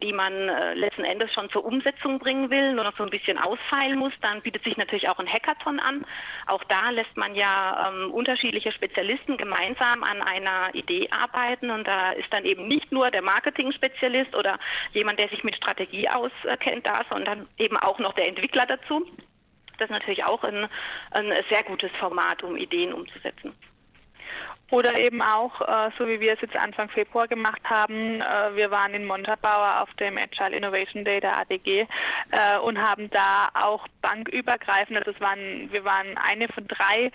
die 0.01 0.13
man 0.13 0.33
äh, 0.33 0.73
letzten 0.73 1.03
Endes 1.03 1.33
schon 1.33 1.49
zur 1.49 1.65
Umsetzung 1.65 2.19
bringen 2.19 2.49
will, 2.49 2.73
nur 2.73 2.83
noch 2.83 2.97
so 2.97 3.03
ein 3.03 3.09
bisschen 3.09 3.37
ausfeilen 3.37 3.97
muss, 3.97 4.13
dann 4.21 4.41
bietet 4.41 4.63
sich 4.63 4.77
natürlich 4.77 5.09
auch 5.09 5.19
ein 5.19 5.27
Hackathon 5.27 5.79
an. 5.79 6.05
Auch 6.47 6.63
da 6.65 6.89
lässt 6.89 7.15
man 7.17 7.35
ja 7.35 7.89
ähm, 7.89 8.11
unterschiedliche 8.11 8.71
Spezialisten 8.71 9.37
gemeinsam 9.37 10.03
an 10.03 10.21
einer 10.21 10.73
Idee 10.73 11.09
arbeiten 11.11 11.69
und 11.71 11.87
da 11.87 12.11
ist 12.11 12.31
dann 12.31 12.45
eben 12.45 12.67
nicht 12.67 12.91
nur 12.91 13.11
der 13.11 13.21
Marketing-Spezialist 13.21 14.35
oder 14.35 14.59
jemand, 14.93 15.19
der 15.19 15.29
sich 15.29 15.43
mit 15.43 15.55
Strategie 15.55 16.07
auskennt, 16.09 16.87
da, 16.87 17.01
sondern 17.09 17.47
eben 17.57 17.77
auch 17.77 17.99
noch 17.99 18.13
der 18.13 18.27
Entwickler 18.27 18.65
dazu. 18.65 19.05
Das 19.77 19.89
ist 19.89 19.93
natürlich 19.93 20.23
auch 20.23 20.43
ein, 20.43 20.67
ein 21.11 21.33
sehr 21.49 21.63
gutes 21.63 21.91
Format, 21.99 22.43
um 22.43 22.55
Ideen 22.55 22.93
umzusetzen. 22.93 23.53
Oder 24.71 24.97
eben 24.97 25.21
auch, 25.21 25.61
äh, 25.61 25.91
so 25.97 26.07
wie 26.07 26.21
wir 26.21 26.33
es 26.33 26.41
jetzt 26.41 26.55
Anfang 26.55 26.89
Februar 26.89 27.27
gemacht 27.27 27.61
haben, 27.65 28.21
äh, 28.21 28.55
wir 28.55 28.71
waren 28.71 28.93
in 28.93 29.05
Montabaur 29.05 29.81
auf 29.81 29.93
dem 29.95 30.17
Agile 30.17 30.55
Innovation 30.55 31.03
Day 31.03 31.19
der 31.19 31.39
ADG 31.39 31.81
äh, 32.31 32.57
und 32.63 32.77
haben 32.77 33.09
da 33.09 33.49
auch 33.53 33.85
bankübergreifend, 34.01 34.97
also 34.97 35.11
es 35.11 35.19
waren, 35.19 35.69
wir 35.71 35.83
waren 35.83 36.17
eine 36.17 36.47
von 36.47 36.67
drei 36.67 37.11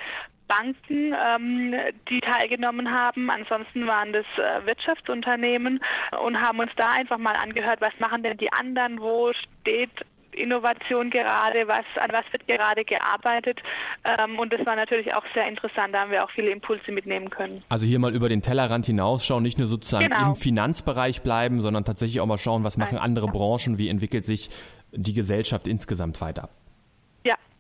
Banken, 0.48 1.14
ähm, 1.14 1.74
die 2.08 2.20
teilgenommen 2.20 2.90
haben. 2.90 3.30
Ansonsten 3.30 3.86
waren 3.86 4.12
das 4.12 4.26
äh, 4.36 4.66
Wirtschaftsunternehmen 4.66 5.80
und 6.20 6.40
haben 6.40 6.60
uns 6.60 6.70
da 6.76 6.92
einfach 6.92 7.18
mal 7.18 7.34
angehört, 7.42 7.80
was 7.80 7.98
machen 7.98 8.22
denn 8.22 8.36
die 8.36 8.52
anderen, 8.52 9.00
wo 9.00 9.32
steht 9.32 9.90
Innovation 10.36 11.10
gerade, 11.10 11.66
was, 11.66 11.84
an 12.00 12.10
was 12.12 12.24
wird 12.32 12.46
gerade 12.46 12.84
gearbeitet. 12.84 13.60
Ähm, 14.04 14.38
und 14.38 14.52
das 14.52 14.64
war 14.66 14.76
natürlich 14.76 15.14
auch 15.14 15.24
sehr 15.34 15.48
interessant, 15.48 15.94
da 15.94 16.00
haben 16.00 16.10
wir 16.10 16.24
auch 16.24 16.30
viele 16.30 16.50
Impulse 16.50 16.92
mitnehmen 16.92 17.30
können. 17.30 17.60
Also 17.68 17.86
hier 17.86 17.98
mal 17.98 18.14
über 18.14 18.28
den 18.28 18.42
Tellerrand 18.42 18.86
hinausschauen, 18.86 19.42
nicht 19.42 19.58
nur 19.58 19.68
sozusagen 19.68 20.08
genau. 20.08 20.28
im 20.28 20.36
Finanzbereich 20.36 21.22
bleiben, 21.22 21.60
sondern 21.60 21.84
tatsächlich 21.84 22.20
auch 22.20 22.26
mal 22.26 22.38
schauen, 22.38 22.64
was 22.64 22.76
machen 22.76 22.98
andere 22.98 23.28
Branchen, 23.28 23.78
wie 23.78 23.88
entwickelt 23.88 24.24
sich 24.24 24.50
die 24.92 25.14
Gesellschaft 25.14 25.66
insgesamt 25.68 26.20
weiter. 26.20 26.48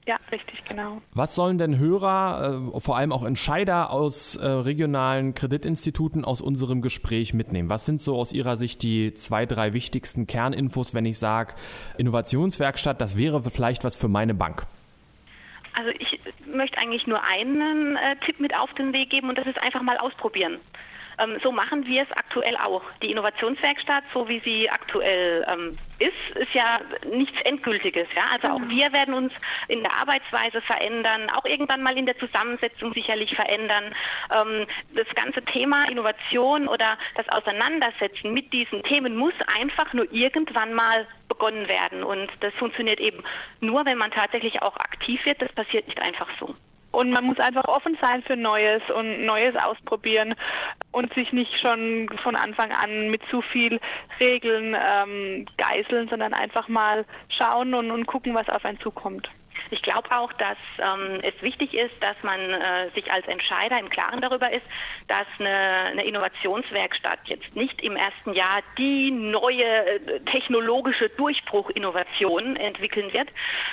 Ja, 0.06 0.18
richtig, 0.30 0.64
genau. 0.64 1.02
Was 1.14 1.34
sollen 1.34 1.58
denn 1.58 1.78
Hörer, 1.78 2.70
äh, 2.76 2.80
vor 2.80 2.96
allem 2.96 3.10
auch 3.10 3.24
Entscheider 3.24 3.90
aus 3.90 4.36
äh, 4.36 4.46
regionalen 4.46 5.34
Kreditinstituten 5.34 6.24
aus 6.24 6.40
unserem 6.40 6.80
Gespräch 6.80 7.34
mitnehmen? 7.34 7.68
Was 7.68 7.86
sind 7.86 8.00
so 8.00 8.14
aus 8.14 8.32
Ihrer 8.32 8.56
Sicht 8.56 8.84
die 8.84 9.14
zwei, 9.14 9.46
drei 9.46 9.72
wichtigsten 9.72 10.28
Kerninfos, 10.28 10.94
wenn 10.94 11.06
ich 11.06 11.18
sage, 11.18 11.54
Innovationswerkstatt, 11.98 13.00
das 13.00 13.18
wäre 13.18 13.42
vielleicht 13.42 13.82
was 13.82 13.96
für 13.96 14.06
meine 14.06 14.34
Bank? 14.34 14.62
Also 15.74 15.90
ich 15.98 16.20
möchte 16.46 16.78
eigentlich 16.78 17.08
nur 17.08 17.20
einen 17.24 17.96
äh, 17.96 18.16
Tipp 18.24 18.38
mit 18.38 18.54
auf 18.54 18.72
den 18.74 18.92
Weg 18.92 19.10
geben 19.10 19.28
und 19.28 19.36
das 19.36 19.46
ist 19.48 19.58
einfach 19.58 19.82
mal 19.82 19.98
ausprobieren. 19.98 20.58
Ähm, 21.18 21.38
so 21.42 21.50
machen 21.50 21.86
wir 21.86 22.02
es 22.02 22.12
aktuell 22.12 22.56
auch. 22.56 22.82
Die 23.02 23.10
Innovationswerkstatt, 23.10 24.04
so 24.12 24.28
wie 24.28 24.40
sie 24.40 24.68
aktuell 24.68 25.46
ähm, 25.48 25.78
ist, 25.98 26.36
ist 26.36 26.52
ja 26.52 26.78
nichts 27.10 27.36
Endgültiges. 27.44 28.06
Ja? 28.14 28.24
Also 28.32 28.48
auch 28.48 28.68
wir 28.68 28.92
werden 28.92 29.14
uns 29.14 29.32
in 29.68 29.80
der 29.82 29.92
Arbeitsweise 29.98 30.60
verändern, 30.62 31.30
auch 31.30 31.44
irgendwann 31.44 31.82
mal 31.82 31.96
in 31.96 32.06
der 32.06 32.18
Zusammensetzung 32.18 32.92
sicherlich 32.92 33.34
verändern. 33.34 33.94
Ähm, 34.30 34.66
das 34.94 35.06
ganze 35.14 35.42
Thema 35.44 35.88
Innovation 35.90 36.68
oder 36.68 36.98
das 37.14 37.28
Auseinandersetzen 37.30 38.32
mit 38.32 38.52
diesen 38.52 38.82
Themen 38.82 39.16
muss 39.16 39.34
einfach 39.58 39.92
nur 39.94 40.12
irgendwann 40.12 40.74
mal 40.74 41.06
begonnen 41.28 41.68
werden. 41.68 42.04
Und 42.04 42.30
das 42.40 42.52
funktioniert 42.54 43.00
eben 43.00 43.22
nur, 43.60 43.84
wenn 43.86 43.98
man 43.98 44.10
tatsächlich 44.10 44.60
auch 44.62 44.76
aktiv 44.76 45.24
wird. 45.24 45.40
Das 45.40 45.52
passiert 45.52 45.86
nicht 45.86 46.00
einfach 46.00 46.28
so. 46.38 46.54
Und 46.96 47.10
man 47.10 47.26
muss 47.26 47.38
einfach 47.38 47.68
offen 47.68 47.98
sein 48.00 48.22
für 48.22 48.36
Neues 48.36 48.80
und 48.88 49.26
Neues 49.26 49.54
ausprobieren 49.62 50.34
und 50.92 51.12
sich 51.12 51.30
nicht 51.30 51.52
schon 51.60 52.08
von 52.22 52.34
Anfang 52.34 52.72
an 52.72 53.10
mit 53.10 53.20
zu 53.30 53.42
viel 53.42 53.78
Regeln 54.18 54.74
ähm, 54.74 55.44
geißeln, 55.58 56.08
sondern 56.08 56.32
einfach 56.32 56.68
mal 56.68 57.04
schauen 57.28 57.74
und, 57.74 57.90
und 57.90 58.06
gucken, 58.06 58.34
was 58.34 58.48
auf 58.48 58.64
einen 58.64 58.80
zukommt. 58.80 59.28
Ich 59.70 59.82
glaube 59.82 60.08
auch, 60.16 60.32
dass 60.34 60.56
ähm, 60.78 61.20
es 61.22 61.34
wichtig 61.42 61.74
ist, 61.74 61.94
dass 62.00 62.16
man 62.22 62.38
äh, 62.38 62.90
sich 62.94 63.10
als 63.12 63.26
Entscheider 63.26 63.78
im 63.78 63.88
Klaren 63.88 64.20
darüber 64.20 64.52
ist, 64.52 64.64
dass 65.08 65.26
eine, 65.38 65.90
eine 65.90 66.04
Innovationswerkstatt 66.04 67.20
jetzt 67.24 67.54
nicht 67.56 67.82
im 67.82 67.96
ersten 67.96 68.32
Jahr 68.32 68.60
die 68.78 69.10
neue 69.10 69.64
äh, 69.64 70.20
technologische 70.30 71.08
Durchbruch-Innovation 71.10 72.56
entwickeln 72.56 73.12
wird, 73.12 73.28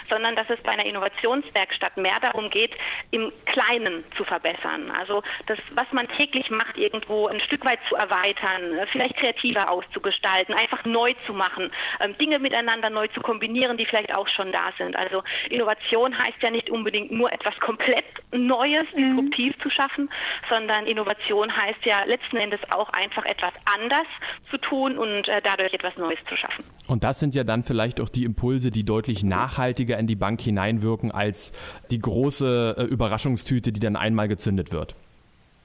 sondern 0.10 0.36
dass 0.36 0.50
es 0.50 0.60
bei 0.64 0.72
einer 0.72 0.86
Innovationswerkstatt 0.86 1.98
mehr 1.98 2.18
darum 2.22 2.50
geht, 2.50 2.72
im 3.12 3.32
Kleinen 3.46 4.04
zu 4.18 4.24
verbessern. 4.24 4.92
Also 4.92 5.22
das, 5.48 5.60
was 5.72 5.92
man 5.92 6.08
täglich 6.10 6.50
macht, 6.50 6.78
irgendwo 6.78 7.28
ein 7.28 7.40
Stück 7.42 7.66
weit 7.66 7.80
zu 7.90 7.96
erweitern, 7.96 8.78
äh, 8.78 8.88
vielleicht 8.88 9.18
kreativer 9.18 9.72
auszugestalten, 9.72 10.56
einfach 10.56 10.86
neu 10.86 11.10
zu 11.28 11.34
machen, 11.34 11.72
ähm, 12.00 12.18
Dinge 12.18 12.40
miteinander 12.40 12.90
neu 12.90 13.08
zu 13.10 13.22
kombinieren, 13.22 13.78
die 13.78 13.86
vielleicht 13.86 14.18
auch 14.18 14.28
schon 14.28 14.52
da 14.52 14.72
sind. 14.78 14.96
Also 14.96 15.24
Innovation 15.50 15.83
Innovation 15.84 16.18
heißt 16.18 16.42
ja 16.42 16.50
nicht 16.50 16.70
unbedingt 16.70 17.12
nur 17.12 17.32
etwas 17.32 17.54
komplett 17.60 18.04
Neues, 18.32 18.86
mhm. 18.96 19.16
disruptiv 19.16 19.54
zu 19.62 19.70
schaffen, 19.70 20.10
sondern 20.50 20.88
Innovation 20.88 21.52
heißt 21.56 21.86
ja 21.86 22.04
letzten 22.06 22.38
Endes 22.38 22.60
auch 22.72 22.90
einfach 22.90 23.26
etwas 23.26 23.54
anders 23.76 24.08
zu 24.50 24.58
tun 24.58 24.98
und 24.98 25.28
äh, 25.28 25.42
dadurch 25.44 25.74
etwas 25.74 25.96
Neues 25.98 26.20
zu 26.28 26.36
schaffen. 26.36 26.64
Und 26.88 27.04
das 27.04 27.20
sind 27.20 27.36
ja 27.36 27.44
dann 27.44 27.64
vielleicht 27.64 28.02
auch 28.02 28.10
die 28.10 28.24
Impulse, 28.24 28.72
die 28.72 28.86
deutlich 28.86 29.24
nachhaltiger 29.24 29.98
in 29.98 30.08
die 30.08 30.16
Bank 30.16 30.42
hineinwirken 30.42 31.12
als 31.12 31.52
die 31.92 32.00
große 32.00 32.76
äh, 32.78 32.84
Überraschungstüte, 32.84 33.72
die 33.72 33.80
dann 33.80 33.96
einmal 33.96 34.28
gezündet 34.28 34.72
wird. 34.72 34.96